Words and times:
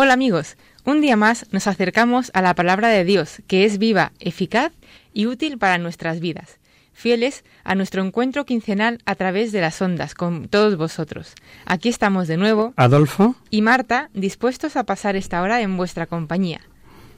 Hola 0.00 0.12
amigos, 0.12 0.56
un 0.84 1.00
día 1.00 1.16
más 1.16 1.46
nos 1.50 1.66
acercamos 1.66 2.30
a 2.32 2.40
la 2.40 2.54
palabra 2.54 2.86
de 2.86 3.04
Dios, 3.04 3.42
que 3.48 3.64
es 3.64 3.78
viva, 3.78 4.12
eficaz 4.20 4.70
y 5.12 5.26
útil 5.26 5.58
para 5.58 5.76
nuestras 5.78 6.20
vidas, 6.20 6.60
fieles 6.92 7.42
a 7.64 7.74
nuestro 7.74 8.04
encuentro 8.04 8.46
quincenal 8.46 9.00
a 9.06 9.16
través 9.16 9.50
de 9.50 9.60
las 9.60 9.82
ondas 9.82 10.14
con 10.14 10.46
todos 10.46 10.76
vosotros. 10.76 11.34
Aquí 11.66 11.88
estamos 11.88 12.28
de 12.28 12.36
nuevo, 12.36 12.74
Adolfo, 12.76 13.34
y 13.50 13.60
Marta, 13.60 14.08
dispuestos 14.14 14.76
a 14.76 14.84
pasar 14.84 15.16
esta 15.16 15.42
hora 15.42 15.62
en 15.62 15.76
vuestra 15.76 16.06
compañía. 16.06 16.60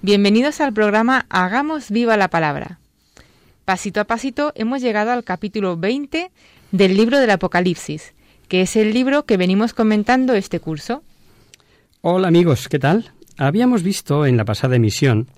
Bienvenidos 0.01 0.63
al 0.63 0.73
programa 0.73 1.27
Hagamos 1.29 1.91
viva 1.91 2.17
la 2.17 2.29
palabra. 2.29 2.79
Pasito 3.67 4.01
a 4.01 4.05
pasito 4.05 4.53
hemos 4.55 4.81
llegado 4.81 5.11
al 5.11 5.23
capítulo 5.23 5.77
20 5.77 6.31
del 6.73 6.97
libro 6.97 7.19
del 7.19 7.29
Apocalipsis, 7.29 8.15
que 8.49 8.63
es 8.63 8.75
el 8.75 8.95
libro 8.95 9.27
que 9.27 9.37
venimos 9.37 9.75
comentando 9.75 10.33
este 10.33 10.61
curso. 10.61 11.03
Hola 12.03 12.29
amigos, 12.29 12.69
¿qué 12.69 12.79
tal? 12.79 13.11
Habíamos 13.37 13.83
visto 13.83 14.25
en 14.25 14.37
la 14.37 14.45
pasada 14.45 14.77
emisión 14.77 15.29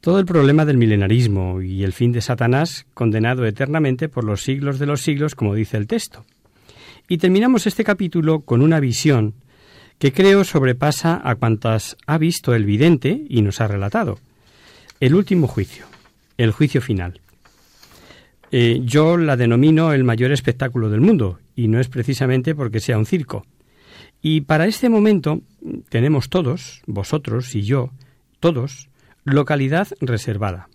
todo 0.00 0.20
el 0.20 0.26
problema 0.26 0.64
del 0.64 0.76
milenarismo 0.76 1.62
y 1.62 1.82
el 1.82 1.92
fin 1.92 2.12
de 2.12 2.20
Satanás 2.20 2.86
condenado 2.94 3.44
eternamente 3.44 4.08
por 4.08 4.22
los 4.22 4.42
siglos 4.42 4.78
de 4.78 4.86
los 4.86 5.00
siglos, 5.00 5.34
como 5.34 5.54
dice 5.54 5.76
el 5.76 5.86
texto. 5.86 6.24
Y 7.08 7.18
terminamos 7.18 7.66
este 7.66 7.82
capítulo 7.82 8.40
con 8.40 8.62
una 8.62 8.78
visión 8.78 9.34
que 9.98 10.12
creo 10.12 10.44
sobrepasa 10.44 11.20
a 11.24 11.34
cuantas 11.34 11.96
ha 12.06 12.18
visto 12.18 12.54
el 12.54 12.64
vidente 12.64 13.24
y 13.28 13.42
nos 13.42 13.60
ha 13.60 13.66
relatado. 13.66 14.18
El 15.00 15.14
último 15.14 15.48
juicio, 15.48 15.86
el 16.36 16.52
juicio 16.52 16.80
final. 16.80 17.20
Eh, 18.52 18.80
yo 18.84 19.16
la 19.16 19.36
denomino 19.36 19.92
el 19.92 20.04
mayor 20.04 20.30
espectáculo 20.30 20.88
del 20.88 21.00
mundo, 21.00 21.40
y 21.56 21.68
no 21.68 21.80
es 21.80 21.88
precisamente 21.88 22.54
porque 22.54 22.80
sea 22.80 22.96
un 22.96 23.06
circo. 23.06 23.44
Y 24.28 24.40
para 24.40 24.66
este 24.66 24.88
momento 24.88 25.42
tenemos 25.88 26.30
todos, 26.30 26.82
vosotros 26.88 27.54
y 27.54 27.62
yo, 27.62 27.92
todos, 28.40 28.88
localidad 29.22 29.86
reservada. 30.00 30.68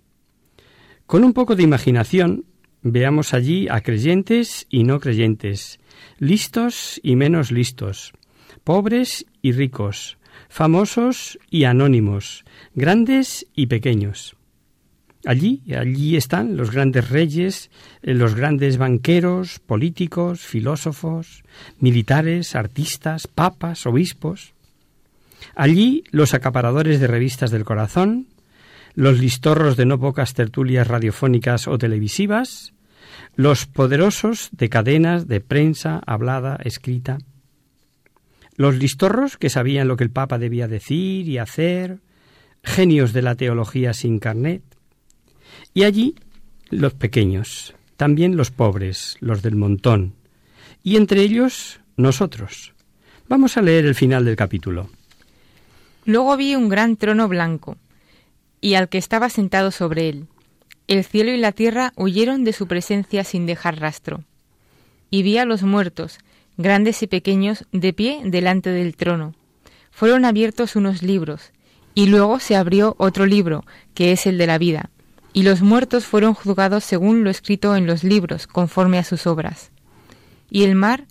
Con 1.05 1.25
un 1.25 1.33
poco 1.33 1.57
de 1.57 1.63
imaginación, 1.63 2.45
veamos 2.81 3.33
allí 3.33 3.67
a 3.67 3.81
creyentes 3.81 4.67
y 4.69 4.85
no 4.85 5.01
creyentes, 5.01 5.81
listos 6.17 7.01
y 7.03 7.17
menos 7.17 7.51
listos, 7.51 8.13
pobres 8.63 9.25
y 9.41 9.51
ricos, 9.51 10.17
famosos 10.47 11.37
y 11.49 11.65
anónimos, 11.65 12.45
grandes 12.73 13.47
y 13.53 13.65
pequeños. 13.65 14.37
Allí, 15.25 15.61
allí 15.77 16.17
están 16.17 16.57
los 16.57 16.71
grandes 16.71 17.09
reyes, 17.09 17.69
eh, 18.01 18.13
los 18.13 18.33
grandes 18.33 18.77
banqueros, 18.77 19.59
políticos, 19.59 20.41
filósofos, 20.41 21.43
militares, 21.79 22.55
artistas, 22.55 23.27
papas, 23.27 23.85
obispos. 23.85 24.53
Allí 25.55 26.03
los 26.11 26.33
acaparadores 26.33 26.99
de 26.99 27.07
revistas 27.07 27.51
del 27.51 27.65
corazón, 27.65 28.27
los 28.95 29.19
listorros 29.19 29.77
de 29.77 29.85
no 29.85 29.99
pocas 29.99 30.33
tertulias 30.33 30.87
radiofónicas 30.87 31.67
o 31.67 31.77
televisivas, 31.77 32.73
los 33.35 33.65
poderosos 33.65 34.49
de 34.51 34.69
cadenas 34.69 35.27
de 35.27 35.39
prensa 35.39 36.01
hablada, 36.05 36.57
escrita, 36.63 37.19
los 38.57 38.75
listorros 38.75 39.37
que 39.37 39.49
sabían 39.49 39.87
lo 39.87 39.97
que 39.97 40.03
el 40.03 40.11
Papa 40.11 40.37
debía 40.37 40.67
decir 40.67 41.27
y 41.27 41.37
hacer, 41.37 41.99
genios 42.63 43.13
de 43.13 43.21
la 43.21 43.35
teología 43.35 43.93
sin 43.93 44.19
carnet, 44.19 44.63
y 45.73 45.83
allí 45.83 46.15
los 46.69 46.93
pequeños, 46.93 47.73
también 47.97 48.37
los 48.37 48.51
pobres, 48.51 49.17
los 49.19 49.41
del 49.41 49.55
montón, 49.55 50.13
y 50.83 50.97
entre 50.97 51.21
ellos 51.21 51.79
nosotros. 51.97 52.73
Vamos 53.27 53.57
a 53.57 53.61
leer 53.61 53.85
el 53.85 53.95
final 53.95 54.25
del 54.25 54.35
capítulo. 54.35 54.89
Luego 56.05 56.35
vi 56.35 56.55
un 56.55 56.69
gran 56.69 56.97
trono 56.97 57.27
blanco, 57.27 57.77
y 58.59 58.75
al 58.75 58.89
que 58.89 58.97
estaba 58.97 59.29
sentado 59.29 59.71
sobre 59.71 60.09
él. 60.09 60.27
El 60.87 61.03
cielo 61.03 61.31
y 61.31 61.37
la 61.37 61.51
tierra 61.51 61.93
huyeron 61.95 62.43
de 62.43 62.53
su 62.53 62.67
presencia 62.67 63.23
sin 63.23 63.45
dejar 63.45 63.79
rastro. 63.79 64.23
Y 65.09 65.23
vi 65.23 65.37
a 65.37 65.45
los 65.45 65.63
muertos, 65.63 66.19
grandes 66.57 67.03
y 67.03 67.07
pequeños, 67.07 67.65
de 67.71 67.93
pie 67.93 68.21
delante 68.25 68.69
del 68.69 68.95
trono. 68.95 69.35
Fueron 69.91 70.25
abiertos 70.25 70.75
unos 70.75 71.03
libros, 71.03 71.51
y 71.93 72.07
luego 72.07 72.39
se 72.39 72.55
abrió 72.55 72.95
otro 72.97 73.25
libro, 73.25 73.63
que 73.93 74.11
es 74.11 74.25
el 74.25 74.37
de 74.37 74.47
la 74.47 74.57
vida, 74.57 74.89
y 75.33 75.43
los 75.43 75.61
muertos 75.61 76.05
fueron 76.05 76.33
juzgados 76.33 76.83
según 76.83 77.23
lo 77.23 77.29
escrito 77.29 77.75
en 77.75 77.85
los 77.85 78.03
libros, 78.03 78.47
conforme 78.47 78.97
a 78.97 79.03
sus 79.03 79.27
obras. 79.27 79.71
Y 80.49 80.63
el 80.63 80.75
mar 80.75 81.05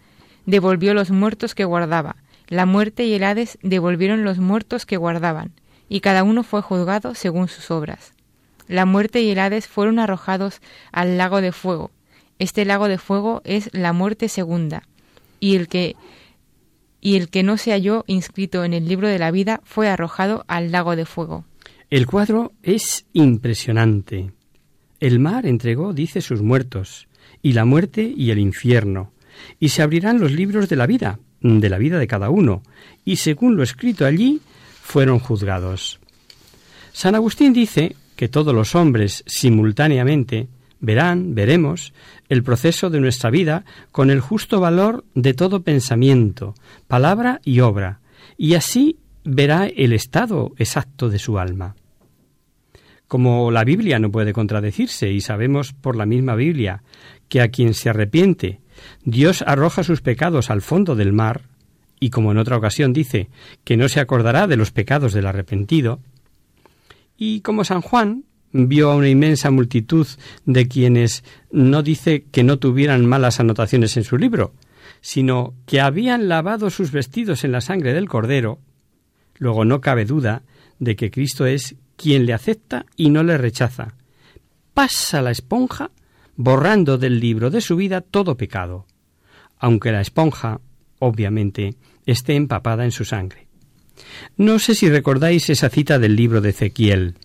devolvió 0.47 0.95
los 0.95 1.11
muertos 1.11 1.55
que 1.55 1.65
guardaba, 1.65 2.17
la 2.49 2.67
muerte 2.67 3.05
y 3.05 3.15
el 3.15 3.25
Hades 3.25 3.59
devolvieron 3.63 4.25
los 4.25 4.39
muertos 4.39 4.85
que 4.85 4.97
guardaban, 4.97 5.53
y 5.89 6.01
cada 6.01 6.25
uno 6.25 6.43
fue 6.43 6.63
juzgado 6.63 7.15
según 7.15 7.49
sus 7.49 7.71
obras. 7.71 8.13
La 8.67 8.87
muerte 8.87 9.23
y 9.23 9.31
el 9.31 9.39
Hades 9.39 9.69
fueron 9.69 9.99
arrojados 9.99 10.61
al 10.93 11.17
lago 11.17 11.41
de 11.41 11.53
fuego. 11.53 11.91
Este 12.39 12.65
lago 12.65 12.89
de 12.89 12.99
fuego 12.99 13.41
es 13.45 13.71
la 13.73 13.93
muerte 13.93 14.29
segunda, 14.29 14.83
y 15.39 15.57
el 15.57 15.69
que 15.69 15.97
y 17.01 17.17
el 17.17 17.31
que 17.31 17.43
no 17.43 17.57
se 17.57 17.71
halló 17.71 18.05
inscrito 18.09 18.63
en 18.63 18.75
el 18.75 18.87
libro 18.87 19.09
de 19.09 19.19
la 19.19 19.31
vida 19.31 19.61
fue 19.65 19.89
arrojado 19.89 20.45
al 20.49 20.71
lago 20.71 20.97
de 20.97 21.07
fuego. 21.07 21.45
El 21.91 22.07
cuadro 22.07 22.53
es 22.63 23.07
impresionante. 23.15 24.31
El 25.01 25.19
mar 25.19 25.45
entregó, 25.45 25.93
dice, 25.93 26.21
sus 26.21 26.41
muertos, 26.41 27.09
y 27.43 27.53
la 27.53 27.65
muerte 27.65 28.15
y 28.17 28.31
el 28.31 28.39
infierno, 28.39 29.13
y 29.59 29.71
se 29.71 29.83
abrirán 29.83 30.21
los 30.21 30.31
libros 30.31 30.69
de 30.69 30.77
la 30.77 30.87
vida, 30.87 31.19
de 31.41 31.69
la 31.69 31.79
vida 31.79 31.99
de 31.99 32.07
cada 32.07 32.31
uno, 32.31 32.63
y 33.05 33.17
según 33.17 33.57
lo 33.57 33.65
escrito 33.65 34.07
allí, 34.07 34.41
fueron 34.81 35.19
juzgados. 35.19 35.99
San 36.93 37.17
Agustín 37.17 37.53
dice 37.53 37.97
que 38.15 38.29
todos 38.29 38.55
los 38.55 38.77
hombres 38.77 39.25
simultáneamente 39.27 40.47
verán, 40.79 41.35
veremos, 41.35 41.93
el 42.29 42.45
proceso 42.45 42.89
de 42.89 43.01
nuestra 43.01 43.31
vida 43.31 43.65
con 43.91 44.11
el 44.11 44.21
justo 44.21 44.61
valor 44.61 45.05
de 45.17 45.35
todo 45.35 45.63
pensamiento, 45.63 46.55
palabra 46.87 47.41
y 47.45 47.59
obra, 47.59 47.99
y 48.39 48.55
así 48.55 48.99
verá 49.25 49.67
el 49.67 49.93
estado 49.93 50.53
exacto 50.57 51.09
de 51.09 51.19
su 51.19 51.37
alma. 51.41 51.75
Como 53.11 53.51
la 53.51 53.65
Biblia 53.65 53.99
no 53.99 54.13
puede 54.13 54.33
contradecirse 54.33 55.11
y 55.11 55.21
sabemos 55.21 55.73
por 55.73 55.97
la 55.97 56.07
misma 56.07 56.37
Biblia 56.37 56.85
que 57.29 57.41
a 57.41 57.49
quien 57.49 57.75
se 57.75 57.91
arrepiente 57.91 58.61
Dios 59.03 59.43
arroja 59.45 59.83
sus 59.83 60.01
pecados 60.01 60.49
al 60.49 60.63
fondo 60.63 60.95
del 60.95 61.13
mar, 61.13 61.43
y 61.99 62.11
como 62.11 62.31
en 62.31 62.39
otra 62.39 62.57
ocasión 62.57 62.93
dice 62.93 63.29
que 63.65 63.77
no 63.77 63.89
se 63.89 63.99
acordará 63.99 64.47
de 64.47 64.57
los 64.57 64.71
pecados 64.71 65.13
del 65.13 65.27
arrepentido, 65.27 65.99
y 67.17 67.41
como 67.41 67.65
San 67.65 67.81
Juan 67.81 68.27
vio 68.53 68.93
a 68.93 68.95
una 68.95 69.09
inmensa 69.09 69.51
multitud 69.51 70.07
de 70.45 70.69
quienes 70.69 71.25
no 71.51 71.83
dice 71.83 72.27
que 72.31 72.45
no 72.45 72.61
tuvieran 72.61 73.07
malas 73.07 73.41
anotaciones 73.41 73.97
en 73.97 74.05
su 74.05 74.19
libro, 74.19 74.55
sino 75.01 75.55
que 75.67 75.81
habían 75.81 76.29
lavado 76.29 76.71
sus 76.71 76.93
vestidos 76.93 77.43
en 77.43 77.51
la 77.51 77.61
sangre 77.61 77.93
del 77.93 78.09
Cordero, 78.09 78.61
luego 79.37 79.65
no 79.65 79.81
cabe 79.81 80.05
duda 80.05 80.45
de 80.79 80.95
que 80.95 81.11
Cristo 81.11 81.45
es 81.45 81.75
quien 82.01 82.25
le 82.25 82.33
acepta 82.33 82.87
y 82.97 83.11
no 83.11 83.23
le 83.23 83.37
rechaza. 83.37 83.93
Pasa 84.73 85.21
la 85.21 85.31
esponja 85.31 85.91
borrando 86.35 86.97
del 86.97 87.21
libro 87.21 87.51
de 87.51 87.61
su 87.61 87.77
vida 87.77 88.01
todo 88.01 88.39
pecado, 88.39 88.87
aunque 89.59 89.93
la 89.93 90.01
esponja, 90.01 90.63
obviamente, 90.99 91.75
esté 92.07 92.37
empapada 92.37 92.85
en 92.85 92.91
su 92.91 93.05
sangre. 93.05 93.49
No 94.39 94.59
sé 94.59 94.75
si 94.75 94.89
recordáis 94.89 95.51
esa 95.51 95.69
cita 95.69 95.99
del 95.99 96.17
libro 96.17 96.41
de 96.41 96.51
Ezequiel. 96.51 97.17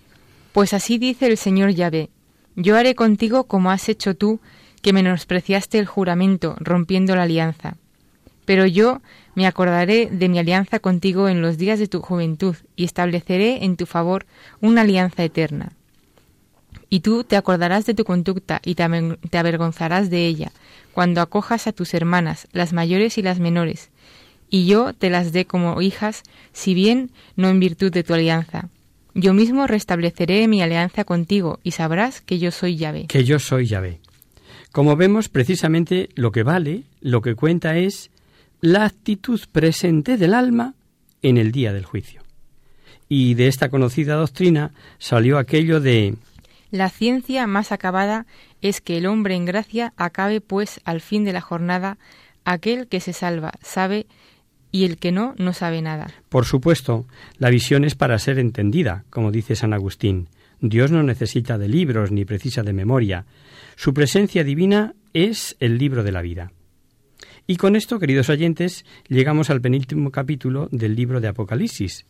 Pues 0.51 0.73
así 0.73 0.97
dice 0.97 1.27
el 1.27 1.37
Señor 1.37 1.69
Yahvé, 1.69 2.09
yo 2.57 2.75
haré 2.75 2.95
contigo 2.95 3.45
como 3.45 3.71
has 3.71 3.87
hecho 3.87 4.15
tú, 4.15 4.41
que 4.81 4.91
menospreciaste 4.91 5.79
el 5.79 5.85
juramento, 5.85 6.57
rompiendo 6.59 7.15
la 7.15 7.23
alianza. 7.23 7.77
Pero 8.43 8.65
yo 8.65 9.01
me 9.35 9.45
acordaré 9.45 10.09
de 10.11 10.29
mi 10.29 10.39
alianza 10.39 10.79
contigo 10.79 11.29
en 11.29 11.41
los 11.41 11.57
días 11.57 11.77
de 11.79 11.87
tu 11.87 12.01
juventud, 12.01 12.55
y 12.75 12.85
estableceré 12.85 13.63
en 13.63 13.77
tu 13.77 13.85
favor 13.85 14.25
una 14.61 14.81
alianza 14.81 15.23
eterna. 15.23 15.73
Y 16.89 17.01
tú 17.01 17.23
te 17.23 17.35
acordarás 17.35 17.85
de 17.85 17.93
tu 17.93 18.05
conducta 18.05 18.61
y 18.63 18.75
te 18.75 19.37
avergonzarás 19.37 20.09
de 20.09 20.25
ella, 20.25 20.51
cuando 20.93 21.21
acojas 21.21 21.67
a 21.67 21.73
tus 21.73 21.93
hermanas, 21.93 22.47
las 22.53 22.73
mayores 22.73 23.17
y 23.17 23.21
las 23.21 23.39
menores, 23.39 23.89
y 24.49 24.65
yo 24.65 24.93
te 24.93 25.09
las 25.09 25.33
dé 25.33 25.45
como 25.45 25.81
hijas, 25.81 26.23
si 26.53 26.73
bien 26.73 27.11
no 27.35 27.49
en 27.49 27.59
virtud 27.59 27.91
de 27.91 28.03
tu 28.03 28.13
alianza. 28.13 28.69
Yo 29.13 29.33
mismo 29.33 29.65
restableceré 29.65 30.47
mi 30.47 30.61
alianza 30.61 31.03
contigo, 31.03 31.59
y 31.63 31.71
sabrás 31.71 32.21
que 32.21 32.39
yo 32.39 32.51
soy 32.51 32.77
Yahvé. 32.77 33.07
Que 33.07 33.23
yo 33.23 33.39
soy 33.39 33.65
Yahvé. 33.65 33.99
Como 34.71 34.95
vemos, 34.95 35.29
precisamente 35.29 36.09
lo 36.15 36.31
que 36.31 36.43
vale, 36.43 36.83
lo 37.01 37.21
que 37.21 37.35
cuenta 37.35 37.77
es 37.77 38.11
la 38.61 38.85
actitud 38.85 39.39
presente 39.51 40.17
del 40.17 40.33
alma 40.33 40.73
en 41.21 41.37
el 41.37 41.51
día 41.51 41.73
del 41.73 41.85
juicio. 41.85 42.21
Y 43.07 43.35
de 43.35 43.47
esta 43.47 43.69
conocida 43.69 44.15
doctrina 44.15 44.71
salió 44.97 45.37
aquello 45.37 45.79
de 45.79 46.15
la 46.71 46.89
ciencia 46.89 47.47
más 47.47 47.71
acabada 47.71 48.25
es 48.61 48.81
que 48.81 48.97
el 48.97 49.05
hombre 49.05 49.35
en 49.35 49.45
gracia 49.45 49.93
acabe 49.95 50.41
pues 50.41 50.81
al 50.83 50.99
fin 50.99 51.23
de 51.23 51.31
la 51.31 51.39
jornada 51.39 51.97
aquel 52.43 52.87
que 52.87 52.99
se 52.99 53.13
salva, 53.13 53.53
sabe 53.61 54.07
y 54.71 54.83
el 54.83 54.97
que 54.97 55.13
no, 55.13 55.35
no 55.37 55.53
sabe 55.53 55.81
nada. 55.81 56.07
Por 56.27 56.43
supuesto, 56.43 57.05
la 57.37 57.49
visión 57.49 57.85
es 57.85 57.95
para 57.95 58.19
ser 58.19 58.39
entendida, 58.39 59.05
como 59.09 59.31
dice 59.31 59.55
San 59.55 59.73
Agustín. 59.73 60.27
Dios 60.59 60.91
no 60.91 61.01
necesita 61.01 61.57
de 61.57 61.69
libros 61.69 62.11
ni 62.11 62.25
precisa 62.25 62.61
de 62.61 62.73
memoria. 62.73 63.25
Su 63.77 63.93
presencia 63.93 64.43
divina 64.43 64.95
es 65.13 65.55
el 65.61 65.77
libro 65.77 66.03
de 66.03 66.11
la 66.11 66.21
vida. 66.21 66.51
Y 67.47 67.57
con 67.57 67.75
esto, 67.75 67.99
queridos 67.99 68.29
oyentes, 68.29 68.85
llegamos 69.07 69.51
al 69.51 69.61
penúltimo 69.61 70.11
capítulo 70.11 70.67
del 70.71 70.95
libro 70.95 71.21
de 71.21 71.27
Apocalipsis, 71.27 72.05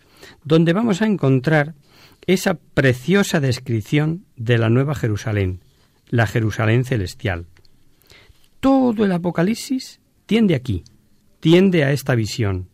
donde 0.45 0.71
vamos 0.71 1.01
a 1.01 1.07
encontrar 1.07 1.75
esa 2.25 2.53
preciosa 2.53 3.41
descripción 3.41 4.25
de 4.37 4.57
la 4.57 4.69
Nueva 4.69 4.95
Jerusalén, 4.95 5.59
la 6.09 6.25
Jerusalén 6.25 6.85
celestial. 6.85 7.47
Todo 8.61 9.03
el 9.03 9.11
Apocalipsis 9.11 9.99
tiende 10.25 10.55
aquí, 10.55 10.83
tiende 11.41 11.83
a 11.83 11.91
esta 11.91 12.15
visión. 12.15 12.69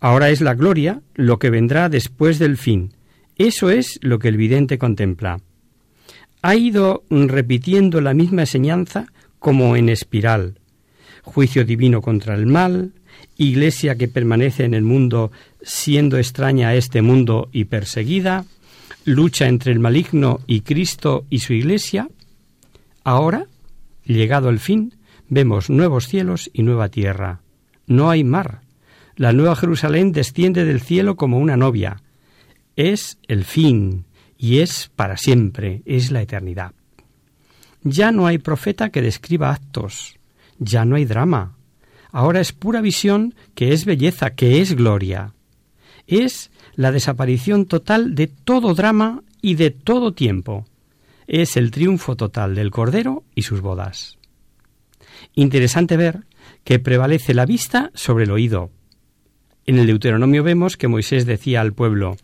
Ahora 0.00 0.30
es 0.30 0.40
la 0.40 0.54
gloria 0.54 1.02
lo 1.14 1.38
que 1.38 1.50
vendrá 1.50 1.88
después 1.88 2.40
del 2.40 2.56
fin. 2.56 2.94
Eso 3.36 3.70
es 3.70 4.00
lo 4.02 4.18
que 4.18 4.28
el 4.28 4.36
vidente 4.36 4.76
contempla. 4.76 5.40
Ha 6.42 6.56
ido 6.56 7.04
repitiendo 7.08 8.00
la 8.00 8.12
misma 8.12 8.42
enseñanza 8.42 9.06
como 9.38 9.76
en 9.76 9.88
espiral. 9.88 10.58
Juicio 11.22 11.64
divino 11.64 12.02
contra 12.02 12.34
el 12.34 12.46
mal, 12.46 12.92
iglesia 13.36 13.96
que 13.96 14.08
permanece 14.08 14.64
en 14.64 14.74
el 14.74 14.82
mundo 14.82 15.30
siendo 15.62 16.18
extraña 16.18 16.68
a 16.68 16.74
este 16.74 17.02
mundo 17.02 17.48
y 17.52 17.64
perseguida, 17.64 18.44
lucha 19.04 19.48
entre 19.48 19.72
el 19.72 19.78
maligno 19.78 20.40
y 20.46 20.60
Cristo 20.60 21.24
y 21.30 21.40
su 21.40 21.52
Iglesia, 21.52 22.08
ahora, 23.04 23.46
llegado 24.04 24.48
el 24.48 24.58
fin, 24.58 24.94
vemos 25.28 25.70
nuevos 25.70 26.06
cielos 26.08 26.50
y 26.52 26.62
nueva 26.62 26.88
tierra. 26.88 27.40
No 27.86 28.10
hay 28.10 28.24
mar. 28.24 28.60
La 29.16 29.32
nueva 29.32 29.56
Jerusalén 29.56 30.12
desciende 30.12 30.64
del 30.64 30.80
cielo 30.80 31.16
como 31.16 31.38
una 31.38 31.56
novia. 31.56 32.02
Es 32.76 33.18
el 33.28 33.44
fin 33.44 34.04
y 34.38 34.58
es 34.58 34.90
para 34.96 35.16
siempre, 35.16 35.82
es 35.84 36.10
la 36.10 36.22
eternidad. 36.22 36.72
Ya 37.82 38.12
no 38.12 38.26
hay 38.26 38.38
profeta 38.38 38.90
que 38.90 39.02
describa 39.02 39.50
actos, 39.50 40.18
ya 40.64 40.84
no 40.84 40.96
hay 40.96 41.04
drama. 41.04 41.56
Ahora 42.10 42.40
es 42.40 42.52
pura 42.52 42.80
visión 42.80 43.34
que 43.54 43.72
es 43.72 43.84
belleza, 43.84 44.34
que 44.34 44.60
es 44.60 44.74
gloria. 44.74 45.34
Es 46.06 46.50
la 46.74 46.92
desaparición 46.92 47.66
total 47.66 48.14
de 48.14 48.26
todo 48.26 48.74
drama 48.74 49.22
y 49.40 49.54
de 49.54 49.70
todo 49.70 50.12
tiempo. 50.12 50.66
Es 51.26 51.56
el 51.56 51.70
triunfo 51.70 52.16
total 52.16 52.54
del 52.54 52.70
Cordero 52.70 53.24
y 53.34 53.42
sus 53.42 53.60
bodas. 53.60 54.18
Interesante 55.34 55.96
ver 55.96 56.26
que 56.64 56.78
prevalece 56.78 57.34
la 57.34 57.46
vista 57.46 57.90
sobre 57.94 58.24
el 58.24 58.30
oído. 58.30 58.70
En 59.66 59.78
el 59.78 59.86
Deuteronomio 59.86 60.42
vemos 60.42 60.76
que 60.76 60.88
Moisés 60.88 61.24
decía 61.24 61.60
al 61.60 61.72
pueblo 61.72 62.16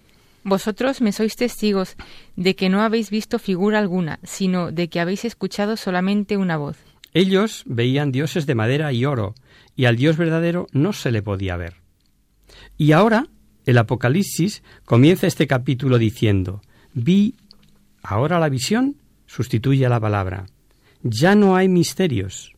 Vosotros 0.44 1.00
me 1.00 1.12
sois 1.12 1.36
testigos 1.36 1.96
de 2.36 2.56
que 2.56 2.68
no 2.68 2.80
habéis 2.80 3.10
visto 3.10 3.38
figura 3.38 3.78
alguna, 3.78 4.18
sino 4.22 4.72
de 4.72 4.88
que 4.88 5.00
habéis 5.00 5.24
escuchado 5.24 5.76
solamente 5.76 6.36
una 6.36 6.56
voz. 6.56 6.78
Ellos 7.14 7.64
veían 7.66 8.12
dioses 8.12 8.46
de 8.46 8.54
madera 8.54 8.92
y 8.92 9.04
oro, 9.04 9.34
y 9.74 9.86
al 9.86 9.96
Dios 9.96 10.16
verdadero 10.16 10.66
no 10.72 10.92
se 10.92 11.10
le 11.10 11.22
podía 11.22 11.56
ver. 11.56 11.74
Y 12.76 12.92
ahora 12.92 13.26
el 13.66 13.78
Apocalipsis 13.78 14.62
comienza 14.84 15.26
este 15.26 15.46
capítulo 15.46 15.98
diciendo, 15.98 16.62
vi, 16.94 17.34
ahora 18.02 18.38
la 18.38 18.48
visión 18.48 18.96
sustituye 19.26 19.84
a 19.86 19.90
la 19.90 20.00
palabra. 20.00 20.46
Ya 21.02 21.34
no 21.34 21.56
hay 21.56 21.68
misterios. 21.68 22.52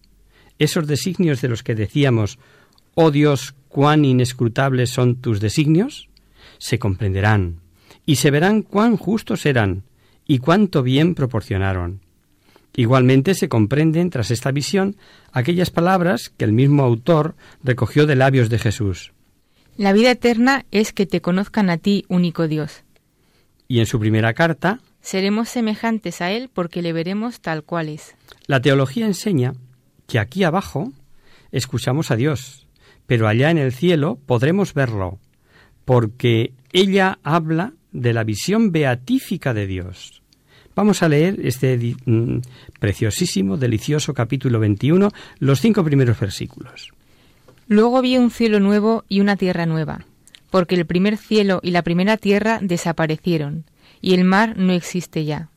Esos 0.58 0.86
designios 0.86 1.40
de 1.40 1.48
los 1.48 1.62
que 1.62 1.74
decíamos, 1.74 2.38
oh 2.94 3.10
Dios, 3.10 3.54
cuán 3.68 4.04
inescrutables 4.04 4.90
son 4.90 5.16
tus 5.16 5.40
designios, 5.40 6.08
se 6.58 6.78
comprenderán 6.78 7.60
y 8.06 8.16
se 8.16 8.30
verán 8.30 8.62
cuán 8.62 8.96
justos 8.96 9.46
eran 9.46 9.84
y 10.26 10.38
cuánto 10.38 10.82
bien 10.82 11.14
proporcionaron. 11.14 12.00
Igualmente 12.74 13.34
se 13.34 13.48
comprenden 13.48 14.10
tras 14.10 14.30
esta 14.30 14.52
visión 14.52 14.96
aquellas 15.32 15.70
palabras 15.70 16.30
que 16.30 16.44
el 16.44 16.52
mismo 16.52 16.82
autor 16.84 17.34
recogió 17.62 18.06
de 18.06 18.16
labios 18.16 18.48
de 18.48 18.58
Jesús. 18.58 19.12
La 19.76 19.92
vida 19.92 20.10
eterna 20.10 20.66
es 20.70 20.92
que 20.92 21.06
te 21.06 21.20
conozcan 21.20 21.70
a 21.70 21.78
ti, 21.78 22.04
único 22.08 22.48
Dios. 22.48 22.84
Y 23.66 23.80
en 23.80 23.86
su 23.86 23.98
primera 23.98 24.34
carta, 24.34 24.80
seremos 25.00 25.48
semejantes 25.48 26.20
a 26.20 26.30
Él 26.30 26.50
porque 26.52 26.82
le 26.82 26.92
veremos 26.92 27.40
tal 27.40 27.62
cual 27.64 27.88
es. 27.88 28.14
La 28.46 28.60
teología 28.60 29.06
enseña 29.06 29.54
que 30.06 30.18
aquí 30.18 30.44
abajo 30.44 30.92
escuchamos 31.52 32.10
a 32.10 32.16
Dios, 32.16 32.66
pero 33.06 33.26
allá 33.26 33.50
en 33.50 33.58
el 33.58 33.72
cielo 33.72 34.18
podremos 34.26 34.74
verlo, 34.74 35.18
porque 35.84 36.52
ella 36.72 37.18
habla 37.22 37.72
de 37.92 38.12
la 38.12 38.24
visión 38.24 38.72
beatífica 38.72 39.54
de 39.54 39.66
Dios. 39.66 40.19
Vamos 40.80 41.02
a 41.02 41.10
leer 41.10 41.38
este 41.44 41.76
mm, 42.06 42.38
preciosísimo, 42.78 43.58
delicioso 43.58 44.14
capítulo 44.14 44.58
21, 44.60 45.10
los 45.38 45.60
cinco 45.60 45.84
primeros 45.84 46.18
versículos. 46.18 46.94
Luego 47.68 48.00
vi 48.00 48.16
un 48.16 48.30
cielo 48.30 48.60
nuevo 48.60 49.04
y 49.06 49.20
una 49.20 49.36
tierra 49.36 49.66
nueva, 49.66 50.06
porque 50.48 50.76
el 50.76 50.86
primer 50.86 51.18
cielo 51.18 51.60
y 51.62 51.72
la 51.72 51.82
primera 51.82 52.16
tierra 52.16 52.60
desaparecieron, 52.62 53.66
y 54.00 54.14
el 54.14 54.24
mar 54.24 54.56
no 54.56 54.72
existe 54.72 55.26
ya. 55.26 55.50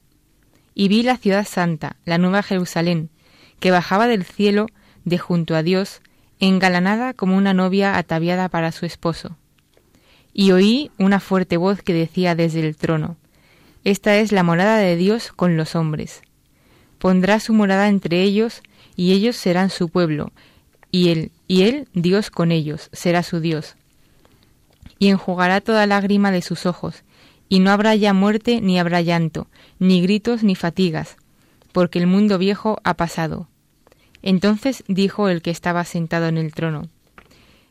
Y 0.75 0.89
vi 0.89 1.03
la 1.03 1.15
ciudad 1.15 1.47
santa, 1.47 1.95
la 2.03 2.17
nueva 2.17 2.43
Jerusalén, 2.43 3.09
que 3.61 3.71
bajaba 3.71 4.07
del 4.07 4.25
cielo 4.25 4.67
de 5.05 5.19
junto 5.19 5.55
a 5.55 5.63
Dios, 5.63 6.01
engalanada 6.41 7.13
como 7.13 7.37
una 7.37 7.53
novia 7.53 7.97
ataviada 7.97 8.49
para 8.49 8.73
su 8.73 8.85
esposo. 8.85 9.37
Y 10.33 10.51
oí 10.51 10.91
una 10.97 11.21
fuerte 11.21 11.55
voz 11.55 11.81
que 11.81 11.93
decía 11.93 12.35
desde 12.35 12.59
el 12.59 12.75
trono, 12.75 13.15
Esta 13.85 14.17
es 14.17 14.31
la 14.31 14.43
morada 14.43 14.77
de 14.77 14.95
Dios 14.95 15.33
con 15.33 15.57
los 15.57 15.75
hombres. 15.75 16.21
Pondrá 16.99 17.41
su 17.41 17.53
morada 17.53 17.89
entre 17.89 18.23
ellos, 18.23 18.61
y 18.95 19.11
ellos 19.11 19.35
serán 19.35 19.69
su 19.69 19.89
pueblo, 19.89 20.31
y 20.89 21.09
él, 21.09 21.31
y 21.47 21.63
él 21.63 21.89
Dios 21.93 22.29
con 22.29 22.53
ellos, 22.53 22.89
será 22.93 23.23
su 23.23 23.41
Dios. 23.41 23.75
Y 24.99 25.09
enjugará 25.09 25.59
toda 25.59 25.85
lágrima 25.85 26.31
de 26.31 26.41
sus 26.41 26.65
ojos, 26.65 27.03
y 27.49 27.59
no 27.59 27.71
habrá 27.71 27.93
ya 27.95 28.13
muerte, 28.13 28.61
ni 28.61 28.79
habrá 28.79 29.01
llanto, 29.01 29.47
ni 29.79 30.01
gritos, 30.01 30.43
ni 30.43 30.55
fatigas, 30.55 31.17
porque 31.73 31.99
el 31.99 32.07
mundo 32.07 32.37
viejo 32.37 32.79
ha 32.85 32.93
pasado. 32.93 33.49
Entonces 34.21 34.85
dijo 34.87 35.27
el 35.27 35.41
que 35.41 35.51
estaba 35.51 35.83
sentado 35.83 36.27
en 36.27 36.37
el 36.37 36.53
trono, 36.53 36.87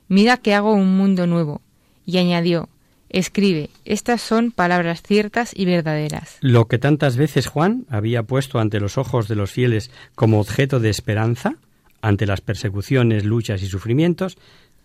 Mira 0.09 0.37
que 0.37 0.55
hago 0.55 0.75
un 0.75 0.95
mundo 0.95 1.27
nuevo, 1.27 1.63
y 2.05 2.19
añadió, 2.19 2.69
Escribe, 3.13 3.69
estas 3.85 4.23
son 4.23 4.53
palabras 4.53 5.03
ciertas 5.03 5.53
y 5.55 5.67
verdaderas. 5.67 6.39
Lo 6.41 6.67
que 6.67 6.79
tantas 6.79 7.19
veces 7.19 7.47
Juan 7.47 7.85
había 7.91 8.23
puesto 8.23 8.59
ante 8.59 8.81
los 8.81 8.97
ojos 8.97 9.29
de 9.29 9.37
los 9.37 9.51
fieles 9.51 9.91
como 10.15 10.41
objeto 10.41 10.81
de 10.81 10.89
esperanza, 10.89 11.57
ante 12.01 12.25
las 12.25 12.41
persecuciones, 12.41 13.25
luchas 13.25 13.63
y 13.63 13.67
sufrimientos, 13.67 14.39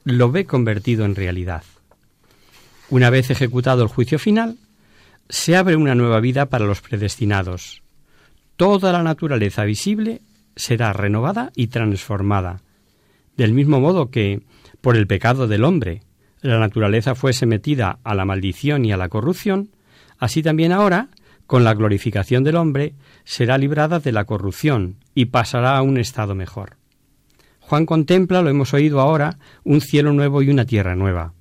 lo 0.03 0.29
ve 0.29 0.45
convertido 0.45 1.05
en 1.05 1.15
realidad. 1.15 1.63
Una 2.89 3.09
vez 3.09 3.29
ejecutado 3.29 3.83
el 3.83 3.89
juicio 3.89 4.19
final, 4.19 4.57
se 5.29 5.55
abre 5.55 5.77
una 5.77 5.95
nueva 5.95 6.19
vida 6.19 6.47
para 6.47 6.65
los 6.65 6.81
predestinados. 6.81 7.81
Toda 8.57 8.91
la 8.91 9.03
naturaleza 9.03 9.63
visible 9.63 10.21
será 10.57 10.91
renovada 10.91 11.51
y 11.55 11.67
transformada, 11.67 12.61
del 13.37 13.53
mismo 13.53 13.79
modo 13.79 14.09
que, 14.09 14.41
por 14.81 14.97
el 14.97 15.07
pecado 15.07 15.47
del 15.47 15.63
hombre, 15.63 16.01
la 16.41 16.59
naturaleza 16.59 17.15
fue 17.15 17.33
sometida 17.33 17.99
a 18.03 18.15
la 18.15 18.25
maldición 18.25 18.85
y 18.85 18.91
a 18.91 18.97
la 18.97 19.09
corrupción, 19.09 19.69
así 20.19 20.43
también 20.43 20.71
ahora, 20.71 21.09
con 21.45 21.63
la 21.63 21.73
glorificación 21.73 22.43
del 22.43 22.57
hombre, 22.57 22.93
será 23.23 23.57
librada 23.57 23.99
de 23.99 24.11
la 24.11 24.25
corrupción 24.25 24.97
y 25.15 25.25
pasará 25.25 25.77
a 25.77 25.81
un 25.81 25.97
estado 25.97 26.35
mejor. 26.35 26.77
Juan 27.59 27.85
contempla, 27.85 28.41
lo 28.41 28.49
hemos 28.49 28.73
oído 28.73 29.01
ahora, 29.01 29.37
un 29.63 29.81
cielo 29.81 30.13
nuevo 30.13 30.41
y 30.41 30.49
una 30.49 30.65
tierra 30.65 30.95
nueva. 30.95 31.33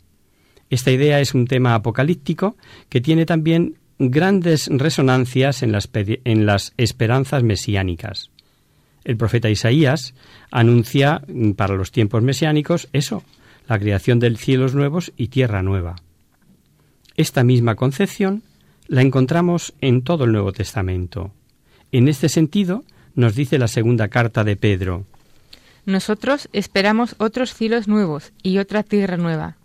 Esta 0.71 0.91
idea 0.91 1.21
es 1.21 1.35
un 1.35 1.47
tema 1.47 1.75
apocalíptico 1.75 2.57
que 2.89 3.01
tiene 3.01 3.27
también 3.27 3.77
grandes 3.99 4.69
resonancias 4.69 5.63
en 5.63 5.73
las, 5.73 5.89
en 5.93 6.47
las 6.47 6.75
esperanzas 6.77 7.43
mesiánicas. 7.43 8.31
El 9.05 9.17
profeta 9.17 9.49
Isaías 9.49 10.15
anuncia 10.51 11.23
para 11.57 11.77
los 11.77 11.93
tiempos 11.93 12.23
mesiánicos 12.23 12.89
eso, 12.93 13.23
la 13.69 13.79
creación 13.79 14.19
de 14.19 14.35
cielos 14.37 14.75
nuevos 14.75 15.13
y 15.17 15.29
tierra 15.29 15.63
nueva. 15.63 15.97
Esta 17.17 17.45
misma 17.45 17.75
concepción 17.75 18.43
la 18.89 19.03
encontramos 19.03 19.75
en 19.81 20.03
todo 20.03 20.25
el 20.25 20.33
Nuevo 20.33 20.53
Testamento. 20.53 21.33
En 21.93 22.09
este 22.09 22.29
sentido, 22.29 22.85
nos 23.15 23.35
dice 23.35 23.59
la 23.59 23.69
segunda 23.69 24.09
carta 24.09 24.45
de 24.45 24.57
Pedro. 24.57 25.07
Nosotros 25.87 26.49
esperamos 26.53 27.15
otros 27.19 27.55
cielos 27.55 27.89
nuevos 27.89 28.33
y 28.43 28.59
otra 28.59 28.83
tierra 28.83 29.17
nueva, 29.17 29.57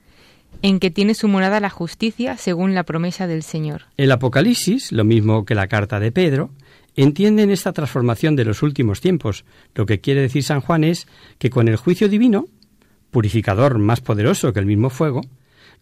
en 0.62 0.79
que 0.79 0.91
tiene 0.91 1.13
su 1.13 1.27
morada 1.27 1.60
la 1.60 1.70
justicia 1.70 2.38
según 2.38 2.74
la 2.74 2.84
promesa 2.84 3.27
del 3.27 3.43
Señor. 3.43 3.84
El 3.98 4.12
Apocalipsis, 4.12 4.91
lo 4.91 5.03
mismo 5.03 5.46
que 5.46 5.55
la 5.55 5.67
carta 5.67 6.00
de 6.00 6.12
Pedro, 6.12 6.51
entienden 6.96 7.50
esta 7.50 7.74
transformación 7.74 8.36
de 8.36 8.46
los 8.46 8.63
últimos 8.63 9.01
tiempos. 9.01 9.46
Lo 9.75 9.86
que 9.86 10.00
quiere 10.00 10.22
decir 10.22 10.43
San 10.43 10.62
Juan 10.62 10.84
es 10.84 11.08
que 11.39 11.50
con 11.50 11.67
el 11.67 11.75
juicio 11.75 12.08
divino 12.08 12.48
purificador 13.12 13.77
más 13.77 14.01
poderoso 14.01 14.53
que 14.53 14.60
el 14.60 14.65
mismo 14.65 14.89
fuego, 14.89 15.22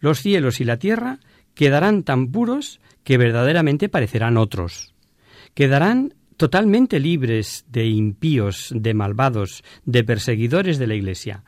los 0.00 0.20
cielos 0.20 0.60
y 0.60 0.64
la 0.64 0.78
tierra 0.78 1.20
quedarán 1.54 2.02
tan 2.02 2.28
puros 2.28 2.80
que 3.04 3.18
verdaderamente 3.18 3.88
parecerán 3.88 4.36
otros. 4.36 4.94
Quedarán 5.54 6.14
totalmente 6.36 7.00
libres 7.00 7.64
de 7.68 7.86
impíos, 7.86 8.72
de 8.74 8.94
malvados, 8.94 9.62
de 9.84 10.04
perseguidores 10.04 10.78
de 10.78 10.86
la 10.86 10.94
Iglesia. 10.94 11.44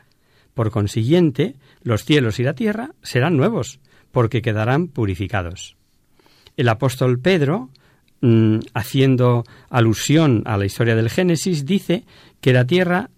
Por 0.55 0.71
consiguiente, 0.71 1.57
los 1.83 2.05
cielos 2.05 2.39
y 2.39 2.43
la 2.43 2.55
tierra 2.55 2.91
serán 3.03 3.37
nuevos, 3.37 3.81
porque 4.11 4.43
quedarán 4.43 4.89
purificados. 4.89 5.77
El 6.59 6.69
apóstol 6.69 7.19
Pedro, 7.19 7.71
mm, 8.21 8.59
haciendo 8.75 9.45
alusión 9.71 10.43
a 10.45 10.59
la 10.59 10.67
historia 10.67 10.95
del 10.95 11.09
Génesis, 11.09 11.65
dice 11.65 12.05
que 12.43 12.53
la 12.53 12.67
tierra 12.67 13.09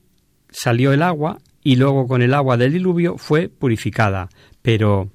salió 0.51 0.93
el 0.93 1.03
agua 1.03 1.39
y 1.65 1.77
luego 1.77 2.07
con 2.07 2.23
el 2.23 2.35
agua 2.35 2.57
del 2.57 2.75
diluvio 2.75 3.19
fue 3.19 3.49
purificada. 3.49 4.29
Pero 4.63 5.11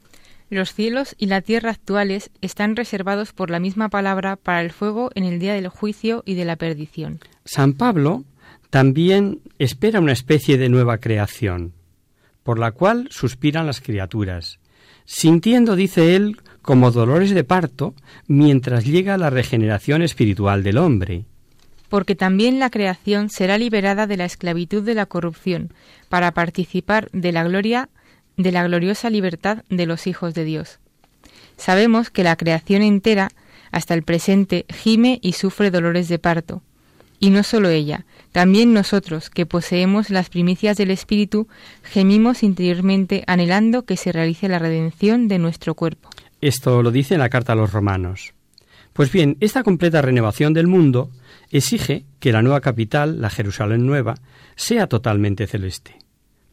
los 0.49 0.73
cielos 0.73 1.15
y 1.17 1.27
la 1.27 1.41
tierra 1.41 1.69
actuales 1.69 2.31
están 2.41 2.75
reservados 2.75 3.31
por 3.31 3.51
la 3.51 3.59
misma 3.59 3.89
palabra 3.89 4.35
para 4.35 4.61
el 4.61 4.71
fuego 4.71 5.11
en 5.13 5.23
el 5.23 5.39
día 5.39 5.53
del 5.53 5.69
juicio 5.69 6.23
y 6.25 6.33
de 6.33 6.45
la 6.45 6.55
perdición. 6.55 7.19
San 7.45 7.73
Pablo 7.73 8.25
también 8.71 9.41
espera 9.59 9.99
una 9.99 10.11
especie 10.11 10.57
de 10.57 10.69
nueva 10.69 10.97
creación, 10.97 11.73
por 12.43 12.57
la 12.57 12.71
cual 12.71 13.07
suspiran 13.11 13.67
las 13.67 13.79
criaturas, 13.79 14.59
sintiendo, 15.05 15.75
dice 15.75 16.15
él, 16.15 16.37
como 16.63 16.91
dolores 16.91 17.29
de 17.31 17.43
parto 17.43 17.93
mientras 18.27 18.85
llega 18.85 19.17
la 19.17 19.29
regeneración 19.29 20.01
espiritual 20.01 20.63
del 20.63 20.77
hombre 20.77 21.25
porque 21.89 22.15
también 22.15 22.59
la 22.59 22.69
creación 22.69 23.29
será 23.29 23.57
liberada 23.57 24.07
de 24.07 24.17
la 24.17 24.25
esclavitud 24.25 24.83
de 24.83 24.93
la 24.93 25.05
corrupción, 25.05 25.73
para 26.07 26.31
participar 26.31 27.09
de 27.11 27.31
la 27.31 27.43
gloria 27.43 27.89
de 28.37 28.51
la 28.51 28.65
gloriosa 28.65 29.09
libertad 29.09 29.63
de 29.69 29.85
los 29.85 30.07
hijos 30.07 30.33
de 30.33 30.45
Dios. 30.45 30.79
Sabemos 31.57 32.09
que 32.09 32.23
la 32.23 32.37
creación 32.37 32.81
entera, 32.81 33.29
hasta 33.71 33.93
el 33.93 34.03
presente, 34.03 34.65
gime 34.69 35.19
y 35.21 35.33
sufre 35.33 35.71
dolores 35.71 36.07
de 36.07 36.19
parto. 36.19 36.61
Y 37.19 37.31
no 37.31 37.43
solo 37.43 37.67
ella, 37.67 38.05
también 38.31 38.73
nosotros, 38.73 39.29
que 39.29 39.45
poseemos 39.45 40.09
las 40.09 40.29
primicias 40.29 40.77
del 40.77 40.89
Espíritu, 40.89 41.49
gemimos 41.83 42.43
interiormente 42.43 43.25
anhelando 43.27 43.83
que 43.83 43.97
se 43.97 44.13
realice 44.13 44.47
la 44.47 44.57
redención 44.57 45.27
de 45.27 45.37
nuestro 45.37 45.75
cuerpo. 45.75 46.09
Esto 46.39 46.81
lo 46.81 46.91
dice 46.91 47.15
en 47.15 47.19
la 47.19 47.29
carta 47.29 47.51
a 47.51 47.55
los 47.57 47.73
romanos. 47.73 48.33
Pues 48.93 49.11
bien, 49.11 49.35
esta 49.41 49.63
completa 49.63 50.01
renovación 50.01 50.53
del 50.53 50.67
mundo 50.67 51.09
exige 51.49 52.05
que 52.19 52.31
la 52.31 52.41
nueva 52.41 52.61
capital, 52.61 53.21
la 53.21 53.29
Jerusalén 53.29 53.85
nueva, 53.85 54.15
sea 54.55 54.87
totalmente 54.87 55.47
celeste. 55.47 55.97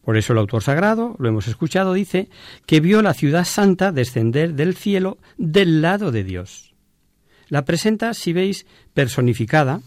Por 0.03 0.15
eso 0.15 0.33
el 0.33 0.39
autor 0.39 0.63
sagrado, 0.63 1.15
lo 1.19 1.27
hemos 1.27 1.47
escuchado, 1.47 1.93
dice 1.93 2.29
que 2.65 2.79
vio 2.79 3.01
la 3.01 3.13
ciudad 3.13 3.43
santa 3.43 3.91
descender 3.91 4.53
del 4.53 4.75
cielo 4.75 5.17
del 5.37 5.81
lado 5.81 6.11
de 6.11 6.23
Dios. 6.23 6.73
La 7.49 7.65
presenta, 7.65 8.13
si 8.13 8.33
veis, 8.33 8.65
personificada 8.93 9.81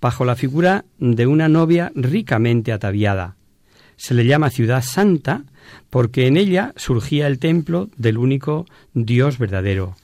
bajo 0.00 0.24
la 0.24 0.36
figura 0.36 0.84
de 0.98 1.26
una 1.26 1.48
novia 1.48 1.90
ricamente 1.94 2.72
ataviada. 2.72 3.36
Se 3.96 4.14
le 4.14 4.24
llama 4.24 4.50
ciudad 4.50 4.82
santa 4.82 5.42
porque 5.90 6.26
en 6.26 6.36
ella 6.36 6.72
surgía 6.76 7.26
el 7.26 7.38
templo 7.38 7.90
del 7.96 8.16
único 8.16 8.66
Dios 8.94 9.38
verdadero, 9.38 9.96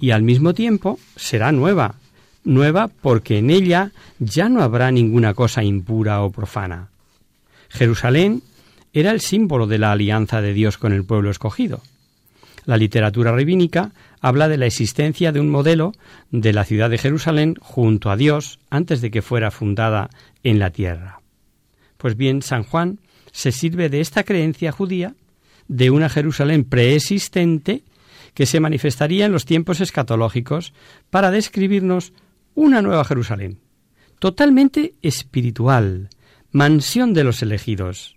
y 0.00 0.10
al 0.10 0.22
mismo 0.22 0.52
tiempo 0.52 0.98
será 1.14 1.52
nueva, 1.52 1.94
nueva 2.46 2.88
porque 2.88 3.38
en 3.38 3.50
ella 3.50 3.92
ya 4.18 4.48
no 4.48 4.62
habrá 4.62 4.90
ninguna 4.90 5.34
cosa 5.34 5.62
impura 5.62 6.22
o 6.22 6.30
profana. 6.30 6.88
Jerusalén 7.68 8.42
era 8.92 9.10
el 9.10 9.20
símbolo 9.20 9.66
de 9.66 9.78
la 9.78 9.92
alianza 9.92 10.40
de 10.40 10.54
Dios 10.54 10.78
con 10.78 10.92
el 10.92 11.04
pueblo 11.04 11.30
escogido. 11.30 11.82
La 12.64 12.76
literatura 12.76 13.32
rabínica 13.32 13.92
habla 14.20 14.48
de 14.48 14.56
la 14.56 14.66
existencia 14.66 15.32
de 15.32 15.40
un 15.40 15.50
modelo 15.50 15.92
de 16.30 16.52
la 16.52 16.64
ciudad 16.64 16.88
de 16.88 16.98
Jerusalén 16.98 17.56
junto 17.60 18.10
a 18.10 18.16
Dios 18.16 18.58
antes 18.70 19.00
de 19.00 19.10
que 19.10 19.22
fuera 19.22 19.50
fundada 19.50 20.08
en 20.42 20.58
la 20.58 20.70
tierra. 20.70 21.20
Pues 21.98 22.16
bien, 22.16 22.42
San 22.42 22.62
Juan 22.62 22.98
se 23.32 23.52
sirve 23.52 23.88
de 23.88 24.00
esta 24.00 24.24
creencia 24.24 24.72
judía 24.72 25.14
de 25.68 25.90
una 25.90 26.08
Jerusalén 26.08 26.64
preexistente 26.64 27.82
que 28.34 28.46
se 28.46 28.60
manifestaría 28.60 29.26
en 29.26 29.32
los 29.32 29.44
tiempos 29.44 29.80
escatológicos 29.80 30.72
para 31.10 31.30
describirnos 31.30 32.12
una 32.56 32.82
nueva 32.82 33.04
Jerusalén, 33.04 33.60
totalmente 34.18 34.94
espiritual, 35.02 36.08
mansión 36.50 37.14
de 37.14 37.22
los 37.22 37.42
elegidos. 37.42 38.16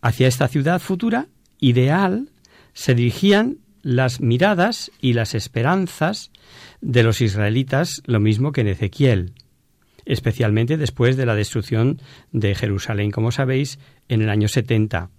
Hacia 0.00 0.26
esta 0.26 0.48
ciudad 0.48 0.80
futura, 0.80 1.26
ideal, 1.60 2.30
se 2.72 2.94
dirigían 2.94 3.58
las 3.82 4.20
miradas 4.20 4.90
y 5.00 5.12
las 5.12 5.34
esperanzas 5.34 6.32
de 6.80 7.02
los 7.02 7.20
israelitas, 7.20 8.02
lo 8.06 8.20
mismo 8.20 8.52
que 8.52 8.62
en 8.62 8.68
Ezequiel, 8.68 9.32
especialmente 10.06 10.78
después 10.78 11.16
de 11.16 11.26
la 11.26 11.34
destrucción 11.34 12.00
de 12.32 12.54
Jerusalén, 12.54 13.10
como 13.10 13.32
sabéis, 13.32 13.78
en 14.08 14.22
el 14.22 14.30
año 14.30 14.48
70. 14.48 15.10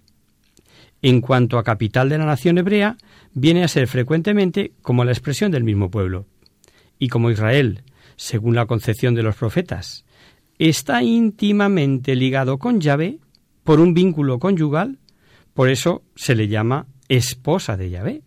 En 1.02 1.20
cuanto 1.20 1.56
a 1.56 1.64
capital 1.64 2.08
de 2.08 2.18
la 2.18 2.26
nación 2.26 2.58
hebrea, 2.58 2.96
viene 3.32 3.62
a 3.62 3.68
ser 3.68 3.86
frecuentemente 3.86 4.72
como 4.82 5.04
la 5.04 5.12
expresión 5.12 5.52
del 5.52 5.62
mismo 5.62 5.88
pueblo. 5.90 6.26
Y 6.98 7.08
como 7.08 7.30
Israel 7.30 7.84
según 8.18 8.56
la 8.56 8.66
concepción 8.66 9.14
de 9.14 9.22
los 9.22 9.36
profetas, 9.36 10.04
está 10.58 11.02
íntimamente 11.02 12.16
ligado 12.16 12.58
con 12.58 12.80
Yahvé 12.80 13.20
por 13.62 13.80
un 13.80 13.94
vínculo 13.94 14.38
conyugal, 14.38 14.98
por 15.54 15.70
eso 15.70 16.02
se 16.16 16.34
le 16.34 16.48
llama 16.48 16.86
esposa 17.08 17.76
de 17.76 17.90
Yahvé. 17.90 18.22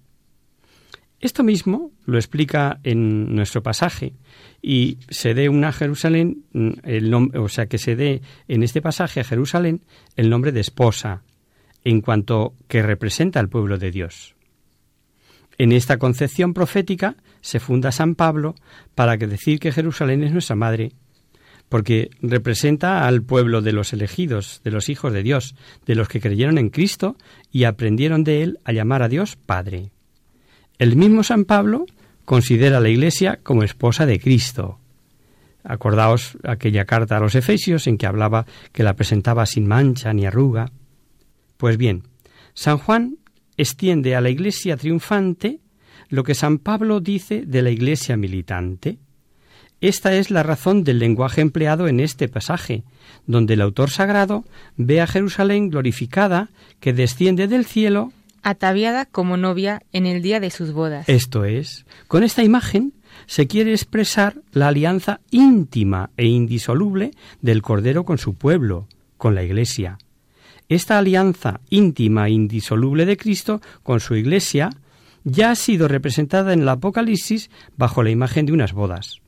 Esto 1.20 1.44
mismo 1.44 1.92
lo 2.06 2.18
explica 2.18 2.80
en 2.84 3.36
nuestro 3.36 3.62
pasaje 3.62 4.14
y 4.62 4.98
se 5.10 5.34
dé 5.34 5.50
una 5.50 5.72
Jerusalén, 5.72 6.46
el 6.84 7.14
o 7.14 7.48
sea 7.48 7.68
que 7.68 7.78
se 7.78 7.96
dé 7.96 8.22
en 8.48 8.64
este 8.64 8.82
pasaje 8.82 9.20
a 9.20 9.24
Jerusalén 9.26 9.82
el 10.16 10.30
nombre 10.30 10.52
de 10.52 10.62
esposa, 10.62 11.22
en 11.84 12.02
cuanto 12.02 12.56
que 12.68 12.82
representa 12.82 13.40
al 13.40 13.50
pueblo 13.50 13.78
de 13.78 13.92
Dios. 13.92 14.36
En 15.58 15.72
esta 15.72 15.98
concepción 15.98 16.54
profética 16.54 17.16
se 17.42 17.60
funda 17.60 17.92
San 17.92 18.16
Pablo 18.16 18.56
para 18.96 19.18
que 19.18 19.28
decir 19.28 19.60
que 19.60 19.72
Jerusalén 19.72 20.24
es 20.24 20.32
nuestra 20.32 20.56
madre, 20.56 20.94
porque 21.70 22.10
representa 22.22 23.08
al 23.08 23.22
pueblo 23.22 23.62
de 23.62 23.72
los 23.72 23.94
elegidos, 23.94 24.62
de 24.64 24.72
los 24.72 24.90
hijos 24.90 25.14
de 25.14 25.24
Dios, 25.24 25.56
de 25.86 25.96
los 25.96 26.08
que 26.08 26.20
creyeron 26.20 26.58
en 26.58 26.70
Cristo 26.70 27.16
y 27.52 27.64
aprendieron 27.64 28.24
de 28.24 28.44
él 28.44 28.60
a 28.66 28.74
llamar 28.74 29.04
a 29.04 29.08
Dios 29.08 29.36
Padre. 29.38 29.92
El 30.80 30.96
mismo 30.96 31.24
San 31.24 31.46
Pablo 31.46 31.86
considera 32.26 32.78
a 32.78 32.82
la 32.82 32.90
Iglesia 32.90 33.40
como 33.44 33.64
esposa 33.64 34.06
de 34.06 34.20
Cristo. 34.20 34.80
Acordaos 35.64 36.38
aquella 36.44 36.86
carta 36.86 37.18
a 37.18 37.20
los 37.20 37.36
Efesios 37.36 37.88
en 37.88 37.98
que 37.98 38.08
hablaba 38.08 38.46
que 38.72 38.84
la 38.84 38.96
presentaba 38.96 39.46
sin 39.46 39.68
mancha 39.68 40.12
ni 40.12 40.26
arruga. 40.26 40.72
Pues 41.58 41.78
bien, 41.78 42.04
San 42.54 42.80
Juan 42.80 43.18
extiende 43.62 44.16
a 44.16 44.22
la 44.22 44.30
Iglesia 44.30 44.78
triunfante 44.78 45.60
lo 46.10 46.24
que 46.24 46.36
San 46.36 46.58
Pablo 46.58 47.00
dice 47.00 47.44
de 47.46 47.62
la 47.62 47.70
Iglesia 47.70 48.18
militante. 48.18 48.98
Esta 49.80 50.14
es 50.14 50.30
la 50.30 50.44
razón 50.44 50.84
del 50.84 51.00
lenguaje 51.00 51.42
empleado 51.42 51.88
en 51.88 52.00
este 52.00 52.28
pasaje, 52.28 52.84
donde 53.26 53.56
el 53.56 53.62
autor 53.62 53.90
sagrado 53.90 54.44
ve 54.78 55.02
a 55.02 55.08
Jerusalén 55.08 55.70
glorificada 55.70 56.50
que 56.80 56.94
desciende 56.94 57.48
del 57.48 57.66
cielo 57.66 58.12
ataviada 58.44 59.06
como 59.06 59.38
novia 59.38 59.82
en 59.92 60.06
el 60.06 60.22
día 60.22 60.40
de 60.40 60.52
sus 60.52 60.72
bodas. 60.72 61.08
Esto 61.08 61.46
es, 61.46 61.86
con 62.08 62.24
esta 62.24 62.44
imagen 62.44 62.94
se 63.26 63.48
quiere 63.48 63.72
expresar 63.72 64.36
la 64.52 64.68
alianza 64.68 65.20
íntima 65.32 66.10
e 66.18 66.26
indisoluble 66.26 67.12
del 67.42 67.62
Cordero 67.62 68.04
con 68.04 68.18
su 68.18 68.34
pueblo, 68.34 68.88
con 69.18 69.36
la 69.36 69.44
Iglesia. 69.44 69.98
Esta 70.72 70.98
alianza 70.98 71.60
íntima 71.70 72.28
e 72.28 72.32
indisoluble 72.32 73.06
de 73.06 73.18
Cristo 73.18 73.60
con 73.84 74.00
su 74.00 74.16
Iglesia 74.16 74.70
ya 75.26 75.52
ha 75.52 75.56
sido 75.56 75.90
representada 75.90 76.54
en 76.54 76.62
el 76.62 76.70
Apocalipsis 76.70 77.50
bajo 77.76 78.04
la 78.04 78.10
imagen 78.10 78.46
de 78.46 78.54
unas 78.54 78.72
bodas. 78.72 79.20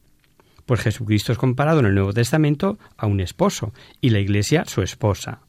Pues 0.65 0.79
Jesucristo 0.79 1.33
es 1.33 1.37
comparado 1.37 1.81
en 1.81 1.87
el 1.87 1.95
Nuevo 1.95 2.13
Testamento 2.13 2.79
a 2.95 3.07
un 3.07 3.19
esposo 3.19 3.73
y 3.99 4.11
la 4.11 4.21
Iglesia 4.21 4.63
su 4.63 4.83
esposa. 4.83 5.41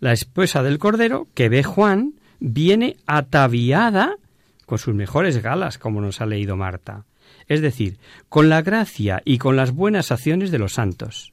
La 0.00 0.12
esposa 0.12 0.64
del 0.64 0.80
Cordero, 0.80 1.28
que 1.34 1.48
ve 1.48 1.62
Juan, 1.62 2.14
viene 2.40 2.96
ataviada 3.06 4.16
con 4.66 4.78
sus 4.78 4.92
mejores 4.92 5.40
galas, 5.40 5.78
como 5.78 6.00
nos 6.00 6.20
ha 6.20 6.26
leído 6.26 6.56
Marta, 6.56 7.04
es 7.46 7.60
decir, 7.60 8.00
con 8.28 8.48
la 8.48 8.60
gracia 8.62 9.22
y 9.24 9.38
con 9.38 9.54
las 9.54 9.70
buenas 9.70 10.10
acciones 10.10 10.50
de 10.50 10.58
los 10.58 10.72
santos. 10.72 11.32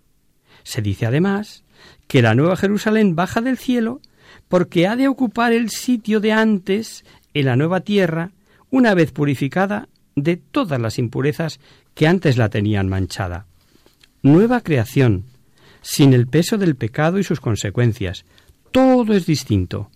Se 0.62 0.84
dice 0.84 1.08
además 1.08 1.64
que 2.08 2.22
la 2.22 2.36
Nueva 2.36 2.56
Jerusalén 2.56 3.16
baja 3.16 3.42
del 3.42 3.58
cielo 3.58 4.02
porque 4.48 4.88
ha 4.88 4.96
de 4.96 5.08
ocupar 5.08 5.54
el 5.54 5.70
sitio 5.70 6.20
de 6.20 6.34
antes 6.34 7.06
en 7.34 7.46
la 7.46 7.56
nueva 7.56 7.82
tierra, 7.82 8.32
una 8.72 8.94
vez 8.94 9.12
purificada 9.12 9.88
de 10.16 10.38
todas 10.38 10.80
las 10.82 10.98
impurezas 10.98 11.60
que 11.94 12.08
antes 12.08 12.38
la 12.38 12.50
tenían 12.50 12.90
manchada. 12.90 13.46
Nueva 14.22 14.62
creación, 14.62 15.26
sin 15.82 16.14
el 16.14 16.28
peso 16.28 16.58
del 16.58 16.76
pecado 16.76 17.20
y 17.20 17.24
sus 17.24 17.40
consecuencias. 17.40 18.26
Todo 18.72 19.14
es 19.14 19.26
distinto. 19.26 19.90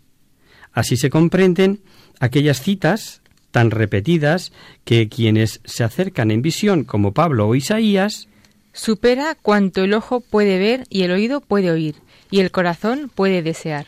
Así 0.72 0.98
se 0.98 1.10
comprenden 1.10 1.82
aquellas 2.20 2.62
citas 2.62 3.22
tan 3.52 3.70
repetidas 3.70 4.52
que 4.86 5.10
quienes 5.10 5.62
se 5.66 5.84
acercan 5.84 6.32
en 6.32 6.42
visión 6.42 6.84
como 6.84 7.13
Pablo 7.13 7.48
o 7.48 7.56
Isaías 7.56 8.28
supera 8.74 9.36
cuanto 9.42 9.84
el 9.84 9.94
ojo 9.94 10.20
puede 10.20 10.58
ver 10.58 10.86
y 10.89 11.03
el 11.03 11.12
oído 11.12 11.39
puede 11.39 11.72
oír 11.72 11.96
y 12.30 12.39
el 12.39 12.51
corazón 12.51 13.10
puede 13.13 13.42
desear. 13.42 13.86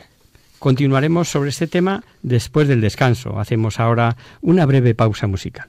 Continuaremos 0.58 1.28
sobre 1.28 1.50
este 1.50 1.66
tema 1.66 2.02
después 2.22 2.66
del 2.68 2.80
descanso. 2.80 3.38
Hacemos 3.38 3.78
ahora 3.78 4.16
una 4.40 4.64
breve 4.64 4.94
pausa 4.94 5.26
musical. 5.26 5.68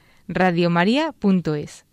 radiomaria.es. 0.33 1.85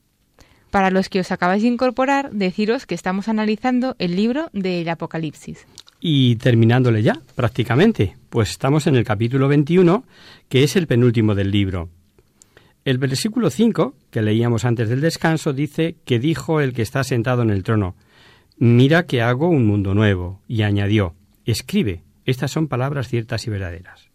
Para 0.70 0.90
los 0.90 1.08
que 1.08 1.20
os 1.20 1.32
acabáis 1.32 1.62
de 1.62 1.68
incorporar, 1.68 2.30
deciros 2.30 2.86
que 2.86 2.94
estamos 2.94 3.28
analizando 3.28 3.96
el 3.98 4.16
libro 4.16 4.50
del 4.52 4.88
Apocalipsis. 4.88 5.66
Y 6.00 6.36
terminándole 6.36 7.02
ya, 7.02 7.20
prácticamente, 7.34 8.16
pues 8.30 8.50
estamos 8.50 8.86
en 8.86 8.96
el 8.96 9.04
capítulo 9.04 9.48
21, 9.48 10.04
que 10.48 10.62
es 10.62 10.76
el 10.76 10.86
penúltimo 10.86 11.34
del 11.34 11.50
libro. 11.50 11.88
El 12.84 12.98
versículo 12.98 13.50
5, 13.50 13.94
que 14.10 14.22
leíamos 14.22 14.64
antes 14.64 14.88
del 14.88 15.00
descanso, 15.00 15.52
dice 15.52 15.96
que 16.04 16.18
dijo 16.18 16.60
el 16.60 16.72
que 16.72 16.82
está 16.82 17.02
sentado 17.02 17.42
en 17.42 17.50
el 17.50 17.62
trono, 17.62 17.96
Mira 18.58 19.06
que 19.06 19.22
hago 19.22 19.48
un 19.48 19.66
mundo 19.66 19.94
nuevo, 19.94 20.40
y 20.48 20.62
añadió, 20.62 21.14
Escribe, 21.44 22.02
estas 22.24 22.50
son 22.50 22.68
palabras 22.68 23.08
ciertas 23.08 23.46
y 23.46 23.50
verdaderas. 23.50 24.08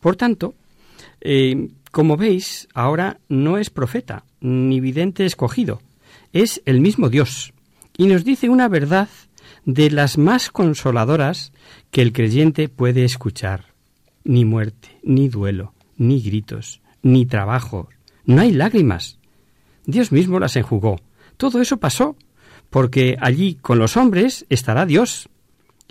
Por 0.00 0.16
tanto, 0.16 0.54
eh, 1.20 1.68
como 1.90 2.16
veis, 2.16 2.68
ahora 2.74 3.18
no 3.28 3.58
es 3.58 3.70
profeta, 3.70 4.24
ni 4.40 4.80
vidente 4.80 5.26
escogido, 5.26 5.80
es 6.32 6.62
el 6.64 6.80
mismo 6.80 7.08
Dios, 7.08 7.52
y 7.96 8.06
nos 8.06 8.24
dice 8.24 8.48
una 8.48 8.68
verdad 8.68 9.08
de 9.64 9.90
las 9.90 10.18
más 10.18 10.50
consoladoras 10.50 11.52
que 11.90 12.02
el 12.02 12.12
creyente 12.12 12.68
puede 12.68 13.04
escuchar. 13.04 13.66
Ni 14.24 14.44
muerte, 14.44 14.98
ni 15.02 15.28
duelo, 15.28 15.74
ni 15.96 16.20
gritos, 16.20 16.80
ni 17.02 17.26
trabajo, 17.26 17.88
no 18.24 18.40
hay 18.40 18.52
lágrimas. 18.52 19.18
Dios 19.86 20.12
mismo 20.12 20.38
las 20.38 20.56
enjugó. 20.56 21.00
Todo 21.36 21.60
eso 21.60 21.78
pasó, 21.78 22.16
porque 22.68 23.16
allí 23.20 23.56
con 23.56 23.78
los 23.78 23.96
hombres 23.96 24.46
estará 24.48 24.86
Dios, 24.86 25.28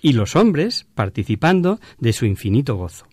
y 0.02 0.14
los 0.14 0.36
hombres 0.36 0.88
participando 0.96 1.80
de 1.98 2.14
su 2.14 2.26
infinito 2.26 2.76
gozo. 2.76 3.09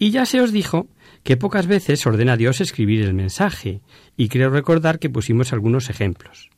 Y 0.00 0.12
ya 0.12 0.24
se 0.24 0.40
os 0.40 0.50
dijo 0.50 0.88
que 1.22 1.36
pocas 1.36 1.66
veces 1.66 2.06
ordena 2.06 2.38
Dios 2.38 2.62
escribir 2.62 3.02
el 3.02 3.12
mensaje, 3.12 3.82
y 4.16 4.30
creo 4.30 4.48
recordar 4.48 4.98
que 4.98 5.10
pusimos 5.10 5.52
algunos 5.52 5.90
ejemplos. 5.90 6.48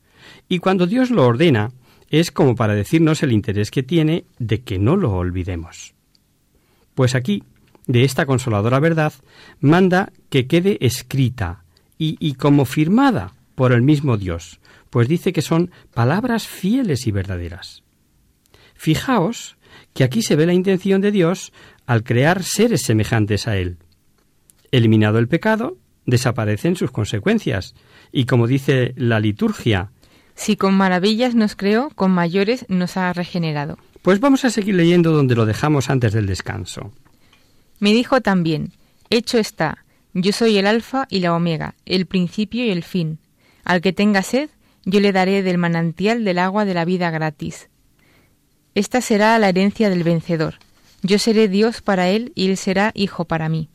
Y 0.47 0.59
cuando 0.59 0.87
Dios 0.87 1.11
lo 1.11 1.27
ordena, 1.27 1.73
es 2.09 2.31
como 2.31 2.55
para 2.55 2.73
decirnos 2.73 3.21
el 3.21 3.33
interés 3.33 3.69
que 3.69 3.83
tiene 3.83 4.23
de 4.39 4.61
que 4.61 4.79
no 4.79 4.95
lo 4.95 5.11
olvidemos. 5.11 5.93
Pues 6.95 7.15
aquí, 7.15 7.43
de 7.85 8.05
esta 8.05 8.25
consoladora 8.25 8.79
verdad, 8.79 9.11
manda 9.59 10.13
que 10.29 10.47
quede 10.47 10.77
escrita 10.79 11.65
y, 11.97 12.15
y 12.21 12.35
como 12.35 12.63
firmada 12.63 13.33
por 13.55 13.73
el 13.73 13.81
mismo 13.81 14.15
Dios, 14.15 14.61
pues 14.89 15.09
dice 15.09 15.33
que 15.33 15.41
son 15.41 15.69
palabras 15.93 16.47
fieles 16.47 17.07
y 17.07 17.11
verdaderas. 17.11 17.83
Fijaos 18.73 19.57
que 19.93 20.03
aquí 20.03 20.21
se 20.21 20.35
ve 20.35 20.45
la 20.45 20.53
intención 20.53 21.01
de 21.01 21.11
Dios 21.11 21.51
al 21.85 22.03
crear 22.03 22.43
seres 22.43 22.81
semejantes 22.81 23.47
a 23.47 23.57
Él. 23.57 23.77
Eliminado 24.71 25.19
el 25.19 25.27
pecado, 25.27 25.77
desaparecen 26.05 26.75
sus 26.75 26.91
consecuencias, 26.91 27.75
y 28.11 28.25
como 28.25 28.47
dice 28.47 28.93
la 28.97 29.19
liturgia, 29.19 29.91
si 30.35 30.55
con 30.55 30.73
maravillas 30.73 31.35
nos 31.35 31.55
creó, 31.55 31.89
con 31.95 32.11
mayores 32.11 32.65
nos 32.67 32.97
ha 32.97 33.13
regenerado. 33.13 33.77
Pues 34.01 34.19
vamos 34.19 34.43
a 34.45 34.49
seguir 34.49 34.75
leyendo 34.75 35.11
donde 35.11 35.35
lo 35.35 35.45
dejamos 35.45 35.89
antes 35.89 36.13
del 36.13 36.25
descanso. 36.25 36.91
Me 37.79 37.93
dijo 37.93 38.21
también, 38.21 38.73
hecho 39.09 39.37
está, 39.37 39.85
yo 40.13 40.31
soy 40.31 40.57
el 40.57 40.67
alfa 40.67 41.07
y 41.09 41.19
la 41.19 41.33
omega, 41.33 41.75
el 41.85 42.05
principio 42.05 42.65
y 42.65 42.71
el 42.71 42.83
fin. 42.83 43.19
Al 43.63 43.81
que 43.81 43.93
tenga 43.93 44.23
sed, 44.23 44.49
yo 44.85 44.99
le 44.99 45.11
daré 45.11 45.43
del 45.43 45.57
manantial 45.57 46.25
del 46.25 46.39
agua 46.39 46.65
de 46.65 46.73
la 46.73 46.85
vida 46.85 47.09
gratis. 47.11 47.69
Esta 48.75 49.01
será 49.01 49.37
la 49.39 49.49
herencia 49.49 49.89
del 49.89 50.03
vencedor. 50.03 50.55
Yo 51.03 51.19
seré 51.19 51.49
Dios 51.49 51.81
para 51.81 52.09
él 52.09 52.31
y 52.33 52.49
él 52.49 52.57
será 52.57 52.91
hijo 52.95 53.25
para 53.25 53.49
mí. 53.49 53.69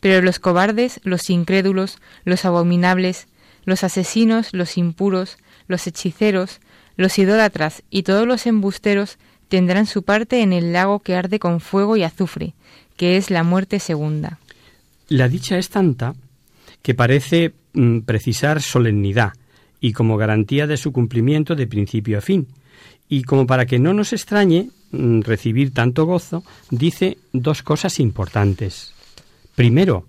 Pero 0.00 0.22
los 0.22 0.38
cobardes, 0.38 1.00
los 1.04 1.28
incrédulos, 1.30 1.98
los 2.24 2.44
abominables, 2.44 3.28
los 3.64 3.82
asesinos, 3.82 4.52
los 4.52 4.76
impuros, 4.76 5.38
los 5.68 5.86
hechiceros, 5.86 6.60
los 6.96 7.18
idólatras 7.18 7.82
y 7.90 8.02
todos 8.02 8.26
los 8.26 8.46
embusteros 8.46 9.18
tendrán 9.48 9.86
su 9.86 10.02
parte 10.02 10.42
en 10.42 10.52
el 10.52 10.72
lago 10.72 11.00
que 11.00 11.16
arde 11.16 11.38
con 11.38 11.60
fuego 11.60 11.96
y 11.96 12.02
azufre, 12.02 12.54
que 12.96 13.16
es 13.16 13.30
la 13.30 13.42
muerte 13.42 13.80
segunda. 13.80 14.38
La 15.08 15.28
dicha 15.28 15.58
es 15.58 15.70
tanta 15.70 16.14
que 16.82 16.94
parece 16.94 17.52
mm, 17.72 18.00
precisar 18.00 18.62
solemnidad 18.62 19.32
y 19.80 19.92
como 19.92 20.18
garantía 20.18 20.66
de 20.66 20.76
su 20.76 20.92
cumplimiento 20.92 21.56
de 21.56 21.66
principio 21.66 22.18
a 22.18 22.20
fin. 22.20 22.48
Y 23.08 23.22
como 23.24 23.46
para 23.46 23.66
que 23.66 23.78
no 23.78 23.92
nos 23.92 24.12
extrañe 24.12 24.70
recibir 24.92 25.72
tanto 25.72 26.06
gozo, 26.06 26.42
dice 26.70 27.18
dos 27.32 27.62
cosas 27.62 28.00
importantes. 28.00 28.94
Primero, 29.54 30.06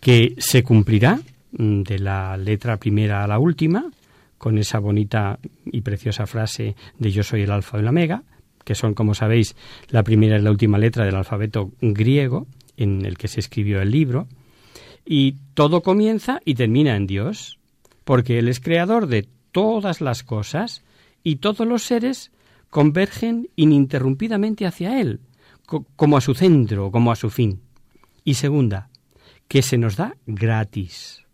que 0.00 0.34
se 0.38 0.62
cumplirá 0.62 1.20
mm, 1.52 1.82
de 1.82 1.98
la 1.98 2.36
letra 2.36 2.76
primera 2.76 3.24
a 3.24 3.26
la 3.26 3.38
última, 3.38 3.90
con 4.38 4.58
esa 4.58 4.78
bonita 4.78 5.38
y 5.64 5.80
preciosa 5.80 6.26
frase 6.26 6.76
de 6.98 7.10
yo 7.10 7.22
soy 7.22 7.42
el 7.42 7.50
alfa 7.50 7.78
y 7.78 7.82
la 7.82 7.90
omega, 7.90 8.22
que 8.64 8.74
son, 8.74 8.94
como 8.94 9.14
sabéis, 9.14 9.56
la 9.90 10.02
primera 10.02 10.38
y 10.38 10.42
la 10.42 10.50
última 10.50 10.78
letra 10.78 11.04
del 11.04 11.14
alfabeto 11.14 11.70
griego 11.80 12.46
en 12.76 13.04
el 13.06 13.16
que 13.16 13.28
se 13.28 13.40
escribió 13.40 13.80
el 13.80 13.90
libro, 13.90 14.26
y 15.04 15.36
todo 15.54 15.82
comienza 15.82 16.40
y 16.44 16.54
termina 16.54 16.96
en 16.96 17.06
Dios, 17.06 17.58
porque 18.04 18.38
Él 18.38 18.48
es 18.48 18.60
creador 18.60 19.06
de 19.06 19.26
todas 19.52 20.00
las 20.00 20.22
cosas 20.22 20.82
y 21.22 21.36
todos 21.36 21.66
los 21.66 21.84
seres 21.84 22.30
convergen 22.70 23.48
ininterrumpidamente 23.56 24.66
hacia 24.66 25.00
Él, 25.00 25.20
como 25.96 26.16
a 26.16 26.20
su 26.20 26.34
centro, 26.34 26.90
como 26.90 27.10
a 27.12 27.16
su 27.16 27.30
fin. 27.30 27.60
Y 28.24 28.34
segunda, 28.34 28.90
que 29.48 29.62
se 29.62 29.78
nos 29.78 29.96
da 29.96 30.16
gratis. 30.26 31.24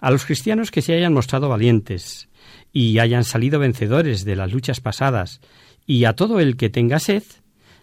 A 0.00 0.10
los 0.10 0.24
cristianos 0.24 0.70
que 0.70 0.82
se 0.82 0.94
hayan 0.94 1.14
mostrado 1.14 1.48
valientes 1.48 2.28
y 2.72 2.98
hayan 2.98 3.24
salido 3.24 3.58
vencedores 3.58 4.24
de 4.24 4.36
las 4.36 4.52
luchas 4.52 4.80
pasadas, 4.80 5.40
y 5.86 6.04
a 6.04 6.14
todo 6.14 6.40
el 6.40 6.56
que 6.56 6.70
tenga 6.70 6.98
sed, 6.98 7.22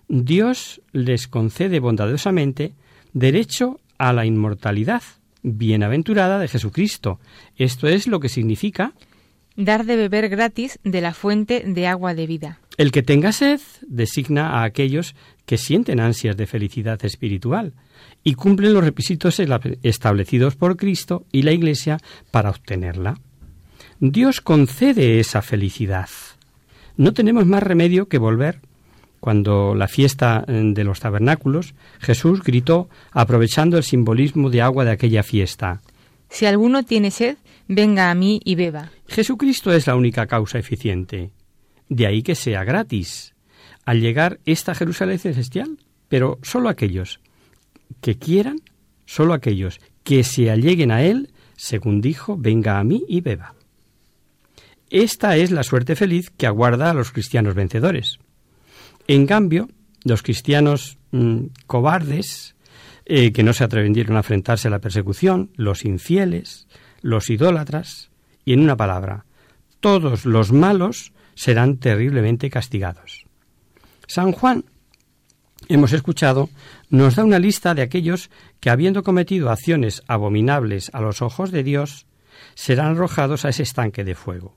Dios 0.08 0.82
les 0.92 1.28
concede 1.28 1.80
bondadosamente 1.80 2.74
derecho 3.14 3.80
a 3.98 4.14
la 4.14 4.26
inmortalidad 4.26 5.04
bienaventurada 5.44 6.40
de 6.40 6.48
Jesucristo. 6.48 7.20
Esto 7.56 7.88
es 7.88 8.08
lo 8.08 8.20
que 8.20 8.30
significa 8.30 8.94
dar 9.60 9.86
de 9.86 9.98
beber 9.98 10.30
gratis 10.30 10.80
de 10.84 11.02
la 11.02 11.14
fuente 11.14 11.64
de 11.66 11.86
agua 11.86 12.14
de 12.14 12.26
vida. 12.26 12.60
El 12.78 12.92
que 12.92 13.04
tenga 13.04 13.34
sed 13.34 13.60
designa 13.88 14.60
a 14.60 14.64
aquellos 14.64 15.16
que 15.46 15.58
sienten 15.58 16.00
ansias 16.00 16.38
de 16.38 16.48
felicidad 16.48 17.04
espiritual 17.04 17.74
y 18.24 18.36
cumplen 18.36 18.74
los 18.74 18.84
requisitos 18.84 19.40
establecidos 19.84 20.56
por 20.56 20.78
Cristo 20.78 21.26
y 21.32 21.42
la 21.42 21.52
Iglesia 21.52 21.98
para 22.32 22.52
obtenerla. 22.52 23.20
Dios 24.00 24.40
concede 24.40 25.20
esa 25.20 25.42
felicidad. 25.42 26.08
No 26.96 27.14
tenemos 27.14 27.46
más 27.46 27.62
remedio 27.62 28.08
que 28.08 28.18
volver. 28.18 28.60
Cuando 29.20 29.76
la 29.76 29.90
fiesta 29.90 30.46
eh, 30.48 30.72
de 30.74 30.84
los 30.86 31.02
tabernáculos, 31.02 31.74
Jesús 32.00 32.42
gritó, 32.42 32.88
aprovechando 33.12 33.76
el 33.76 33.84
simbolismo 33.84 34.50
de 34.50 34.62
agua 34.62 34.86
de 34.86 34.92
aquella 34.92 35.24
fiesta. 35.24 35.82
Si 36.30 36.46
alguno 36.46 36.84
tiene 36.84 37.12
sed, 37.12 37.38
venga 37.70 38.10
a 38.10 38.16
mí 38.16 38.42
y 38.44 38.56
beba. 38.56 38.92
Jesucristo 39.08 39.72
es 39.72 39.88
la 39.88 39.96
única 39.96 40.28
causa 40.28 40.60
eficiente. 40.60 41.32
De 41.88 42.06
ahí 42.06 42.22
que 42.24 42.36
sea 42.36 42.66
gratis. 42.66 43.34
Al 43.86 44.02
llegar 44.02 44.40
esta 44.46 44.76
Jerusalén 44.76 45.20
celestial, 45.20 45.78
pero 46.10 46.40
solo 46.42 46.68
aquellos 46.68 47.22
que 48.02 48.18
quieran, 48.18 48.58
solo 49.06 49.34
aquellos 49.34 49.80
que 50.04 50.24
se 50.24 50.52
alleguen 50.52 50.92
a 50.92 51.04
Él, 51.04 51.32
según 51.56 52.02
dijo, 52.02 52.36
venga 52.38 52.80
a 52.80 52.84
mí 52.84 53.04
y 53.08 53.22
beba. 53.22 53.56
Esta 54.90 55.38
es 55.38 55.52
la 55.52 55.64
suerte 55.64 55.96
feliz 55.96 56.32
que 56.32 56.48
aguarda 56.48 56.90
a 56.90 56.94
los 56.94 57.12
cristianos 57.12 57.54
vencedores. 57.54 58.20
En 59.08 59.28
cambio, 59.28 59.70
los 60.04 60.24
cristianos 60.24 60.98
mm, 61.12 61.46
cobardes, 61.68 62.56
eh, 63.06 63.32
que 63.32 63.44
no 63.44 63.54
se 63.54 63.64
atrevieron 63.64 64.16
a 64.16 64.20
enfrentarse 64.20 64.68
a 64.68 64.72
la 64.72 64.80
persecución, 64.80 65.52
los 65.56 65.86
infieles, 65.86 66.68
los 67.02 67.30
idólatras, 67.30 68.10
y 68.46 68.54
en 68.54 68.62
una 68.62 68.78
palabra, 68.78 69.26
todos 69.80 70.26
los 70.26 70.52
malos 70.52 71.14
serán 71.36 71.78
terriblemente 71.78 72.50
castigados. 72.50 73.26
San 74.08 74.32
Juan, 74.32 74.66
hemos 75.68 75.94
escuchado, 75.94 76.50
nos 76.90 77.16
da 77.16 77.24
una 77.24 77.40
lista 77.40 77.74
de 77.76 77.82
aquellos 77.82 78.30
que, 78.60 78.70
habiendo 78.70 79.04
cometido 79.04 79.50
acciones 79.50 80.04
abominables 80.08 80.90
a 80.94 81.02
los 81.02 81.22
ojos 81.22 81.52
de 81.52 81.64
Dios, 81.64 82.08
serán 82.56 82.88
arrojados 82.88 83.46
a 83.46 83.50
ese 83.50 83.64
estanque 83.64 84.04
de 84.04 84.16
fuego. 84.16 84.56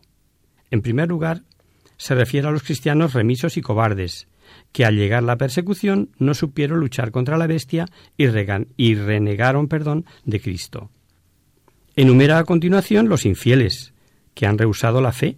En 0.71 0.83
primer 0.83 1.09
lugar, 1.09 1.43
se 1.97 2.15
refiere 2.15 2.49
a 2.49 2.51
los 2.51 2.63
cristianos 2.63 3.13
remisos 3.13 3.57
y 3.57 3.63
cobardes, 3.63 4.27
que 4.73 4.85
al 4.85 4.97
llegar 4.97 5.23
la 5.23 5.37
persecución 5.37 6.11
no 6.19 6.35
supieron 6.35 6.81
luchar 6.81 7.11
contra 7.11 7.37
la 7.37 7.47
bestia 7.47 7.87
y, 8.17 8.27
y 8.77 8.95
renegaron 8.95 9.69
perdón 9.69 10.07
de 10.25 10.41
Cristo. 10.41 10.91
Enumera 11.95 12.39
a 12.39 12.45
continuación 12.45 13.09
los 13.09 13.27
infieles, 13.27 13.93
que 14.35 14.47
han 14.47 14.57
rehusado 14.57 15.01
la 15.01 15.13
fe, 15.13 15.37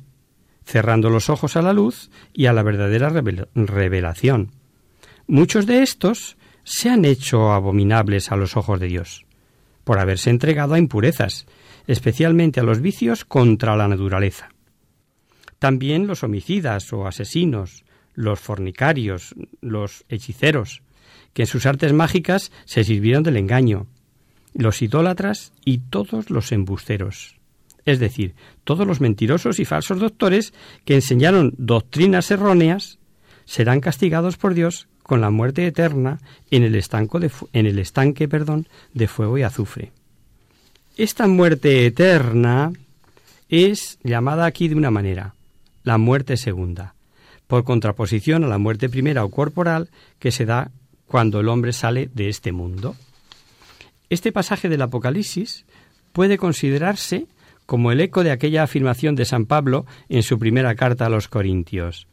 cerrando 0.64 1.11
los 1.11 1.29
ojos 1.29 1.57
a 1.57 1.62
la 1.62 1.73
luz 1.73 2.11
y 2.33 2.47
a 2.47 2.53
la 2.53 2.62
verdadera 2.62 3.11
revelación. 3.55 4.53
Muchos 5.27 5.67
de 5.67 5.83
estos 5.83 6.37
se 6.62 6.90
han 6.90 7.05
hecho 7.05 7.53
abominables 7.53 8.31
a 8.31 8.37
los 8.37 8.57
ojos 8.57 8.79
de 8.79 8.87
Dios, 8.87 9.27
por 9.83 9.99
haberse 9.99 10.31
entregado 10.31 10.75
a 10.75 10.79
impurezas, 10.79 11.47
especialmente 11.87 12.61
a 12.61 12.62
los 12.62 12.81
vicios 12.81 13.25
contra 13.25 13.77
la 13.77 13.88
naturaleza. 13.88 14.49
También 15.59 16.07
los 16.07 16.23
homicidas 16.23 16.93
o 16.93 17.07
asesinos, 17.07 17.85
los 18.14 18.38
fornicarios, 18.38 19.35
los 19.61 20.05
hechiceros, 20.09 20.83
que 21.33 21.43
en 21.43 21.49
sus 21.49 21.67
artes 21.67 21.93
mágicas 21.93 22.53
se 22.64 22.85
sirvieron 22.85 23.23
del 23.23 23.37
engaño, 23.37 23.87
los 24.55 24.83
idólatras 24.83 25.53
y 25.64 25.79
todos 25.79 26.31
los 26.31 26.53
embusteros, 26.53 27.37
es 27.85 27.99
decir, 27.99 28.35
todos 28.64 28.87
los 28.87 29.01
mentirosos 29.01 29.59
y 29.61 29.64
falsos 29.64 30.01
doctores 30.01 30.55
que 30.85 30.95
enseñaron 30.95 31.55
doctrinas 31.59 32.31
erróneas, 32.31 32.99
serán 33.45 33.81
castigados 33.81 34.37
por 34.37 34.55
Dios 34.55 34.88
con 35.03 35.21
la 35.21 35.31
muerte 35.31 35.67
eterna 35.67 36.19
en 36.51 36.62
el, 36.62 36.75
estanco 36.77 37.21
de, 37.21 37.31
en 37.53 37.67
el 37.67 37.79
estanque 37.79 38.27
perdón, 38.27 38.69
de 38.95 39.07
fuego 39.07 39.37
y 39.37 39.43
azufre. 39.43 39.93
Esta 40.97 41.27
muerte 41.27 41.85
eterna 41.85 42.73
es 43.49 43.99
llamada 44.03 44.47
aquí 44.47 44.69
de 44.69 44.77
una 44.77 44.90
manera, 44.90 45.35
la 45.83 45.99
muerte 45.99 46.37
segunda, 46.37 46.95
por 47.47 47.64
contraposición 47.64 48.45
a 48.45 48.49
la 48.49 48.59
muerte 48.59 48.88
primera 48.88 49.25
o 49.25 49.31
corporal 49.31 49.90
que 50.19 50.31
se 50.31 50.47
da 50.47 50.71
cuando 51.07 51.40
el 51.40 51.49
hombre 51.49 51.73
sale 51.73 52.09
de 52.14 52.29
este 52.29 52.53
mundo. 52.53 52.97
Este 54.11 54.33
pasaje 54.33 54.69
del 54.69 54.83
Apocalipsis 54.83 55.64
puede 56.12 56.38
considerarse 56.38 57.27
como 57.67 57.90
el 57.90 58.01
eco 58.01 58.23
de 58.23 58.31
aquella 58.31 58.62
afirmación 58.62 59.14
de 59.14 59.25
San 59.25 59.47
Pablo 59.47 59.87
en 60.09 60.23
su 60.23 60.38
primera 60.38 60.75
carta 60.75 61.07
a 61.07 61.09
los 61.09 61.29
Corintios. 61.29 62.07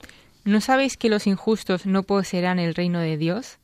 ¿No 0.44 0.62
sabéis 0.62 0.98
que 0.98 1.10
los 1.10 1.28
injustos 1.28 1.86
no 1.86 2.04
poseerán 2.04 2.60
el 2.60 2.74
reino 2.74 3.00
de 3.00 3.18
Dios? 3.18 3.60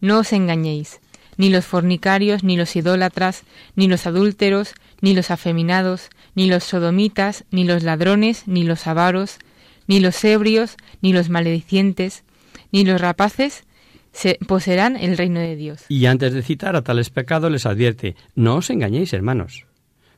No 0.00 0.18
os 0.18 0.32
engañéis, 0.32 1.00
ni 1.36 1.48
los 1.48 1.64
fornicarios, 1.64 2.44
ni 2.44 2.56
los 2.56 2.76
idólatras, 2.76 3.42
ni 3.74 3.88
los 3.88 4.06
adúlteros, 4.06 4.74
ni 5.00 5.14
los 5.14 5.30
afeminados, 5.30 6.10
ni 6.34 6.46
los 6.46 6.64
sodomitas, 6.64 7.44
ni 7.50 7.64
los 7.64 7.82
ladrones, 7.82 8.46
ni 8.46 8.62
los 8.62 8.86
avaros, 8.86 9.38
ni 9.86 9.98
los 10.00 10.22
ebrios, 10.24 10.76
ni 11.00 11.12
los 11.12 11.28
maledicientes, 11.28 12.24
ni 12.70 12.84
los 12.84 13.00
rapaces 13.00 13.64
se 14.12 14.38
poseerán 14.46 14.96
el 14.96 15.16
reino 15.16 15.40
de 15.40 15.56
Dios. 15.56 15.84
Y 15.88 16.06
antes 16.06 16.32
de 16.32 16.42
citar 16.42 16.76
a 16.76 16.82
tales 16.82 17.10
pecados 17.10 17.50
les 17.50 17.66
advierte, 17.66 18.16
no 18.34 18.56
os 18.56 18.70
engañéis, 18.70 19.12
hermanos, 19.12 19.66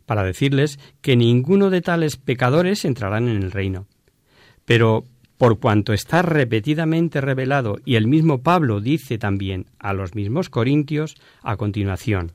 para 0.07 0.25
decirles 0.25 0.79
que 1.01 1.17
ninguno 1.17 1.71
de 1.71 1.81
tales 1.81 2.17
pecadores 2.17 2.85
entrarán 2.85 3.29
en 3.29 3.43
el 3.43 3.51
reino. 3.51 3.87
Pero 4.65 5.07
por 5.39 5.59
cuanto 5.59 5.93
está 5.93 6.23
repetidamente 6.23 7.21
revelado 7.21 7.77
y 7.85 7.97
el 7.97 8.07
mismo 8.07 8.43
Pablo 8.43 8.81
dice 8.81 9.19
también 9.19 9.67
a 9.79 9.93
los 9.93 10.15
mismos 10.15 10.49
corintios 10.49 11.17
a 11.43 11.57
continuación. 11.57 12.33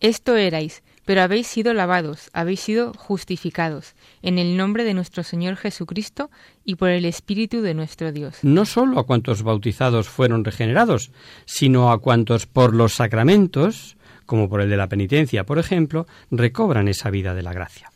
Esto 0.00 0.36
erais, 0.36 0.82
pero 1.04 1.22
habéis 1.22 1.46
sido 1.46 1.74
lavados, 1.74 2.30
habéis 2.32 2.60
sido 2.60 2.92
justificados, 2.94 3.94
en 4.22 4.38
el 4.38 4.56
nombre 4.56 4.84
de 4.84 4.94
nuestro 4.94 5.22
Señor 5.22 5.56
Jesucristo 5.56 6.30
y 6.64 6.76
por 6.76 6.90
el 6.90 7.04
Espíritu 7.04 7.60
de 7.62 7.74
nuestro 7.74 8.12
Dios. 8.12 8.38
No 8.42 8.64
sólo 8.64 8.98
a 8.98 9.06
cuantos 9.06 9.42
bautizados 9.42 10.08
fueron 10.08 10.44
regenerados, 10.44 11.10
sino 11.44 11.90
a 11.90 11.98
cuantos 12.00 12.46
por 12.46 12.74
los 12.74 12.94
sacramentos, 12.94 13.96
como 14.26 14.48
por 14.48 14.60
el 14.60 14.70
de 14.70 14.76
la 14.76 14.88
penitencia, 14.88 15.44
por 15.44 15.58
ejemplo, 15.58 16.06
recobran 16.30 16.88
esa 16.88 17.10
vida 17.10 17.34
de 17.34 17.42
la 17.42 17.52
gracia. 17.52 17.90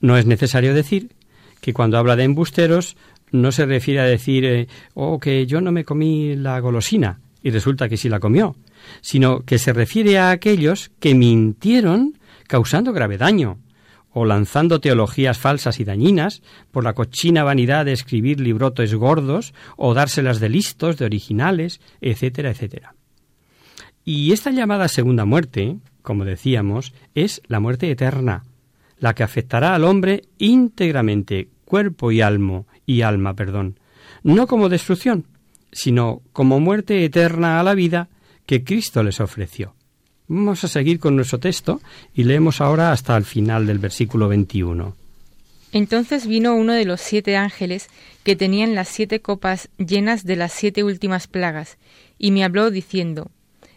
No 0.00 0.16
es 0.16 0.26
necesario 0.26 0.74
decir 0.74 1.12
que 1.60 1.72
cuando 1.72 1.96
habla 1.96 2.16
de 2.16 2.24
embusteros 2.24 2.96
no 3.30 3.52
se 3.52 3.64
refiere 3.64 4.00
a 4.00 4.04
decir, 4.04 4.44
eh, 4.44 4.68
oh, 4.94 5.18
que 5.18 5.46
yo 5.46 5.60
no 5.60 5.72
me 5.72 5.84
comí 5.84 6.36
la 6.36 6.58
golosina 6.60 7.20
y 7.42 7.50
resulta 7.50 7.88
que 7.88 7.96
sí 7.96 8.08
la 8.08 8.20
comió, 8.20 8.56
sino 9.00 9.40
que 9.40 9.58
se 9.58 9.72
refiere 9.72 10.18
a 10.18 10.30
aquellos 10.30 10.90
que 11.00 11.14
mintieron 11.14 12.18
causando 12.46 12.92
grave 12.92 13.18
daño 13.18 13.58
o 14.12 14.24
lanzando 14.24 14.80
teologías 14.80 15.38
falsas 15.38 15.80
y 15.80 15.84
dañinas 15.84 16.42
por 16.70 16.84
la 16.84 16.92
cochina 16.92 17.44
vanidad 17.44 17.86
de 17.86 17.92
escribir 17.92 18.40
librotes 18.40 18.94
gordos 18.94 19.54
o 19.76 19.94
dárselas 19.94 20.38
de 20.38 20.50
listos, 20.50 20.98
de 20.98 21.06
originales, 21.06 21.80
etcétera, 22.00 22.50
etcétera. 22.50 22.94
Y 24.04 24.32
esta 24.32 24.50
llamada 24.50 24.88
segunda 24.88 25.24
muerte, 25.24 25.78
como 26.02 26.24
decíamos, 26.24 26.92
es 27.14 27.40
la 27.46 27.60
muerte 27.60 27.90
eterna, 27.90 28.44
la 28.98 29.14
que 29.14 29.22
afectará 29.22 29.74
al 29.74 29.84
hombre 29.84 30.24
íntegramente, 30.38 31.48
cuerpo 31.64 32.12
y 32.12 32.20
alma, 32.20 32.64
y 32.84 33.02
alma, 33.02 33.34
perdón, 33.34 33.78
no 34.22 34.46
como 34.46 34.68
destrucción, 34.68 35.26
sino 35.70 36.20
como 36.32 36.60
muerte 36.60 37.04
eterna 37.04 37.58
a 37.58 37.62
la 37.62 37.74
vida 37.74 38.08
que 38.46 38.64
Cristo 38.64 39.02
les 39.02 39.20
ofreció. 39.20 39.74
Vamos 40.28 40.64
a 40.64 40.68
seguir 40.68 40.98
con 40.98 41.16
nuestro 41.16 41.38
texto 41.38 41.80
y 42.14 42.24
leemos 42.24 42.60
ahora 42.60 42.92
hasta 42.92 43.16
el 43.16 43.24
final 43.24 43.66
del 43.66 43.78
versículo 43.78 44.28
21. 44.28 44.96
Entonces 45.72 46.26
vino 46.26 46.54
uno 46.54 46.74
de 46.74 46.84
los 46.84 47.00
siete 47.00 47.36
ángeles 47.36 47.88
que 48.24 48.36
tenían 48.36 48.74
las 48.74 48.88
siete 48.88 49.20
copas 49.20 49.68
llenas 49.78 50.24
de 50.24 50.36
las 50.36 50.52
siete 50.52 50.84
últimas 50.84 51.26
plagas, 51.26 51.78
y 52.18 52.30
me 52.30 52.44
habló 52.44 52.70
diciendo, 52.70 53.30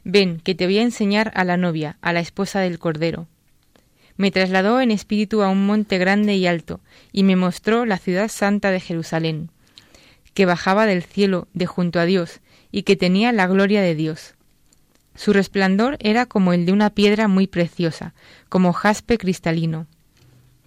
Ven, 0.03 0.39
que 0.39 0.55
te 0.55 0.65
voy 0.65 0.77
a 0.77 0.83
enseñar 0.83 1.31
a 1.35 1.45
la 1.45 1.57
novia, 1.57 1.97
a 2.01 2.13
la 2.13 2.19
esposa 2.19 2.59
del 2.59 2.79
Cordero. 2.79 3.27
Me 4.17 4.29
trasladó 4.29 4.81
en 4.81 4.91
espíritu 4.91 5.41
a 5.41 5.49
un 5.49 5.65
monte 5.65 5.97
grande 5.97 6.35
y 6.35 6.47
alto, 6.47 6.79
y 7.11 7.23
me 7.23 7.35
mostró 7.35 7.85
la 7.85 7.97
ciudad 7.97 8.27
santa 8.27 8.71
de 8.71 8.79
Jerusalén, 8.79 9.49
que 10.33 10.45
bajaba 10.45 10.85
del 10.85 11.01
cielo 11.01 11.47
de 11.53 11.65
junto 11.65 11.99
a 11.99 12.05
Dios, 12.05 12.41
y 12.71 12.83
que 12.83 12.95
tenía 12.95 13.31
la 13.31 13.47
gloria 13.47 13.81
de 13.81 13.95
Dios. 13.95 14.35
Su 15.15 15.33
resplandor 15.33 15.97
era 15.99 16.25
como 16.25 16.53
el 16.53 16.65
de 16.65 16.71
una 16.71 16.89
piedra 16.89 17.27
muy 17.27 17.47
preciosa, 17.47 18.13
como 18.49 18.73
jaspe 18.73 19.17
cristalino. 19.17 19.87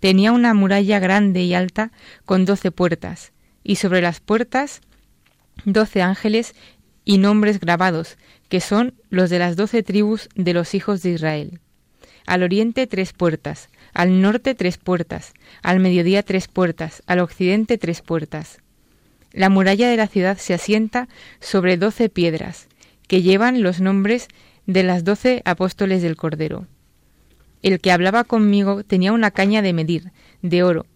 Tenía 0.00 0.32
una 0.32 0.54
muralla 0.54 0.98
grande 0.98 1.42
y 1.42 1.54
alta 1.54 1.92
con 2.24 2.44
doce 2.44 2.70
puertas, 2.70 3.32
y 3.62 3.76
sobre 3.76 4.00
las 4.00 4.20
puertas 4.20 4.80
doce 5.64 6.02
ángeles 6.02 6.54
y 7.04 7.18
nombres 7.18 7.61
grabados, 7.61 8.16
que 8.48 8.61
son 8.61 8.94
los 9.11 9.28
de 9.30 9.38
las 9.38 9.56
doce 9.56 9.82
tribus 9.82 10.28
de 10.34 10.54
los 10.54 10.74
hijos 10.74 11.02
de 11.02 11.11
Israel 11.11 11.61
al 12.28 12.42
oriente 12.42 12.87
tres 12.87 13.14
puertas, 13.14 13.70
al 13.94 14.20
norte 14.20 14.54
tres 14.54 14.76
puertas, 14.76 15.32
al 15.62 15.80
mediodía 15.80 16.22
tres 16.22 16.46
puertas, 16.46 17.02
al 17.06 17.20
occidente 17.20 17.78
tres 17.78 18.02
puertas. 18.02 18.58
La 19.32 19.48
muralla 19.48 19.88
de 19.88 19.96
la 19.96 20.08
ciudad 20.08 20.37
se 20.37 20.52
asienta 20.52 21.08
sobre 21.40 21.78
doce 21.78 22.11
piedras, 22.11 22.68
que 23.08 23.22
llevan 23.22 23.62
los 23.62 23.80
nombres 23.80 24.28
de 24.66 24.84
las 24.84 25.02
doce 25.02 25.42
apóstoles 25.44 26.02
del 26.02 26.14
Cordero. 26.14 26.66
El 27.62 27.80
que 27.80 27.90
hablaba 27.90 28.22
conmigo 28.22 28.84
tenía 28.84 29.12
una 29.12 29.32
caña 29.32 29.62
de 29.62 29.72
medir, 29.72 30.12
de 30.42 30.62
oro, 30.62 30.86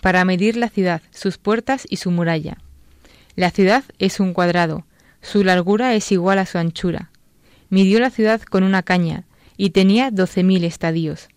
para 0.00 0.24
medir 0.24 0.56
la 0.56 0.68
ciudad, 0.68 1.02
sus 1.10 1.38
puertas 1.38 1.86
y 1.88 1.96
su 1.96 2.10
muralla. 2.12 2.58
La 3.34 3.50
ciudad 3.50 3.82
es 3.98 4.20
un 4.20 4.34
cuadrado, 4.34 4.84
su 5.20 5.42
largura 5.42 5.94
es 5.94 6.12
igual 6.12 6.38
a 6.38 6.46
su 6.46 6.58
anchura. 6.58 7.10
Midió 7.70 7.98
la 7.98 8.10
ciudad 8.10 8.42
con 8.42 8.62
una 8.62 8.82
caña, 8.82 9.24
y 9.56 9.70
tenía 9.70 10.10
doce 10.10 10.42
mil 10.42 10.64
estadios. 10.64 11.28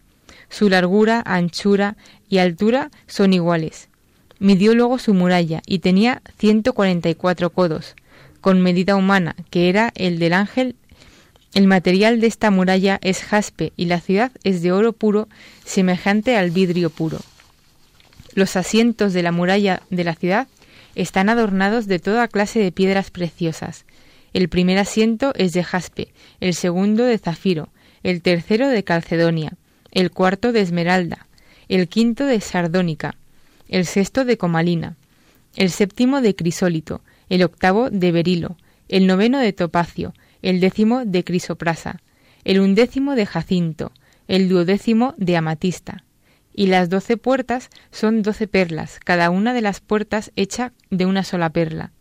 Su 0.50 0.70
largura, 0.70 1.24
anchura 1.26 1.96
y 2.30 2.40
altura 2.40 2.92
son 3.08 3.34
iguales. 3.34 3.90
Midió 4.40 4.76
luego 4.76 5.00
su 5.00 5.14
muralla 5.14 5.62
y 5.66 5.80
tenía 5.80 6.22
ciento 6.38 6.74
cuarenta 6.74 7.10
y 7.10 7.16
cuatro 7.16 7.52
codos, 7.52 7.96
con 8.46 8.62
medida 8.62 8.96
humana, 8.96 9.36
que 9.50 9.70
era 9.70 9.92
el 9.96 10.20
del 10.20 10.34
ángel. 10.34 10.76
El 11.56 11.66
material 11.66 12.22
de 12.22 12.28
esta 12.28 12.52
muralla 12.52 13.00
es 13.02 13.24
jaspe 13.24 13.74
y 13.76 13.86
la 13.86 14.00
ciudad 14.00 14.32
es 14.44 14.62
de 14.62 14.72
oro 14.72 14.94
puro, 14.94 15.28
semejante 15.64 16.38
al 16.38 16.52
vidrio 16.52 16.92
puro. 16.92 17.18
Los 18.36 18.56
asientos 18.56 19.14
de 19.14 19.24
la 19.24 19.32
muralla 19.32 19.82
de 19.90 20.04
la 20.04 20.14
ciudad 20.14 20.48
están 20.94 21.30
adornados 21.30 21.88
de 21.88 21.98
toda 21.98 22.28
clase 22.28 22.60
de 22.60 22.72
piedras 22.72 23.10
preciosas. 23.10 23.84
El 24.32 24.48
primer 24.48 24.78
asiento 24.78 25.34
es 25.34 25.54
de 25.54 25.64
jaspe, 25.64 26.10
el 26.40 26.54
segundo 26.54 27.04
de 27.04 27.18
zafiro, 27.18 27.70
el 28.04 28.22
tercero 28.22 28.68
de 28.68 28.84
Calcedonia, 28.84 29.54
el 29.92 30.12
cuarto 30.12 30.52
de 30.52 30.62
Esmeralda, 30.62 31.26
el 31.68 31.88
quinto 31.88 32.28
de 32.28 32.40
Sardónica, 32.42 33.16
el 33.70 33.88
sexto 33.88 34.24
de 34.24 34.38
Comalina, 34.38 34.98
el 35.56 35.72
séptimo 35.72 36.22
de 36.22 36.36
Crisólito, 36.36 37.02
el 37.30 37.44
octavo 37.44 37.90
de 37.90 38.12
Berilo, 38.12 38.58
el 38.88 39.08
noveno 39.08 39.40
de 39.40 39.54
Topacio, 39.54 40.14
el 40.42 40.60
décimo 40.60 41.06
de 41.06 41.24
Crisoprasa, 41.24 42.02
el 42.44 42.60
undécimo 42.60 43.16
de 43.16 43.26
Jacinto, 43.26 43.92
el 44.28 44.50
duodécimo 44.50 45.14
de 45.18 45.38
amatista, 45.38 46.04
y 46.54 46.68
las 46.68 46.90
doce 46.90 47.18
puertas 47.18 47.70
son 47.92 48.22
doce 48.22 48.48
perlas, 48.48 49.00
cada 49.04 49.30
una 49.30 49.54
de 49.54 49.62
las 49.62 49.82
puertas 49.82 50.32
hecha 50.36 50.72
de 50.90 51.06
una 51.06 51.24
sola 51.24 51.50
perla. 51.50 51.92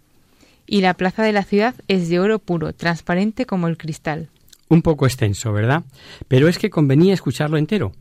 Y 0.67 0.81
la 0.81 0.95
plaza 0.95 1.23
de 1.23 1.33
la 1.33 1.43
ciudad 1.43 1.75
es 1.89 2.09
de 2.09 2.21
oro 2.21 2.39
puro, 2.39 2.73
transparente 2.73 3.47
como 3.47 3.69
el 3.69 3.77
cristal. 3.77 4.31
Un 4.69 4.83
poco 4.83 5.07
extenso, 5.07 5.53
¿verdad? 5.53 5.85
Pero 6.29 6.49
es 6.49 6.59
que 6.59 6.71
convenía 6.71 7.13
escucharlo 7.13 7.59
entero, 7.59 7.93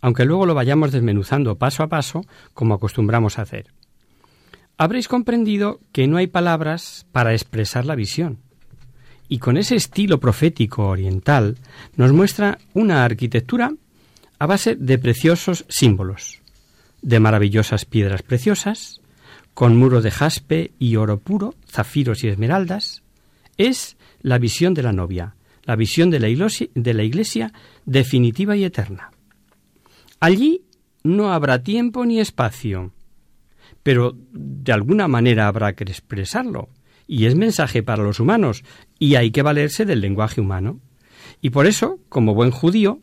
aunque 0.00 0.24
luego 0.24 0.46
lo 0.46 0.54
vayamos 0.54 0.92
desmenuzando 0.92 1.58
paso 1.58 1.82
a 1.82 1.88
paso, 1.88 2.22
como 2.54 2.74
acostumbramos 2.74 3.38
a 3.38 3.42
hacer. 3.42 3.66
Habréis 4.80 5.08
comprendido 5.08 5.80
que 5.90 6.06
no 6.06 6.18
hay 6.18 6.28
palabras 6.28 7.04
para 7.10 7.32
expresar 7.32 7.84
la 7.84 7.96
visión. 7.96 8.38
Y 9.28 9.40
con 9.40 9.56
ese 9.56 9.74
estilo 9.74 10.20
profético 10.20 10.86
oriental 10.86 11.58
nos 11.96 12.12
muestra 12.12 12.58
una 12.74 13.04
arquitectura 13.04 13.72
a 14.38 14.46
base 14.46 14.76
de 14.76 14.96
preciosos 14.98 15.66
símbolos, 15.68 16.40
de 17.02 17.18
maravillosas 17.18 17.84
piedras 17.84 18.22
preciosas, 18.22 19.00
con 19.52 19.76
muro 19.76 20.00
de 20.00 20.12
jaspe 20.12 20.70
y 20.78 20.94
oro 20.94 21.18
puro, 21.18 21.56
zafiros 21.68 22.22
y 22.22 22.28
esmeraldas, 22.28 23.02
es 23.56 23.96
la 24.22 24.38
visión 24.38 24.74
de 24.74 24.84
la 24.84 24.92
novia, 24.92 25.34
la 25.64 25.74
visión 25.74 26.08
de 26.08 26.20
la 26.20 26.28
iglesia, 26.28 26.68
de 26.76 26.94
la 26.94 27.02
iglesia 27.02 27.52
definitiva 27.84 28.56
y 28.56 28.62
eterna. 28.62 29.10
Allí 30.20 30.62
no 31.02 31.32
habrá 31.32 31.64
tiempo 31.64 32.06
ni 32.06 32.20
espacio, 32.20 32.92
pero 33.82 34.16
de 34.32 34.72
alguna 34.72 35.08
manera 35.08 35.48
habrá 35.48 35.74
que 35.74 35.84
expresarlo, 35.84 36.68
y 37.06 37.26
es 37.26 37.34
mensaje 37.34 37.82
para 37.82 38.02
los 38.02 38.20
humanos, 38.20 38.64
y 38.98 39.14
hay 39.14 39.30
que 39.30 39.42
valerse 39.42 39.84
del 39.84 40.00
lenguaje 40.00 40.40
humano. 40.40 40.80
Y 41.40 41.50
por 41.50 41.66
eso, 41.66 41.98
como 42.08 42.34
buen 42.34 42.50
judío, 42.50 43.00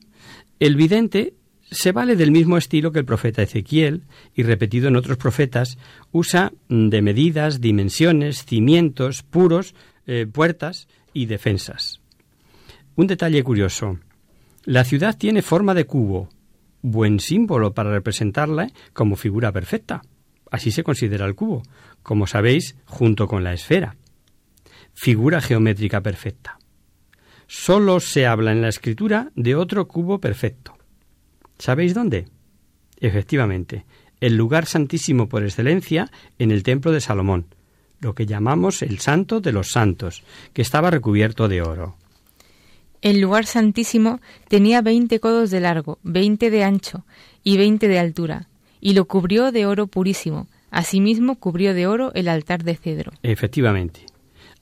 el 0.59 0.75
vidente 0.75 1.33
se 1.71 1.91
vale 1.91 2.15
del 2.15 2.31
mismo 2.31 2.57
estilo 2.57 2.91
que 2.91 2.99
el 2.99 3.05
profeta 3.05 3.41
Ezequiel 3.41 4.03
y 4.33 4.43
repetido 4.43 4.87
en 4.87 4.95
otros 4.95 5.17
profetas, 5.17 5.77
usa 6.11 6.53
de 6.69 7.01
medidas, 7.01 7.59
dimensiones, 7.59 8.45
cimientos, 8.45 9.23
puros, 9.23 9.73
eh, 10.05 10.27
puertas 10.31 10.87
y 11.13 11.25
defensas. 11.25 12.01
Un 12.95 13.07
detalle 13.07 13.43
curioso. 13.43 13.99
La 14.63 14.83
ciudad 14.83 15.17
tiene 15.17 15.41
forma 15.41 15.73
de 15.73 15.85
cubo, 15.85 16.29
buen 16.81 17.19
símbolo 17.19 17.73
para 17.73 17.91
representarla 17.91 18.71
como 18.93 19.15
figura 19.15 19.51
perfecta. 19.51 20.01
Así 20.51 20.71
se 20.71 20.83
considera 20.83 21.25
el 21.25 21.35
cubo, 21.35 21.63
como 22.03 22.27
sabéis, 22.27 22.75
junto 22.85 23.27
con 23.27 23.43
la 23.43 23.53
esfera. 23.53 23.95
Figura 24.93 25.41
geométrica 25.41 26.01
perfecta. 26.01 26.57
Solo 27.47 27.99
se 27.99 28.25
habla 28.25 28.51
en 28.51 28.61
la 28.61 28.69
escritura 28.69 29.31
de 29.35 29.55
otro 29.55 29.87
cubo 29.87 30.19
perfecto. 30.19 30.77
¿Sabéis 31.57 31.93
dónde? 31.93 32.27
Efectivamente, 32.99 33.85
el 34.19 34.35
lugar 34.35 34.65
santísimo 34.65 35.27
por 35.27 35.43
excelencia 35.43 36.09
en 36.39 36.51
el 36.51 36.63
templo 36.63 36.91
de 36.91 37.01
Salomón, 37.01 37.47
lo 37.99 38.15
que 38.15 38.25
llamamos 38.25 38.81
el 38.81 38.99
santo 38.99 39.41
de 39.41 39.51
los 39.51 39.71
santos, 39.71 40.23
que 40.53 40.61
estaba 40.61 40.91
recubierto 40.91 41.47
de 41.47 41.61
oro. 41.61 41.97
El 43.01 43.21
lugar 43.21 43.45
santísimo 43.45 44.19
tenía 44.47 44.81
veinte 44.81 45.19
codos 45.19 45.51
de 45.51 45.59
largo, 45.59 45.99
veinte 46.01 46.49
de 46.49 46.63
ancho 46.63 47.05
y 47.43 47.57
veinte 47.57 47.87
de 47.87 47.99
altura, 47.99 48.47
y 48.85 48.93
lo 48.93 49.05
cubrió 49.05 49.51
de 49.51 49.65
oro 49.65 49.87
purísimo. 49.87 50.47
Asimismo 50.69 51.39
cubrió 51.39 51.73
de 51.73 51.87
oro 51.87 52.11
el 52.13 52.27
altar 52.27 52.63
de 52.63 52.75
cedro. 52.75 53.13
Efectivamente. 53.23 54.05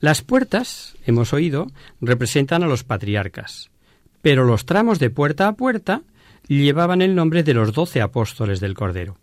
Las 0.00 0.22
puertas, 0.22 0.96
hemos 1.04 1.34
oído, 1.34 1.66
representan 2.00 2.62
a 2.62 2.66
los 2.66 2.84
patriarcas, 2.84 3.70
pero 4.22 4.44
los 4.44 4.64
tramos 4.64 4.98
de 4.98 5.10
puerta 5.10 5.46
a 5.46 5.56
puerta 5.56 6.00
llevaban 6.48 7.02
el 7.02 7.14
nombre 7.14 7.42
de 7.42 7.52
los 7.52 7.74
doce 7.74 8.00
apóstoles 8.00 8.60
del 8.60 8.72
Cordero. 8.72 9.18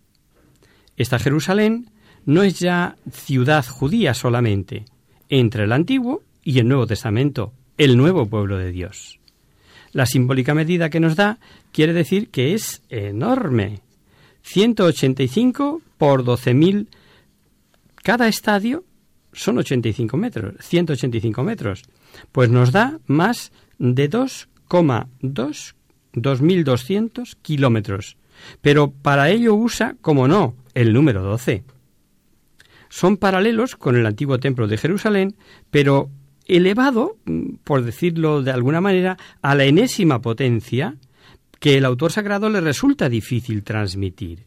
Esta 0.98 1.18
Jerusalén 1.18 1.90
no 2.28 2.44
es 2.44 2.60
ya 2.60 2.96
ciudad 3.12 3.66
judía 3.66 4.14
solamente, 4.14 4.86
entre 5.30 5.64
el 5.64 5.72
Antiguo 5.72 6.22
y 6.44 6.60
el 6.60 6.68
Nuevo 6.68 6.86
Testamento, 6.86 7.54
el 7.80 7.98
nuevo 7.98 8.28
pueblo 8.28 8.60
de 8.60 8.72
Dios. 8.72 9.20
La 9.94 10.06
simbólica 10.06 10.54
medida 10.54 10.92
que 10.92 11.00
nos 11.00 11.16
da 11.16 11.40
quiere 11.72 11.94
decir 11.94 12.30
que 12.30 12.54
es 12.54 12.84
enorme. 12.90 13.82
185 14.44 15.82
por 15.98 16.24
12.000. 16.24 16.88
Cada 18.04 18.28
estadio 18.28 18.84
son 19.34 19.60
85 19.60 20.18
metros, 20.18 20.56
185 20.60 21.44
metros. 21.44 21.84
Pues 22.32 22.50
nos 22.50 22.72
da 22.72 23.00
más 23.08 23.52
de 23.78 24.10
2,2 24.10 25.76
2.200 26.14 27.38
kilómetros, 27.42 28.18
pero 28.62 28.92
para 28.92 29.30
ello 29.30 29.56
usa, 29.56 29.96
como 30.02 30.28
no, 30.28 30.56
el 30.74 30.94
número 30.94 31.22
12. 31.24 31.64
Son 32.90 33.18
paralelos 33.18 33.76
con 33.76 33.96
el 33.96 34.06
antiguo 34.06 34.40
templo 34.40 34.68
de 34.68 34.78
Jerusalén, 34.78 35.36
pero 35.70 36.10
elevado, 36.46 37.18
mm, 37.26 37.56
por 37.64 37.84
decirlo 37.84 38.42
de 38.42 38.52
alguna 38.52 38.82
manera, 38.82 39.18
a 39.42 39.56
la 39.56 39.64
enésima 39.64 40.22
potencia 40.22 40.98
que 41.62 41.78
el 41.78 41.86
autor 41.86 42.12
sagrado 42.12 42.50
le 42.50 42.60
resulta 42.60 43.08
difícil 43.08 43.64
transmitir. 43.64 44.40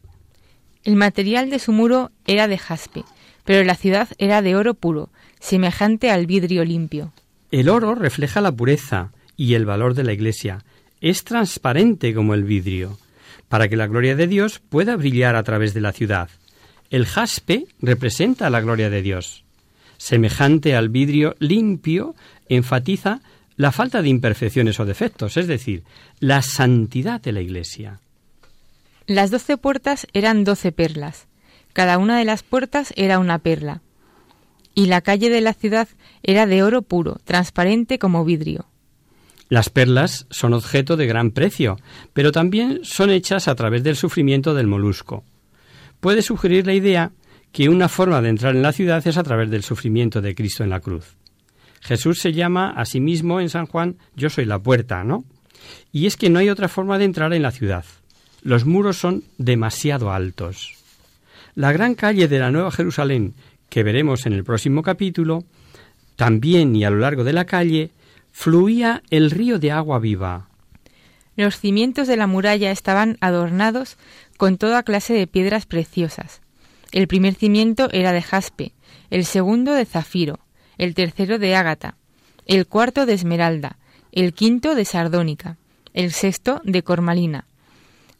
El 0.83 0.97
material 0.97 1.49
de 1.49 1.59
su 1.59 1.71
muro 1.71 2.11
era 2.27 2.49
de 2.49 2.57
jaspe, 2.57 3.05
pero 3.45 3.63
la 3.63 3.75
ciudad 3.75 4.09
era 4.17 4.41
de 4.41 4.57
oro 4.57 4.73
puro, 4.73 5.09
semejante 5.39 6.11
al 6.11 6.27
vidrio 6.27 6.65
limpio. 6.65 7.13
El 7.51 7.69
oro 7.69 7.95
refleja 7.95 8.41
la 8.41 8.51
pureza 8.51 9.13
y 9.37 9.53
el 9.53 9.65
valor 9.65 9.93
de 9.93 10.03
la 10.03 10.11
Iglesia, 10.11 10.65
es 10.99 11.23
transparente 11.23 12.13
como 12.13 12.33
el 12.33 12.43
vidrio, 12.43 12.97
para 13.47 13.69
que 13.69 13.77
la 13.77 13.87
gloria 13.87 14.17
de 14.17 14.27
Dios 14.27 14.59
pueda 14.59 14.97
brillar 14.97 15.37
a 15.37 15.43
través 15.43 15.73
de 15.73 15.81
la 15.81 15.93
ciudad. 15.93 16.29
El 16.89 17.05
jaspe 17.05 17.65
representa 17.81 18.49
la 18.49 18.59
gloria 18.59 18.89
de 18.89 19.01
Dios. 19.01 19.45
Semejante 19.97 20.75
al 20.75 20.89
vidrio 20.89 21.35
limpio, 21.39 22.13
enfatiza 22.49 23.21
la 23.57 23.71
falta 23.71 24.01
de 24.01 24.09
imperfecciones 24.09 24.79
o 24.79 24.85
defectos, 24.85 25.37
es 25.37 25.47
decir, 25.47 25.83
la 26.19 26.41
santidad 26.41 27.21
de 27.21 27.31
la 27.31 27.41
Iglesia. 27.41 27.99
Las 29.07 29.31
doce 29.31 29.57
puertas 29.57 30.07
eran 30.13 30.43
doce 30.43 30.71
perlas. 30.71 31.27
Cada 31.73 31.97
una 31.97 32.17
de 32.17 32.25
las 32.25 32.43
puertas 32.43 32.93
era 32.95 33.19
una 33.19 33.39
perla. 33.39 33.81
Y 34.73 34.87
la 34.87 35.01
calle 35.01 35.29
de 35.29 35.41
la 35.41 35.53
ciudad 35.53 35.87
era 36.23 36.47
de 36.47 36.63
oro 36.63 36.81
puro, 36.81 37.17
transparente 37.23 37.99
como 37.99 38.25
vidrio. 38.25 38.67
Las 39.47 39.69
perlas 39.69 40.25
son 40.31 40.53
objeto 40.53 40.97
de 40.97 41.05
gran 41.05 41.31
precio, 41.31 41.77
pero 42.13 42.31
también 42.31 42.79
son 42.83 43.11
hechas 43.11 43.47
a 43.47 43.55
través 43.55 43.83
del 43.83 43.95
sufrimiento 43.95 44.53
del 44.55 44.67
molusco. 44.67 45.23
Puede 45.99 46.23
sugerir 46.23 46.65
la 46.65 46.73
idea 46.73 47.11
que 47.51 47.69
una 47.69 47.87
forma 47.87 48.21
de 48.21 48.29
entrar 48.29 48.55
en 48.55 48.63
la 48.63 48.73
ciudad 48.73 49.05
es 49.07 49.17
a 49.17 49.23
través 49.23 49.49
del 49.49 49.63
sufrimiento 49.63 50.21
de 50.21 50.33
Cristo 50.35 50.63
en 50.63 50.71
la 50.71 50.79
cruz. 50.79 51.15
Jesús 51.85 52.19
se 52.19 52.33
llama 52.33 52.71
a 52.71 52.83
sí 52.85 52.99
mismo 52.99 53.39
en 53.39 53.49
San 53.49 53.67
Juan 53.67 53.97
Yo 54.15 54.31
soy 54.31 54.45
la 54.45 54.57
puerta, 54.57 55.03
¿no? 55.03 55.23
Y 55.91 56.07
es 56.07 56.17
que 56.17 56.31
no 56.31 56.39
hay 56.39 56.49
otra 56.49 56.67
forma 56.67 56.97
de 56.97 57.05
entrar 57.05 57.31
en 57.31 57.43
la 57.43 57.51
ciudad. 57.51 57.85
Los 58.41 58.65
muros 58.65 58.97
son 58.97 59.23
demasiado 59.37 60.11
altos. 60.11 60.73
La 61.53 61.71
gran 61.71 61.93
calle 61.93 62.27
de 62.27 62.39
la 62.39 62.49
Nueva 62.49 62.71
Jerusalén, 62.71 63.35
que 63.69 63.83
veremos 63.83 64.25
en 64.25 64.33
el 64.33 64.43
próximo 64.43 64.81
capítulo, 64.81 65.43
también 66.15 66.75
y 66.75 66.85
a 66.85 66.89
lo 66.89 66.97
largo 66.97 67.23
de 67.23 67.33
la 67.33 67.45
calle, 67.45 67.91
fluía 68.31 69.03
el 69.11 69.29
río 69.29 69.59
de 69.59 69.71
agua 69.71 69.99
viva. 69.99 70.47
Los 71.35 71.59
cimientos 71.59 72.07
de 72.07 72.17
la 72.17 72.25
muralla 72.25 72.71
estaban 72.71 73.17
adornados 73.21 73.97
con 74.37 74.57
toda 74.57 74.81
clase 74.81 75.13
de 75.13 75.27
piedras 75.27 75.67
preciosas. 75.67 76.41
El 76.91 77.07
primer 77.07 77.35
cimiento 77.35 77.89
era 77.91 78.11
de 78.11 78.23
jaspe, 78.23 78.71
el 79.11 79.23
segundo 79.23 79.73
de 79.73 79.85
zafiro, 79.85 80.39
el 80.77 80.93
tercero 80.93 81.39
de 81.39 81.55
ágata, 81.55 81.97
el 82.45 82.67
cuarto 82.67 83.05
de 83.05 83.13
esmeralda, 83.13 83.77
el 84.11 84.33
quinto 84.33 84.75
de 84.75 84.85
sardónica, 84.85 85.57
el 85.93 86.11
sexto 86.11 86.61
de 86.63 86.83
cormalina, 86.83 87.45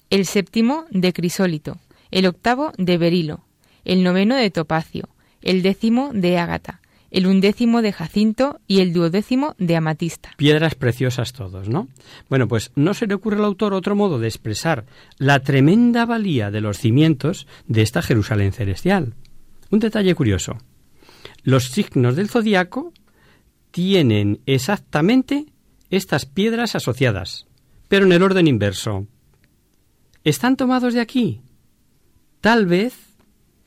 el 0.09 0.25
séptimo 0.25 0.85
de 0.89 1.13
crisólito, 1.13 1.77
el 2.11 2.25
octavo 2.25 2.71
de 2.77 2.97
berilo, 2.97 3.45
el 3.83 4.03
noveno 4.03 4.35
de 4.35 4.49
topacio, 4.49 5.09
el 5.41 5.61
décimo 5.61 6.11
de 6.13 6.37
ágata, 6.37 6.81
el 7.11 7.27
undécimo 7.27 7.81
de 7.81 7.93
jacinto 7.93 8.59
y 8.67 8.81
el 8.81 8.91
duodécimo 8.91 9.55
de 9.57 9.77
amatista. 9.77 10.31
Piedras 10.35 10.75
preciosas 10.75 11.31
todos, 11.31 11.69
¿no? 11.69 11.87
Bueno, 12.29 12.47
pues 12.47 12.71
no 12.75 12.93
se 12.93 13.07
le 13.07 13.13
ocurre 13.13 13.37
al 13.37 13.45
autor 13.45 13.73
otro 13.73 13.95
modo 13.95 14.19
de 14.19 14.27
expresar 14.27 14.85
la 15.17 15.39
tremenda 15.39 16.05
valía 16.05 16.51
de 16.51 16.61
los 16.61 16.77
cimientos 16.77 17.47
de 17.67 17.83
esta 17.83 18.01
Jerusalén 18.01 18.51
celestial. 18.51 19.13
Un 19.71 19.79
detalle 19.79 20.13
curioso. 20.13 20.57
Los 21.45 21.65
signos 21.65 22.15
del 22.15 22.27
zodiaco 22.27 22.91
tienen 23.69 24.41
exactamente 24.47 25.45
estas 25.91 26.25
piedras 26.25 26.75
asociadas, 26.75 27.45
pero 27.87 28.07
en 28.07 28.13
el 28.13 28.23
orden 28.23 28.47
inverso. 28.47 29.05
¿Están 30.23 30.57
tomados 30.57 30.95
de 30.95 31.01
aquí? 31.01 31.41
Tal 32.41 32.65
vez 32.65 32.95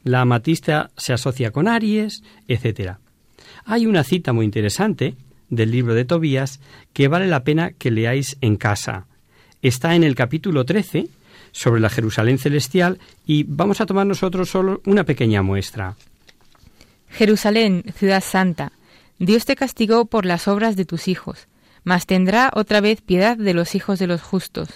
la 0.03 0.23
amatista 0.23 0.91
se 0.97 1.13
asocia 1.13 1.53
con 1.53 1.69
Aries, 1.69 2.25
etcétera. 2.49 2.99
Hay 3.65 3.87
una 3.87 4.03
cita 4.03 4.33
muy 4.33 4.45
interesante 4.45 5.15
del 5.49 5.71
libro 5.71 5.95
de 5.95 6.05
Tobías 6.05 6.59
que 6.93 7.07
vale 7.07 7.29
la 7.29 7.45
pena 7.45 7.71
que 7.71 7.93
leáis 7.93 8.39
en 8.41 8.57
casa. 8.57 9.07
está 9.63 9.95
en 9.95 10.03
el 10.03 10.17
capítulo 10.17 10.65
13 10.65 11.07
sobre 11.53 11.81
la 11.81 11.91
Jerusalén 11.91 12.39
celestial 12.39 12.99
y 13.25 13.45
vamos 13.45 13.81
a 13.81 13.87
tomar 13.87 14.09
nosotros 14.09 14.51
solo 14.51 14.83
una 14.85 15.05
pequeña 15.05 15.43
muestra. 15.43 15.95
Jerusalén, 17.11 17.85
ciudad 17.97 18.23
santa, 18.23 18.73
Dios 19.19 19.45
te 19.45 19.57
castigó 19.57 20.05
por 20.05 20.25
las 20.25 20.47
obras 20.47 20.77
de 20.77 20.85
tus 20.85 21.09
hijos, 21.09 21.49
mas 21.83 22.07
tendrá 22.07 22.51
otra 22.55 22.81
vez 22.81 23.01
piedad 23.01 23.37
de 23.37 23.55
los 23.55 23.75
hijos 23.75 23.99
de 23.99 24.07
los 24.07 24.23
justos. 24.23 24.69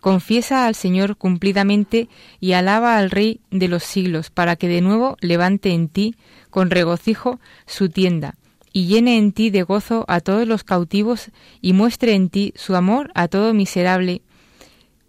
Confiesa 0.00 0.66
al 0.66 0.76
Señor 0.76 1.16
cumplidamente 1.16 2.08
y 2.38 2.52
alaba 2.52 2.96
al 2.96 3.10
Rey 3.10 3.40
de 3.50 3.66
los 3.66 3.82
siglos, 3.82 4.30
para 4.30 4.54
que 4.54 4.68
de 4.68 4.80
nuevo 4.80 5.16
levante 5.20 5.70
en 5.70 5.88
ti 5.88 6.14
con 6.50 6.70
regocijo 6.70 7.40
su 7.66 7.88
tienda, 7.88 8.36
y 8.72 8.86
llene 8.86 9.18
en 9.18 9.32
ti 9.32 9.50
de 9.50 9.64
gozo 9.64 10.04
a 10.06 10.20
todos 10.20 10.46
los 10.46 10.62
cautivos, 10.62 11.32
y 11.60 11.72
muestre 11.72 12.14
en 12.14 12.28
ti 12.28 12.52
su 12.54 12.76
amor 12.76 13.10
a 13.14 13.26
todo 13.26 13.52
miserable, 13.52 14.22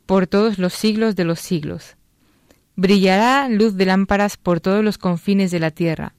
por 0.07 0.25
todos 0.25 0.57
los 0.57 0.73
siglos 0.73 1.15
de 1.15 1.25
los 1.25 1.39
siglos. 1.39 1.97
Brillará 2.75 3.49
luz 3.49 3.75
de 3.75 3.85
lámparas 3.85 4.37
por 4.37 4.61
todos 4.61 4.83
los 4.83 4.97
confines 4.97 5.51
de 5.51 5.59
la 5.59 5.69
tierra. 5.69 6.15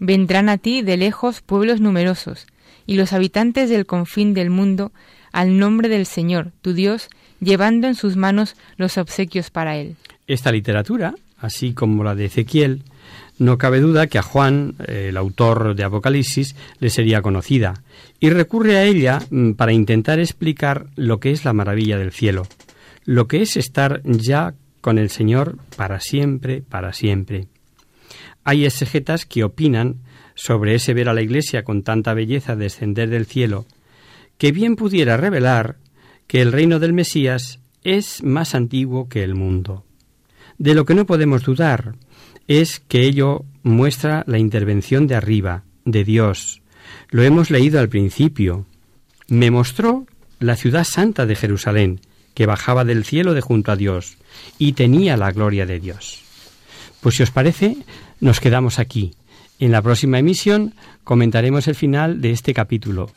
Vendrán 0.00 0.48
a 0.48 0.58
ti 0.58 0.82
de 0.82 0.96
lejos 0.96 1.40
pueblos 1.40 1.80
numerosos, 1.80 2.46
y 2.86 2.96
los 2.96 3.12
habitantes 3.12 3.68
del 3.68 3.86
confín 3.86 4.34
del 4.34 4.50
mundo, 4.50 4.92
al 5.32 5.58
nombre 5.58 5.88
del 5.88 6.06
Señor, 6.06 6.52
tu 6.62 6.72
Dios, 6.72 7.08
llevando 7.40 7.86
en 7.86 7.94
sus 7.94 8.16
manos 8.16 8.56
los 8.76 8.98
obsequios 8.98 9.50
para 9.50 9.76
él. 9.76 9.96
Esta 10.26 10.52
literatura, 10.52 11.14
así 11.38 11.72
como 11.72 12.04
la 12.04 12.14
de 12.14 12.26
Ezequiel, 12.26 12.82
no 13.38 13.56
cabe 13.58 13.80
duda 13.80 14.08
que 14.08 14.18
a 14.18 14.22
Juan, 14.22 14.74
el 14.86 15.16
autor 15.16 15.74
de 15.74 15.84
Apocalipsis, 15.84 16.56
le 16.80 16.90
sería 16.90 17.22
conocida, 17.22 17.82
y 18.20 18.30
recurre 18.30 18.76
a 18.76 18.84
ella 18.84 19.20
mm, 19.30 19.52
para 19.52 19.72
intentar 19.72 20.18
explicar 20.18 20.86
lo 20.96 21.20
que 21.20 21.30
es 21.30 21.44
la 21.44 21.52
maravilla 21.52 21.98
del 21.98 22.12
cielo, 22.12 22.46
lo 23.04 23.28
que 23.28 23.42
es 23.42 23.56
estar 23.56 24.02
ya 24.04 24.54
con 24.80 24.98
el 24.98 25.10
Señor 25.10 25.56
para 25.76 26.00
siempre, 26.00 26.62
para 26.62 26.92
siempre. 26.92 27.46
Hay 28.48 28.64
exegetas 28.64 29.26
que 29.26 29.44
opinan 29.44 29.96
sobre 30.34 30.74
ese 30.74 30.94
ver 30.94 31.10
a 31.10 31.12
la 31.12 31.20
Iglesia 31.20 31.64
con 31.64 31.82
tanta 31.82 32.14
belleza 32.14 32.56
descender 32.56 33.10
del 33.10 33.26
cielo, 33.26 33.66
que 34.38 34.52
bien 34.52 34.74
pudiera 34.74 35.18
revelar 35.18 35.76
que 36.26 36.40
el 36.40 36.50
reino 36.50 36.78
del 36.78 36.94
Mesías 36.94 37.60
es 37.84 38.22
más 38.22 38.54
antiguo 38.54 39.10
que 39.10 39.22
el 39.22 39.34
mundo. 39.34 39.84
De 40.56 40.74
lo 40.74 40.86
que 40.86 40.94
no 40.94 41.04
podemos 41.04 41.42
dudar 41.42 41.96
es 42.46 42.80
que 42.80 43.02
ello 43.02 43.44
muestra 43.64 44.24
la 44.26 44.38
intervención 44.38 45.06
de 45.06 45.16
arriba, 45.16 45.64
de 45.84 46.04
Dios. 46.04 46.62
Lo 47.10 47.24
hemos 47.24 47.50
leído 47.50 47.80
al 47.80 47.90
principio. 47.90 48.64
Me 49.28 49.50
mostró 49.50 50.06
la 50.40 50.56
ciudad 50.56 50.84
santa 50.84 51.26
de 51.26 51.36
Jerusalén, 51.36 52.00
que 52.32 52.46
bajaba 52.46 52.86
del 52.86 53.04
cielo 53.04 53.34
de 53.34 53.42
junto 53.42 53.72
a 53.72 53.76
Dios, 53.76 54.16
y 54.58 54.72
tenía 54.72 55.18
la 55.18 55.32
gloria 55.32 55.66
de 55.66 55.80
Dios. 55.80 56.22
Pues 57.00 57.14
si 57.16 57.22
os 57.22 57.30
parece, 57.30 57.76
nos 58.20 58.40
quedamos 58.40 58.78
aquí. 58.78 59.14
En 59.58 59.72
la 59.72 59.82
próxima 59.82 60.18
emisión 60.18 60.74
comentaremos 61.04 61.66
el 61.68 61.74
final 61.74 62.20
de 62.20 62.30
este 62.30 62.54
capítulo. 62.54 63.10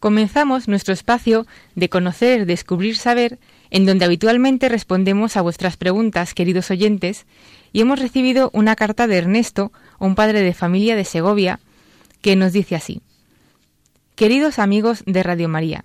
Comenzamos 0.00 0.66
nuestro 0.66 0.94
espacio 0.94 1.46
de 1.74 1.90
conocer, 1.90 2.46
descubrir, 2.46 2.96
saber, 2.96 3.38
en 3.70 3.84
donde 3.84 4.06
habitualmente 4.06 4.70
respondemos 4.70 5.36
a 5.36 5.42
vuestras 5.42 5.76
preguntas, 5.76 6.32
queridos 6.32 6.70
oyentes, 6.70 7.26
y 7.70 7.82
hemos 7.82 8.00
recibido 8.00 8.50
una 8.54 8.76
carta 8.76 9.06
de 9.06 9.18
Ernesto, 9.18 9.72
un 9.98 10.14
padre 10.14 10.40
de 10.40 10.54
familia 10.54 10.96
de 10.96 11.04
Segovia, 11.04 11.60
que 12.22 12.34
nos 12.34 12.54
dice 12.54 12.76
así. 12.76 13.02
Queridos 14.14 14.58
amigos 14.58 15.02
de 15.04 15.22
Radio 15.22 15.50
María, 15.50 15.84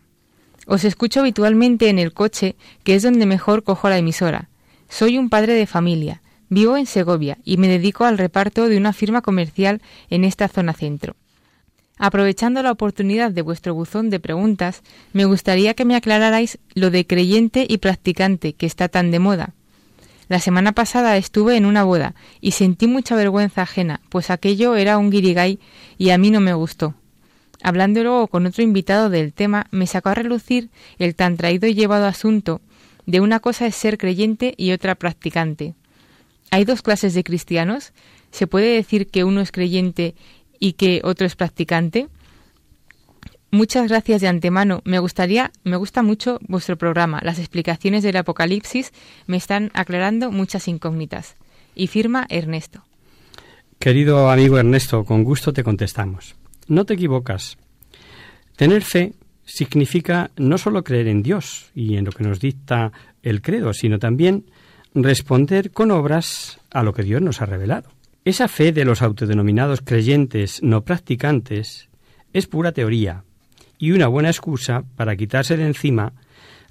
os 0.66 0.86
escucho 0.86 1.20
habitualmente 1.20 1.89
en 1.89 1.99
el 1.99 2.13
coche, 2.13 2.55
que 2.86 2.95
es 2.95 3.03
donde 3.03 3.26
mejor 3.26 3.63
cojo 3.63 3.89
la 3.89 3.97
emisora. 3.97 4.47
Soy 4.88 5.18
un 5.18 5.30
padre 5.30 5.53
de 5.55 5.68
familia, 5.68 6.22
vivo 6.47 6.78
en 6.78 6.86
Segovia 6.86 7.38
y 7.43 7.57
me 7.57 7.68
dedico 7.68 8.05
al 8.05 8.18
reparto 8.18 8.70
de 8.70 8.78
una 8.78 8.93
firma 8.93 9.22
comercial 9.22 9.82
en 10.09 10.24
esta 10.24 10.47
zona 10.47 10.72
centro. 10.72 11.18
Aprovechando 11.97 12.61
la 12.61 12.71
oportunidad 12.71 13.31
de 13.31 13.41
vuestro 13.41 13.73
buzón 13.73 14.09
de 14.09 14.19
preguntas, 14.19 14.81
me 15.13 15.25
gustaría 15.25 15.73
que 15.73 15.85
me 15.85 15.95
aclararais 15.95 16.59
lo 16.73 16.91
de 16.91 17.07
creyente 17.07 17.65
y 17.67 17.77
practicante 17.77 18.53
que 18.53 18.65
está 18.65 18.89
tan 18.89 19.11
de 19.11 19.19
moda. 19.19 19.53
La 20.27 20.39
semana 20.39 20.73
pasada 20.73 21.15
estuve 21.17 21.55
en 21.55 21.65
una 21.65 21.83
boda 21.83 22.15
y 22.41 22.51
sentí 22.51 22.87
mucha 22.87 23.15
vergüenza 23.15 23.61
ajena, 23.61 24.01
pues 24.09 24.29
aquello 24.29 24.75
era 24.75 24.97
un 24.97 25.09
guirigay 25.09 25.59
y 25.97 26.09
a 26.09 26.17
mí 26.17 26.31
no 26.31 26.41
me 26.41 26.53
gustó. 26.53 26.95
Hablando 27.61 28.03
luego 28.03 28.27
con 28.27 28.45
otro 28.45 28.63
invitado 28.63 29.09
del 29.09 29.33
tema, 29.33 29.67
me 29.71 29.87
sacó 29.87 30.09
a 30.09 30.15
relucir 30.15 30.69
el 30.99 31.15
tan 31.15 31.37
traído 31.37 31.67
y 31.67 31.75
llevado 31.75 32.07
asunto 32.07 32.61
de 33.05 33.21
una 33.21 33.39
cosa 33.39 33.67
es 33.67 33.75
ser 33.75 33.97
creyente 33.97 34.53
y 34.57 34.71
otra 34.71 34.95
practicante. 34.95 35.75
¿Hay 36.51 36.65
dos 36.65 36.81
clases 36.81 37.13
de 37.13 37.23
cristianos? 37.23 37.93
¿Se 38.31 38.47
puede 38.47 38.75
decir 38.75 39.07
que 39.07 39.23
uno 39.23 39.41
es 39.41 39.51
creyente 39.51 40.15
y 40.60 40.74
que 40.74 41.01
otro 41.03 41.26
es 41.26 41.36
practicante? 41.36 42.08
Muchas 43.51 43.88
gracias 43.88 44.22
de 44.22 44.28
antemano. 44.28 44.82
Me 44.84 44.99
gustaría, 44.99 45.51
me 45.64 45.78
gusta 45.78 46.03
mucho 46.03 46.39
vuestro 46.47 46.78
programa. 46.78 47.22
Las 47.24 47.39
explicaciones 47.39 48.03
del 48.03 48.18
Apocalipsis 48.18 48.91
me 49.28 49.38
están 49.38 49.72
aclarando 49.74 50.32
muchas 50.32 50.68
incógnitas. 50.68 51.36
Y 51.74 51.88
firma 51.88 52.26
Ernesto. 52.30 52.84
Querido 53.80 54.30
amigo 54.30 54.58
Ernesto, 54.58 55.06
con 55.06 55.24
gusto 55.24 55.53
te 55.53 55.64
contestamos. 55.64 56.36
No 56.68 56.86
te 56.86 56.95
equivocas. 56.95 57.58
Tener 58.56 58.82
fe 58.82 59.14
significa 59.45 60.32
no 60.38 60.58
solo 60.58 60.84
creer 60.84 61.08
en 61.08 61.24
Dios 61.24 61.72
y 61.76 61.97
en 61.97 62.06
lo 62.06 62.12
que 62.12 62.24
nos 62.24 62.39
dicta 62.39 62.91
el 63.22 63.41
credo, 63.41 63.74
sino 63.74 63.99
también 63.99 64.45
responder 64.93 65.72
con 65.72 65.91
obras 65.91 66.60
a 66.72 66.84
lo 66.84 66.93
que 66.93 67.03
Dios 67.03 67.22
nos 67.22 67.41
ha 67.41 67.45
revelado. 67.45 67.94
Esa 68.26 68.47
fe 68.47 68.71
de 68.71 68.86
los 68.86 69.03
autodenominados 69.03 69.82
creyentes 69.82 70.63
no 70.63 70.84
practicantes 70.84 71.89
es 72.34 72.47
pura 72.47 72.71
teoría 72.71 73.23
y 73.78 73.91
una 73.91 74.07
buena 74.07 74.30
excusa 74.30 74.84
para 74.95 75.15
quitarse 75.15 75.57
de 75.57 75.67
encima 75.67 76.13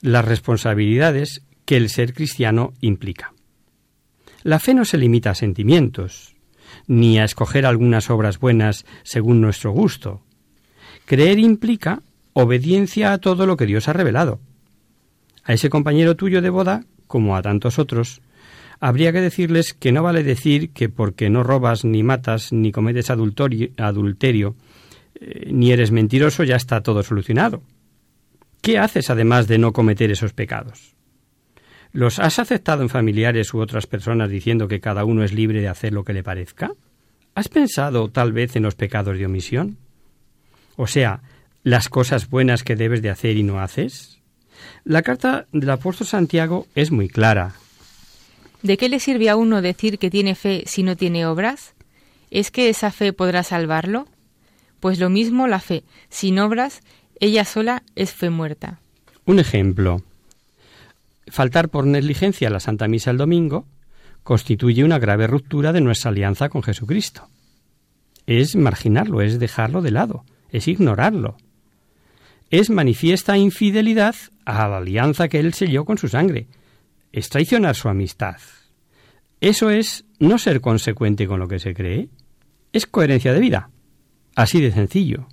las 0.00 0.24
responsabilidades 0.24 1.42
que 1.64 1.76
el 1.76 1.90
ser 1.90 2.12
cristiano 2.12 2.72
implica. 2.80 3.34
La 4.42 4.58
fe 4.58 4.74
no 4.74 4.84
se 4.84 4.98
limita 4.98 5.30
a 5.30 5.34
sentimientos, 5.36 6.34
ni 6.88 7.20
a 7.20 7.24
escoger 7.24 7.66
algunas 7.66 8.10
obras 8.10 8.40
buenas 8.40 8.84
según 9.04 9.40
nuestro 9.40 9.70
gusto. 9.70 10.22
Creer 11.04 11.38
implica 11.38 12.02
obediencia 12.32 13.12
a 13.12 13.18
todo 13.18 13.46
lo 13.46 13.56
que 13.56 13.66
Dios 13.66 13.86
ha 13.86 13.92
revelado. 13.92 14.40
A 15.44 15.52
ese 15.52 15.70
compañero 15.70 16.16
tuyo 16.16 16.42
de 16.42 16.50
boda, 16.50 16.84
como 17.06 17.36
a 17.36 17.42
tantos 17.42 17.78
otros, 17.78 18.22
habría 18.84 19.12
que 19.12 19.22
decirles 19.22 19.72
que 19.72 19.92
no 19.92 20.02
vale 20.02 20.22
decir 20.22 20.68
que 20.74 20.90
porque 20.90 21.30
no 21.30 21.42
robas 21.42 21.86
ni 21.86 22.02
matas 22.02 22.52
ni 22.52 22.70
cometes 22.70 23.08
adulterio, 23.08 24.56
eh, 25.14 25.48
ni 25.50 25.72
eres 25.72 25.90
mentiroso, 25.90 26.44
ya 26.44 26.56
está 26.56 26.82
todo 26.82 27.02
solucionado. 27.02 27.62
¿Qué 28.60 28.78
haces 28.78 29.08
además 29.08 29.48
de 29.48 29.56
no 29.56 29.72
cometer 29.72 30.10
esos 30.10 30.34
pecados? 30.34 30.96
¿Los 31.92 32.18
has 32.18 32.38
aceptado 32.38 32.82
en 32.82 32.90
familiares 32.90 33.54
u 33.54 33.60
otras 33.60 33.86
personas 33.86 34.28
diciendo 34.28 34.68
que 34.68 34.80
cada 34.80 35.06
uno 35.06 35.24
es 35.24 35.32
libre 35.32 35.62
de 35.62 35.68
hacer 35.68 35.94
lo 35.94 36.04
que 36.04 36.12
le 36.12 36.22
parezca? 36.22 36.72
¿Has 37.34 37.48
pensado 37.48 38.10
tal 38.10 38.34
vez 38.34 38.54
en 38.54 38.64
los 38.64 38.74
pecados 38.74 39.16
de 39.16 39.24
omisión? 39.24 39.78
O 40.76 40.86
sea, 40.86 41.22
las 41.62 41.88
cosas 41.88 42.28
buenas 42.28 42.62
que 42.62 42.76
debes 42.76 43.00
de 43.00 43.08
hacer 43.08 43.38
y 43.38 43.44
no 43.44 43.60
haces. 43.60 44.20
La 44.84 45.00
carta 45.00 45.46
del 45.52 45.70
apóstol 45.70 46.06
Santiago 46.06 46.66
es 46.74 46.90
muy 46.90 47.08
clara. 47.08 47.54
¿De 48.64 48.78
qué 48.78 48.88
le 48.88 48.98
sirve 48.98 49.28
a 49.28 49.36
uno 49.36 49.60
decir 49.60 49.98
que 49.98 50.10
tiene 50.10 50.34
fe 50.34 50.64
si 50.66 50.82
no 50.82 50.96
tiene 50.96 51.26
obras? 51.26 51.74
¿Es 52.30 52.50
que 52.50 52.70
esa 52.70 52.90
fe 52.90 53.12
podrá 53.12 53.42
salvarlo? 53.42 54.08
Pues 54.80 54.98
lo 54.98 55.10
mismo 55.10 55.46
la 55.46 55.60
fe, 55.60 55.84
sin 56.08 56.38
obras, 56.38 56.80
ella 57.20 57.44
sola 57.44 57.82
es 57.94 58.14
fe 58.14 58.30
muerta. 58.30 58.80
Un 59.26 59.38
ejemplo. 59.38 60.02
Faltar 61.26 61.68
por 61.68 61.86
negligencia 61.86 62.48
a 62.48 62.50
la 62.50 62.58
Santa 62.58 62.88
Misa 62.88 63.10
el 63.10 63.18
domingo 63.18 63.66
constituye 64.22 64.82
una 64.82 64.98
grave 64.98 65.26
ruptura 65.26 65.74
de 65.74 65.82
nuestra 65.82 66.10
alianza 66.10 66.48
con 66.48 66.62
Jesucristo. 66.62 67.28
Es 68.26 68.56
marginarlo, 68.56 69.20
es 69.20 69.38
dejarlo 69.38 69.82
de 69.82 69.90
lado, 69.90 70.24
es 70.48 70.68
ignorarlo. 70.68 71.36
Es 72.48 72.70
manifiesta 72.70 73.36
infidelidad 73.36 74.14
a 74.46 74.66
la 74.68 74.78
alianza 74.78 75.28
que 75.28 75.38
Él 75.38 75.52
selló 75.52 75.84
con 75.84 75.98
su 75.98 76.08
sangre. 76.08 76.46
Es 77.14 77.28
traicionar 77.28 77.76
su 77.76 77.88
amistad. 77.88 78.38
Eso 79.40 79.70
es 79.70 80.04
no 80.18 80.36
ser 80.36 80.60
consecuente 80.60 81.28
con 81.28 81.38
lo 81.38 81.46
que 81.46 81.60
se 81.60 81.72
cree. 81.72 82.08
Es 82.72 82.88
coherencia 82.88 83.32
de 83.32 83.38
vida. 83.38 83.70
Así 84.34 84.60
de 84.60 84.72
sencillo. 84.72 85.28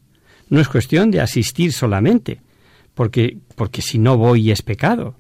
No 0.48 0.62
es 0.62 0.68
cuestión 0.68 1.10
de 1.10 1.22
asistir 1.22 1.74
solamente, 1.74 2.40
porque, 2.94 3.40
porque 3.56 3.82
si 3.82 3.98
no 3.98 4.16
voy 4.16 4.52
es 4.52 4.62
pecado. 4.62 5.16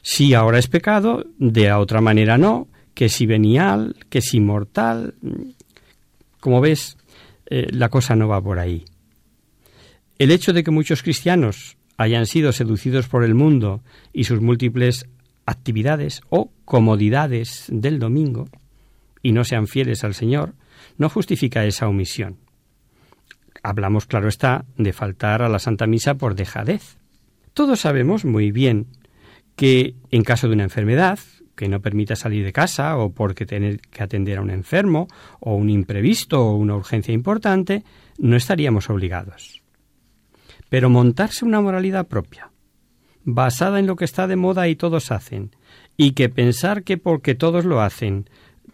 Si 0.00 0.32
ahora 0.32 0.58
es 0.58 0.66
pecado, 0.66 1.26
de 1.36 1.70
otra 1.70 2.00
manera 2.00 2.38
no, 2.38 2.68
que 2.94 3.10
si 3.10 3.26
venial, 3.26 3.96
que 4.08 4.22
si 4.22 4.40
mortal. 4.40 5.16
Como 6.40 6.62
ves, 6.62 6.96
eh, 7.50 7.66
la 7.70 7.90
cosa 7.90 8.16
no 8.16 8.28
va 8.28 8.40
por 8.40 8.58
ahí. 8.58 8.86
El 10.18 10.30
hecho 10.30 10.54
de 10.54 10.64
que 10.64 10.70
muchos 10.70 11.02
cristianos 11.02 11.76
hayan 11.98 12.24
sido 12.24 12.52
seducidos 12.52 13.08
por 13.08 13.24
el 13.24 13.34
mundo 13.34 13.82
y 14.14 14.24
sus 14.24 14.40
múltiples 14.40 15.06
actividades 15.46 16.20
o 16.28 16.50
comodidades 16.64 17.66
del 17.68 17.98
domingo 17.98 18.46
y 19.22 19.32
no 19.32 19.44
sean 19.44 19.66
fieles 19.66 20.04
al 20.04 20.14
Señor, 20.14 20.54
no 20.98 21.08
justifica 21.08 21.64
esa 21.64 21.88
omisión. 21.88 22.38
Hablamos, 23.62 24.06
claro 24.06 24.28
está, 24.28 24.64
de 24.76 24.92
faltar 24.92 25.42
a 25.42 25.48
la 25.48 25.58
Santa 25.58 25.86
Misa 25.86 26.14
por 26.14 26.34
dejadez. 26.34 26.98
Todos 27.54 27.80
sabemos 27.80 28.24
muy 28.24 28.52
bien 28.52 28.86
que 29.56 29.94
en 30.10 30.22
caso 30.22 30.46
de 30.46 30.54
una 30.54 30.64
enfermedad, 30.64 31.18
que 31.56 31.68
no 31.68 31.80
permita 31.80 32.14
salir 32.14 32.44
de 32.44 32.52
casa 32.52 32.96
o 32.98 33.12
porque 33.12 33.46
tener 33.46 33.80
que 33.80 34.02
atender 34.02 34.38
a 34.38 34.42
un 34.42 34.50
enfermo 34.50 35.08
o 35.40 35.56
un 35.56 35.70
imprevisto 35.70 36.44
o 36.44 36.56
una 36.56 36.76
urgencia 36.76 37.14
importante, 37.14 37.82
no 38.18 38.36
estaríamos 38.36 38.90
obligados. 38.90 39.62
Pero 40.68 40.90
montarse 40.90 41.44
una 41.44 41.60
moralidad 41.60 42.06
propia, 42.06 42.50
basada 43.26 43.80
en 43.80 43.86
lo 43.86 43.96
que 43.96 44.06
está 44.06 44.26
de 44.26 44.36
moda 44.36 44.68
y 44.68 44.76
todos 44.76 45.10
hacen, 45.10 45.50
y 45.98 46.12
que 46.12 46.30
pensar 46.30 46.84
que 46.84 46.96
porque 46.96 47.34
todos 47.34 47.66
lo 47.66 47.82
hacen, 47.82 48.30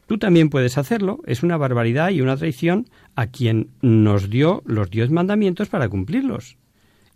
tú 0.06 0.18
también 0.18 0.50
puedes 0.50 0.78
hacerlo, 0.78 1.20
es 1.26 1.42
una 1.42 1.56
barbaridad 1.56 2.10
y 2.10 2.20
una 2.20 2.36
traición 2.36 2.86
a 3.16 3.26
quien 3.26 3.70
nos 3.80 4.30
dio 4.30 4.62
los 4.66 4.90
diez 4.90 5.10
mandamientos 5.10 5.68
para 5.68 5.88
cumplirlos. 5.88 6.58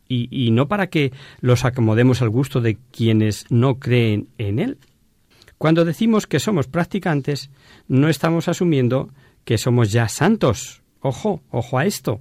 Y, 0.09 0.28
y 0.30 0.51
no 0.53 0.68
para 0.68 0.87
que 0.87 1.12
los 1.41 1.64
acomodemos 1.64 2.22
al 2.22 2.30
gusto 2.30 2.61
de 2.61 2.78
quienes 2.91 3.45
no 3.51 3.78
creen 3.80 4.28
en 4.39 4.59
él. 4.59 4.78
Cuando 5.59 5.84
decimos 5.84 6.26
que 6.26 6.39
somos 6.39 6.68
practicantes, 6.68 7.51
no 7.89 8.09
estamos 8.09 8.49
asumiendo 8.49 9.11
que 9.45 9.59
somos 9.59 9.91
ya 9.91 10.09
santos. 10.09 10.82
Ojo, 11.01 11.43
ojo 11.51 11.78
a 11.78 11.87
esto. 11.87 12.20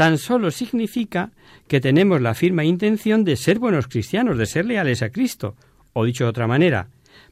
Tan 0.00 0.16
solo 0.16 0.50
significa 0.50 1.30
que 1.68 1.78
tenemos 1.78 2.22
la 2.22 2.32
firme 2.32 2.64
intención 2.64 3.22
de 3.22 3.36
ser 3.36 3.58
buenos 3.58 3.86
cristianos, 3.86 4.38
de 4.38 4.46
ser 4.46 4.64
leales 4.64 5.02
a 5.02 5.10
Cristo, 5.10 5.56
o 5.92 6.06
dicho 6.06 6.24
de 6.24 6.30
otra 6.30 6.46
manera, 6.46 6.88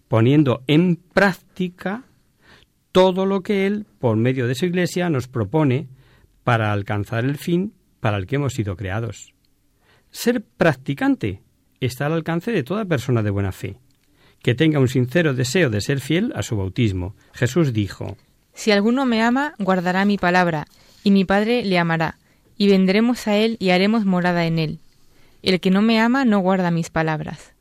poniendo 0.07 0.65
en 0.67 0.97
práctica 0.97 2.05
todo 2.93 3.25
lo 3.25 3.41
que 3.41 3.67
Él, 3.67 3.87
por 3.99 4.19
medio 4.19 4.47
de 4.47 4.55
su 4.55 4.67
Iglesia, 4.67 5.09
nos 5.09 5.29
propone 5.29 5.89
para 6.45 6.71
alcanzar 6.71 7.25
el 7.25 7.39
fin 7.39 7.73
para 8.01 8.19
el 8.19 8.27
que 8.27 8.37
hemos 8.37 8.53
sido 8.53 8.77
creados. 8.77 9.33
Ser 10.11 10.43
practicante 10.43 11.41
está 11.81 12.05
al 12.05 12.13
alcance 12.13 12.53
de 12.53 12.65
toda 12.65 12.85
persona 12.85 13.23
de 13.23 13.31
buena 13.31 13.53
fe 13.53 13.79
que 14.43 14.55
tenga 14.55 14.79
un 14.79 14.89
sincero 14.89 15.33
deseo 15.33 15.71
de 15.71 15.81
ser 15.81 16.01
fiel 16.01 16.35
a 16.37 16.43
su 16.43 16.55
bautismo. 16.55 17.17
Jesús 17.33 17.73
dijo, 17.73 18.19
Si 18.53 18.73
alguno 18.73 19.07
me 19.07 19.23
ama, 19.23 19.55
guardará 19.59 20.05
mi 20.05 20.19
palabra, 20.19 20.67
y 21.03 21.13
mi 21.13 21.25
Padre 21.25 21.65
le 21.65 21.79
amará, 21.79 22.19
y 22.59 22.69
vendremos 22.69 23.27
a 23.29 23.37
él 23.37 23.57
y 23.61 23.71
haremos 23.71 24.05
morada 24.05 24.45
en 24.45 24.59
él. 24.59 24.81
El 25.43 25.61
que 25.61 25.71
no 25.71 25.81
me 25.81 26.01
ama 26.01 26.25
no 26.25 26.41
guarda 26.41 26.71
mis 26.71 26.91
palabras. 26.91 27.55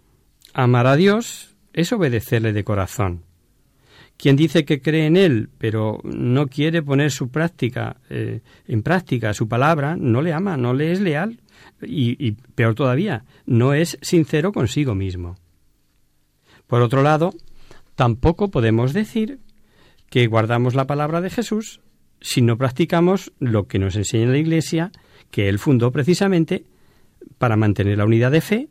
Amar 0.54 0.88
a 0.88 0.96
Dios 0.96 1.56
es 1.74 1.94
obedecerle 1.94 2.52
de 2.52 2.64
corazón. 2.64 3.24
Quien 4.18 4.36
dice 4.36 4.66
que 4.66 4.82
cree 4.82 5.06
en 5.06 5.16
Él, 5.16 5.50
pero 5.60 6.00
no 6.04 6.48
quiere 6.48 6.82
poner 6.82 7.12
su 7.12 7.30
práctica 7.30 7.98
eh, 8.10 8.42
en 8.68 8.82
práctica 8.82 9.36
su 9.36 9.48
palabra, 9.48 9.96
no 9.96 10.24
le 10.24 10.34
ama, 10.34 10.58
no 10.58 10.74
le 10.74 10.92
es 10.92 11.00
leal 11.00 11.40
y 11.84 12.32
peor 12.32 12.74
todavía, 12.74 13.26
no 13.46 13.76
es 13.76 14.00
sincero 14.02 14.52
consigo 14.52 14.96
mismo. 14.96 15.36
Por 16.66 16.82
otro 16.82 17.04
lado, 17.04 17.34
tampoco 17.94 18.50
podemos 18.50 18.94
decir 18.94 19.40
que 20.10 20.26
guardamos 20.26 20.74
la 20.74 20.88
palabra 20.88 21.22
de 21.22 21.30
Jesús 21.30 21.82
si 22.22 22.42
no 22.42 22.58
practicamos 22.58 23.32
lo 23.40 23.68
que 23.68 23.80
nos 23.80 23.96
enseña 23.96 24.32
la 24.32 24.38
Iglesia, 24.38 24.92
que 25.32 25.50
Él 25.50 25.60
fundó 25.60 25.92
precisamente 25.92 26.66
para 27.38 27.56
mantener 27.56 27.98
la 27.98 28.06
unidad 28.06 28.32
de 28.32 28.42
fe, 28.42 28.68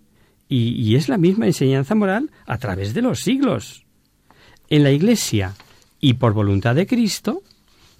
y, 0.49 0.95
es 0.95 1.09
la 1.09 1.19
misma 1.19 1.47
enseñanza 1.47 1.97
moral 1.97 2.31
a 2.47 2.59
través 2.59 2.95
de 2.95 3.03
los 3.03 3.19
siglos. 3.19 3.85
En 4.71 4.85
la 4.85 4.93
Iglesia 4.93 5.55
y 6.01 6.15
por 6.15 6.35
voluntad 6.35 6.77
de 6.77 6.87
Cristo 6.87 7.43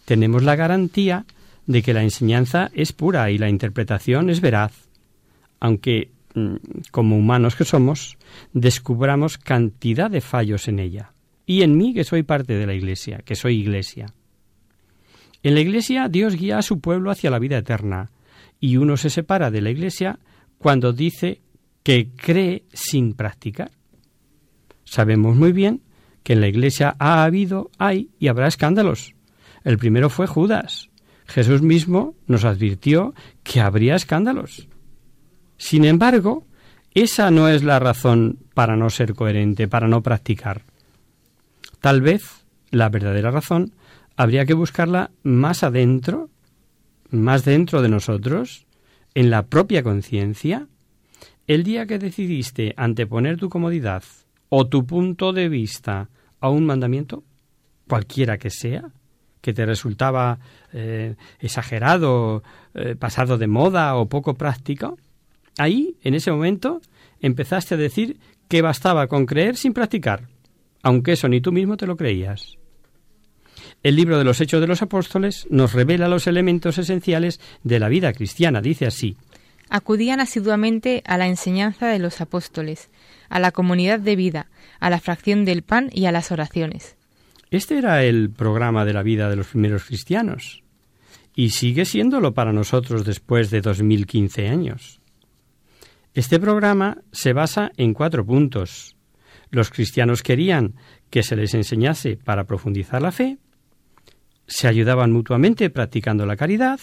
tenemos 0.05 0.45
la 0.45 0.55
garantía 0.55 1.27
de 1.67 1.83
que 1.83 1.93
la 1.93 2.05
enseñanza 2.05 2.71
es 2.73 2.93
pura 2.93 3.33
y 3.33 3.39
la 3.39 3.49
interpretación 3.49 4.31
es 4.31 4.41
veraz, 4.41 4.89
aunque 5.59 6.11
Mm, 6.37 6.57
como 6.91 7.17
humanos 7.17 7.57
que 7.57 7.65
somos, 7.65 8.19
descubramos 8.53 9.39
cantidad 9.39 10.11
de 10.11 10.21
fallos 10.21 10.69
en 10.69 10.79
ella. 10.81 11.15
Y 11.47 11.63
en 11.63 11.79
mí, 11.79 11.95
que 11.95 12.05
soy 12.05 12.25
parte 12.25 12.53
de 12.53 12.67
la 12.67 12.75
Iglesia, 12.75 13.23
que 13.25 13.35
soy 13.35 13.59
Iglesia. 13.59 14.13
En 15.47 15.55
la 15.55 15.61
Iglesia 15.61 16.09
Dios 16.09 16.35
guía 16.35 16.59
a 16.59 16.63
su 16.63 16.81
pueblo 16.81 17.09
hacia 17.09 17.31
la 17.31 17.39
vida 17.39 17.57
eterna, 17.57 18.11
y 18.59 18.79
uno 18.79 18.97
se 18.97 19.11
separa 19.11 19.49
de 19.53 19.61
la 19.61 19.71
Iglesia 19.71 20.19
cuando 20.59 20.93
dice 20.93 21.41
que 21.85 22.11
cree 22.17 22.65
sin 22.73 23.15
practicar. 23.15 23.71
Sabemos 24.83 25.37
muy 25.37 25.53
bien 25.53 25.83
que 26.25 26.33
en 26.33 26.41
la 26.41 26.49
Iglesia 26.49 26.97
ha 26.99 27.23
habido, 27.23 27.71
hay 27.79 28.11
y 28.19 28.27
habrá 28.27 28.49
escándalos. 28.49 29.15
El 29.63 29.79
primero 29.79 30.11
fue 30.11 30.27
Judas. 30.27 30.91
Jesús 31.29 31.63
mismo 31.63 32.17
nos 32.27 32.45
advirtió 32.45 33.15
que 33.45 33.61
habría 33.61 33.95
escándalos. 33.95 34.67
Sin 35.59 35.85
embargo, 35.85 36.45
esa 36.93 37.31
no 37.31 37.49
es 37.49 37.63
la 37.63 37.79
razón 37.79 38.41
para 38.53 38.75
no 38.75 38.91
ser 38.91 39.15
coherente, 39.15 39.69
para 39.69 39.87
no 39.87 40.03
practicar. 40.03 40.63
Tal 41.79 42.01
vez 42.01 42.45
la 42.73 42.89
verdadera 42.89 43.31
razón 43.31 43.75
habría 44.17 44.47
que 44.47 44.55
buscarla 44.55 45.11
más 45.23 45.63
adentro, 45.63 46.31
más 47.11 47.45
dentro 47.45 47.83
de 47.83 47.89
nosotros, 47.89 48.67
en 49.15 49.31
la 49.31 49.47
propia 49.47 49.83
conciencia. 49.83 50.67
El 51.47 51.63
día 51.63 51.87
que 51.87 51.99
decidiste 51.99 52.75
anteponer 52.77 53.37
tu 53.37 53.49
comodidad 53.49 54.03
o 54.49 54.67
tu 54.67 54.87
punto 54.87 55.33
de 55.33 55.49
vista 55.49 56.09
a 56.41 56.49
un 56.49 56.67
mandamiento, 56.67 57.25
cualquiera 57.89 58.39
que 58.39 58.51
sea, 58.51 58.85
que 59.41 59.53
te 59.53 59.65
resultaba 59.65 60.41
eh, 60.73 61.15
exagerado, 61.39 62.43
eh, 62.75 62.97
pasado 62.97 63.39
de 63.39 63.47
moda 63.47 63.95
o 63.97 64.09
poco 64.09 64.35
práctico, 64.35 64.99
Ahí, 65.59 65.97
en 66.03 66.15
ese 66.15 66.31
momento, 66.31 66.81
empezaste 67.21 67.75
a 67.75 67.79
decir 67.79 68.19
que 68.49 68.63
bastaba 68.63 69.07
con 69.07 69.25
creer 69.27 69.57
sin 69.57 69.73
practicar, 69.73 70.29
aunque 70.83 71.13
eso 71.13 71.29
ni 71.29 71.41
tú 71.41 71.51
mismo 71.51 71.77
te 71.77 71.87
lo 71.87 71.97
creías. 71.97 72.59
El 73.87 73.95
libro 73.95 74.19
de 74.19 74.25
los 74.25 74.41
Hechos 74.41 74.61
de 74.61 74.67
los 74.67 74.83
Apóstoles 74.83 75.47
nos 75.49 75.73
revela 75.73 76.09
los 76.09 76.27
elementos 76.27 76.77
esenciales 76.77 77.39
de 77.63 77.79
la 77.79 77.89
vida 77.89 78.13
cristiana. 78.13 78.61
Dice 78.61 78.85
así. 78.85 79.17
Acudían 79.71 80.19
asiduamente 80.19 81.05
a 81.07 81.17
la 81.17 81.29
enseñanza 81.29 81.87
de 81.87 82.01
los 82.01 82.21
apóstoles, 82.21 82.91
a 83.29 83.39
la 83.39 83.53
comunidad 83.53 84.01
de 84.01 84.17
vida, 84.17 84.49
a 84.81 84.91
la 84.91 84.99
fracción 84.99 85.45
del 85.45 85.63
pan 85.63 85.89
y 85.93 86.07
a 86.07 86.11
las 86.11 86.33
oraciones. 86.33 86.97
Este 87.53 87.79
era 87.79 88.03
el 88.03 88.31
programa 88.31 88.85
de 88.85 88.93
la 88.93 89.05
vida 89.05 89.31
de 89.31 89.37
los 89.37 89.47
primeros 89.47 89.85
cristianos. 89.85 90.65
y 91.37 91.51
sigue 91.51 91.85
siéndolo 91.85 92.35
para 92.35 92.53
nosotros 92.53 93.05
después 93.05 93.53
de 93.53 93.61
2015 93.61 94.49
años. 94.49 95.01
Este 96.13 96.41
programa 96.41 97.03
se 97.13 97.33
basa 97.33 97.71
en 97.77 97.95
cuatro 97.95 98.27
puntos. 98.27 98.97
Los 99.51 99.71
cristianos 99.71 100.25
querían 100.25 100.75
que 101.09 101.23
se 101.23 101.37
les 101.37 101.55
enseñase 101.55 102.17
para 102.17 102.47
profundizar 102.47 103.01
la 103.01 103.13
fe, 103.13 103.39
se 104.47 104.69
ayudaban 104.69 105.13
mutuamente 105.13 105.71
practicando 105.71 106.27
la 106.27 106.37
caridad, 106.37 106.81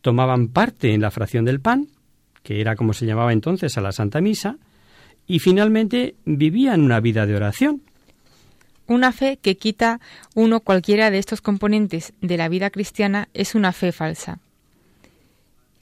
tomaban 0.00 0.48
parte 0.48 0.92
en 0.94 1.00
la 1.00 1.10
fracción 1.10 1.44
del 1.44 1.60
pan, 1.60 1.88
que 2.42 2.60
era 2.60 2.76
como 2.76 2.92
se 2.92 3.06
llamaba 3.06 3.32
entonces 3.32 3.76
a 3.76 3.80
la 3.80 3.92
Santa 3.92 4.20
Misa, 4.20 4.56
y 5.26 5.38
finalmente 5.38 6.16
vivían 6.24 6.80
una 6.80 7.00
vida 7.00 7.26
de 7.26 7.36
oración. 7.36 7.82
Una 8.86 9.12
fe 9.12 9.38
que 9.40 9.56
quita 9.56 10.00
uno 10.34 10.60
cualquiera 10.60 11.10
de 11.10 11.18
estos 11.18 11.40
componentes 11.40 12.12
de 12.20 12.36
la 12.36 12.48
vida 12.48 12.70
cristiana 12.70 13.28
es 13.34 13.54
una 13.54 13.72
fe 13.72 13.92
falsa. 13.92 14.40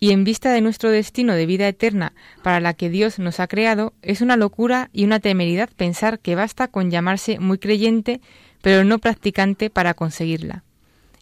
Y 0.01 0.12
en 0.12 0.23
vista 0.23 0.53
de 0.53 0.61
nuestro 0.61 0.91
destino 0.91 1.35
de 1.35 1.47
vida 1.47 1.66
eterna 1.66 2.12
para 2.43 2.61
la 2.61 2.75
que 2.75 2.91
Dios 2.91 3.19
nos 3.19 3.41
ha 3.41 3.49
creado, 3.49 3.95
es 4.03 4.21
una 4.21 4.37
locura 4.37 4.91
y 4.93 5.05
una 5.05 5.19
temeridad 5.19 5.71
pensar 5.77 6.21
que 6.21 6.35
basta 6.35 6.69
con 6.69 6.91
llamarse 6.91 7.41
muy 7.41 7.59
creyente, 7.59 8.21
pero 8.63 8.85
no 8.85 8.99
practicante 8.99 9.71
para 9.71 9.95
conseguirla. 9.95 10.65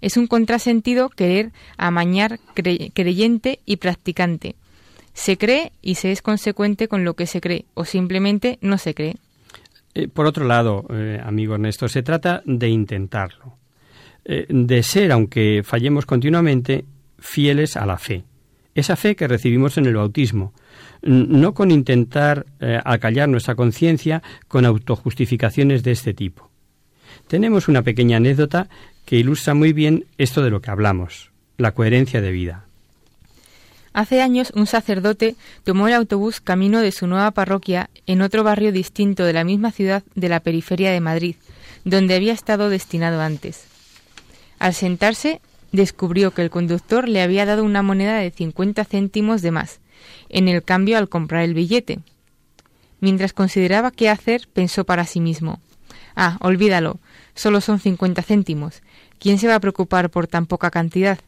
Es 0.01 0.17
un 0.17 0.27
contrasentido 0.27 1.09
querer 1.09 1.53
amañar 1.79 2.39
creyente 2.55 3.61
y 3.65 3.77
practicante. 3.77 4.57
Se 5.15 5.39
cree 5.39 5.73
y 5.81 5.95
se 5.95 6.13
es 6.13 6.21
consecuente 6.21 6.89
con 6.89 7.05
lo 7.05 7.15
que 7.15 7.27
se 7.27 7.41
cree, 7.41 7.65
o 7.75 7.85
simplemente 7.85 8.59
no 8.61 8.77
se 8.77 8.95
cree. 8.95 9.17
Eh, 9.95 10.09
por 10.09 10.27
otro 10.27 10.45
lado, 10.45 10.87
eh, 10.91 11.19
amigo 11.25 11.55
Ernesto, 11.55 11.89
se 11.89 12.03
trata 12.03 12.43
de 12.45 12.69
intentarlo, 12.69 13.57
eh, 14.27 14.47
de 14.49 14.83
ser, 14.83 15.11
aunque 15.11 15.63
fallemos 15.65 16.05
continuamente, 16.05 16.85
fieles 17.19 17.79
a 17.79 17.87
la 17.87 17.97
fe. 17.97 18.25
Esa 18.75 18.95
fe 18.95 19.17
que 19.17 19.27
recibimos 19.27 19.79
en 19.79 19.87
el 19.87 19.97
bautismo, 19.97 20.53
no 21.01 21.55
con 21.55 21.71
intentar 21.71 22.45
acallar 22.85 23.27
nuestra 23.27 23.55
conciencia 23.55 24.23
con 24.49 24.67
autojustificaciones 24.67 25.83
de 25.83 25.93
este 25.93 26.13
tipo. 26.13 26.46
Tenemos 27.29 27.69
una 27.69 27.83
pequeña 27.83 28.19
anécdota 28.19 28.69
que 29.05 29.17
ilustra 29.17 29.55
muy 29.55 29.73
bien 29.73 30.05
esto 30.19 30.43
de 30.43 30.51
lo 30.51 30.61
que 30.61 30.71
hablamos, 30.71 31.31
la 31.59 31.73
coherencia 31.73 32.21
de 32.21 32.31
vida. 32.31 32.65
Hace 33.93 34.21
años 34.21 34.53
un 34.55 34.67
sacerdote 34.67 35.37
tomó 35.65 35.89
el 35.89 35.95
autobús 35.95 36.41
camino 36.41 36.81
de 36.81 36.93
su 36.93 37.07
nueva 37.07 37.31
parroquia 37.31 37.89
en 38.07 38.21
otro 38.21 38.45
barrio 38.45 38.71
distinto 38.71 39.25
de 39.25 39.33
la 39.33 39.43
misma 39.43 39.73
ciudad 39.73 40.03
de 40.15 40.29
la 40.29 40.41
periferia 40.41 40.93
de 40.93 41.01
Madrid, 41.01 41.37
donde 41.85 42.15
había 42.15 42.35
estado 42.35 42.69
destinado 42.69 43.21
antes. 43.23 43.65
Al 44.59 44.75
sentarse, 44.75 45.41
descubrió 45.73 46.33
que 46.33 46.43
el 46.43 46.51
conductor 46.51 47.09
le 47.09 47.23
había 47.23 47.47
dado 47.47 47.65
una 47.65 47.83
moneda 47.83 48.19
de 48.19 48.31
50 48.31 48.85
céntimos 48.85 49.43
de 49.43 49.51
más, 49.51 49.81
en 50.29 50.49
el 50.49 50.63
cambio 50.63 50.99
al 50.99 51.09
comprar 51.09 51.43
el 51.43 51.55
billete. 51.55 52.01
Mientras 53.01 53.33
consideraba 53.33 53.91
qué 53.91 54.09
hacer, 54.09 54.49
pensó 54.53 54.85
para 54.85 55.07
sí 55.07 55.21
mismo. 55.21 55.61
Ah, 56.17 56.39
olvídalo, 56.41 56.99
solo 57.35 57.61
son 57.61 57.79
50 57.79 58.23
céntimos. 58.23 58.83
¿Quién 59.21 59.39
se 59.39 59.47
va 59.47 59.55
a 59.55 59.61
preocupar 59.61 60.11
por 60.11 60.27
tan 60.27 60.47
poca 60.47 60.71
cantidad? 60.71 61.19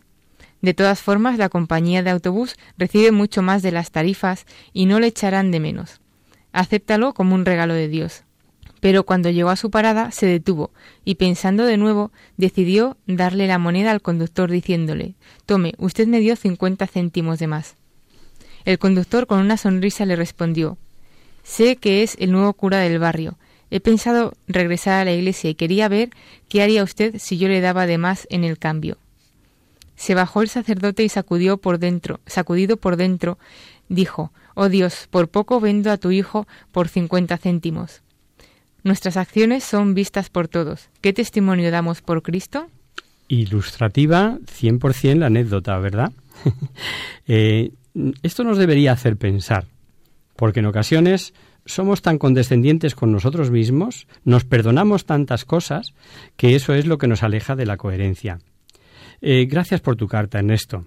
De 0.63 0.75
todas 0.75 1.01
formas, 1.01 1.39
la 1.39 1.51
compañía 1.51 2.03
de 2.03 2.11
autobús 2.11 2.57
recibe 2.79 3.13
mucho 3.13 3.43
más 3.43 3.63
de 3.63 3.71
las 3.71 3.93
tarifas 3.93 4.47
y 4.73 4.87
no 4.87 4.99
le 4.99 5.09
echarán 5.09 5.51
de 5.51 5.61
menos. 5.61 6.01
Acéptalo 6.53 7.15
como 7.15 7.35
un 7.35 7.45
regalo 7.45 7.75
de 7.75 7.89
Dios. 7.89 8.25
Pero 8.81 9.05
cuando 9.05 9.31
llegó 9.31 9.51
a 9.51 9.57
su 9.57 9.71
parada 9.71 10.11
se 10.11 10.27
detuvo 10.27 10.71
y 11.05 11.17
pensando 11.17 11.65
de 11.65 11.77
nuevo 11.77 12.13
decidió 12.37 12.97
darle 13.07 13.47
la 13.47 13.59
moneda 13.59 13.91
al 13.91 14.03
conductor 14.03 14.51
diciéndole 14.51 15.15
Tome, 15.47 15.75
usted 15.79 16.07
me 16.07 16.21
dio 16.21 16.37
cincuenta 16.37 16.87
céntimos 16.87 17.39
de 17.39 17.49
más. 17.49 17.77
El 18.65 18.79
conductor 18.79 19.27
con 19.27 19.41
una 19.41 19.57
sonrisa 19.57 20.07
le 20.07 20.17
respondió 20.17 20.79
Sé 21.43 21.77
que 21.77 22.03
es 22.03 22.17
el 22.21 22.31
nuevo 22.31 22.53
cura 22.53 22.79
del 22.79 22.99
barrio. 22.99 23.37
He 23.71 23.81
pensado 23.81 24.35
regresar 24.47 25.01
a 25.01 25.05
la 25.05 25.13
iglesia 25.13 25.51
y 25.51 25.55
quería 25.55 25.89
ver 25.89 26.11
qué 26.49 26.63
haría 26.63 26.83
usted 26.83 27.17
si 27.19 27.39
yo 27.39 27.49
le 27.49 27.61
daba 27.61 27.87
de 27.87 27.99
más 27.99 28.27
en 28.31 28.45
el 28.45 28.59
cambio. 28.59 28.99
Se 29.97 30.15
bajó 30.15 30.43
el 30.43 30.49
sacerdote 30.49 31.03
y 31.03 31.09
sacudió 31.09 31.59
por 31.59 31.79
dentro, 31.79 32.21
sacudido 32.27 32.77
por 32.77 32.97
dentro, 32.97 33.39
dijo 33.89 34.33
Oh 34.55 34.69
Dios, 34.69 35.09
por 35.11 35.29
poco 35.29 35.61
vendo 35.61 35.91
a 35.91 35.99
tu 35.99 36.11
hijo 36.11 36.47
por 36.73 36.89
cincuenta 36.89 37.37
céntimos. 37.37 38.03
Nuestras 38.83 39.17
acciones 39.17 39.65
son 39.65 39.95
vistas 39.95 40.31
por 40.31 40.49
todos. 40.49 40.89
¿Qué 41.01 41.13
testimonio 41.13 41.71
damos 41.71 42.01
por 42.01 42.23
Cristo? 42.23 42.69
Ilustrativa 43.29 44.39
100% 44.47 45.17
la 45.17 45.27
anécdota, 45.27 45.79
¿verdad? 45.79 46.13
Eh, 47.31 47.73
esto 48.23 48.43
nos 48.43 48.57
debería 48.57 48.93
hacer 48.93 49.19
pensar, 49.19 49.67
porque 50.35 50.61
en 50.61 50.67
ocasiones 50.67 51.35
somos 51.69 52.03
tan 52.03 52.19
condescendientes 52.19 52.95
con 52.95 53.13
nosotros 53.13 53.51
mismos, 53.51 54.09
nos 54.25 54.45
perdonamos 54.45 55.05
tantas 55.05 55.45
cosas, 55.45 55.93
que 56.37 56.57
eso 56.57 56.75
es 56.75 56.87
lo 56.87 56.99
que 56.99 57.09
nos 57.09 57.23
aleja 57.23 57.57
de 57.57 57.67
la 57.67 57.77
coherencia. 57.77 58.39
Eh, 59.21 59.47
gracias 59.47 59.81
por 59.81 59.97
tu 59.97 60.09
carta, 60.09 60.39
Ernesto. 60.39 60.87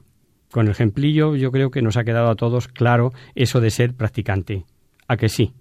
Con 0.52 0.66
el 0.66 0.72
ejemplillo 0.72 1.36
yo 1.36 1.52
creo 1.52 1.70
que 1.70 1.82
nos 1.82 1.98
ha 1.98 2.04
quedado 2.04 2.30
a 2.30 2.36
todos 2.36 2.68
claro 2.68 3.14
eso 3.36 3.62
de 3.62 3.70
ser 3.70 3.94
practicante. 3.94 4.66
¿A 5.08 5.18
que 5.18 5.30
sí? 5.30 5.54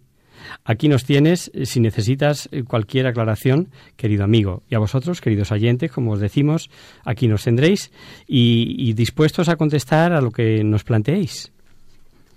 Aquí 0.65 0.89
nos 0.89 1.05
tienes 1.05 1.51
eh, 1.53 1.67
si 1.67 1.81
necesitas 1.81 2.49
eh, 2.51 2.63
cualquier 2.65 3.07
aclaración, 3.07 3.69
querido 3.97 4.25
amigo. 4.25 4.63
Y 4.71 4.75
a 4.75 4.79
vosotros, 4.79 5.21
queridos 5.21 5.53
oyentes, 5.53 5.93
como 5.93 6.13
os 6.13 6.21
decimos, 6.21 6.71
aquí 7.05 7.29
nos 7.29 7.45
tendréis 7.45 7.93
y, 8.27 8.75
y 8.79 8.95
dispuestos 8.95 9.51
a 9.51 9.57
contestar 9.57 10.13
a 10.13 10.23
lo 10.23 10.31
que 10.31 10.65
nos 10.65 10.83
planteéis. 10.83 11.53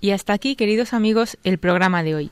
Y 0.02 0.12
hasta 0.12 0.34
aquí, 0.34 0.58
queridos 0.58 0.92
amigos, 0.94 1.38
el 1.46 1.60
programa 1.60 2.04
de 2.04 2.16
hoy. 2.16 2.32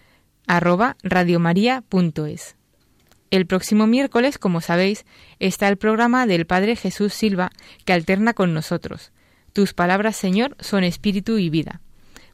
arroba 0.47 0.97
radiomaria.es. 1.03 2.55
El 3.31 3.45
próximo 3.45 3.87
miércoles, 3.87 4.37
como 4.37 4.59
sabéis, 4.59 5.05
está 5.39 5.69
el 5.69 5.77
programa 5.77 6.27
del 6.27 6.45
Padre 6.45 6.75
Jesús 6.75 7.13
Silva 7.13 7.51
que 7.85 7.93
alterna 7.93 8.33
con 8.33 8.53
nosotros. 8.53 9.11
Tus 9.53 9.73
palabras, 9.73 10.17
Señor, 10.17 10.55
son 10.59 10.83
espíritu 10.83 11.37
y 11.37 11.49
vida. 11.49 11.81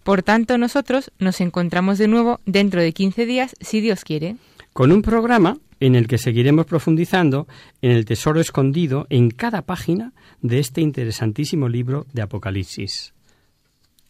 Por 0.03 0.23
tanto, 0.23 0.57
nosotros 0.57 1.11
nos 1.19 1.41
encontramos 1.41 1.97
de 1.97 2.07
nuevo 2.07 2.39
dentro 2.45 2.81
de 2.81 2.93
15 2.93 3.25
días, 3.25 3.55
si 3.59 3.81
Dios 3.81 4.03
quiere. 4.03 4.37
Con 4.73 4.91
un 4.91 5.01
programa 5.01 5.57
en 5.79 5.95
el 5.95 6.07
que 6.07 6.17
seguiremos 6.17 6.65
profundizando 6.65 7.47
en 7.81 7.91
el 7.91 8.05
tesoro 8.05 8.39
escondido 8.39 9.05
en 9.09 9.29
cada 9.29 9.63
página 9.63 10.13
de 10.41 10.59
este 10.59 10.81
interesantísimo 10.81 11.69
libro 11.69 12.07
de 12.13 12.21
Apocalipsis. 12.23 13.13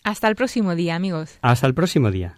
Hasta 0.04 0.28
el 0.30 0.36
próximo 0.36 0.76
día, 0.76 0.96
amigos. 0.96 1.38
Hasta 1.42 1.68
el 1.68 1.74
próximo 1.74 2.12
día. 2.12 2.38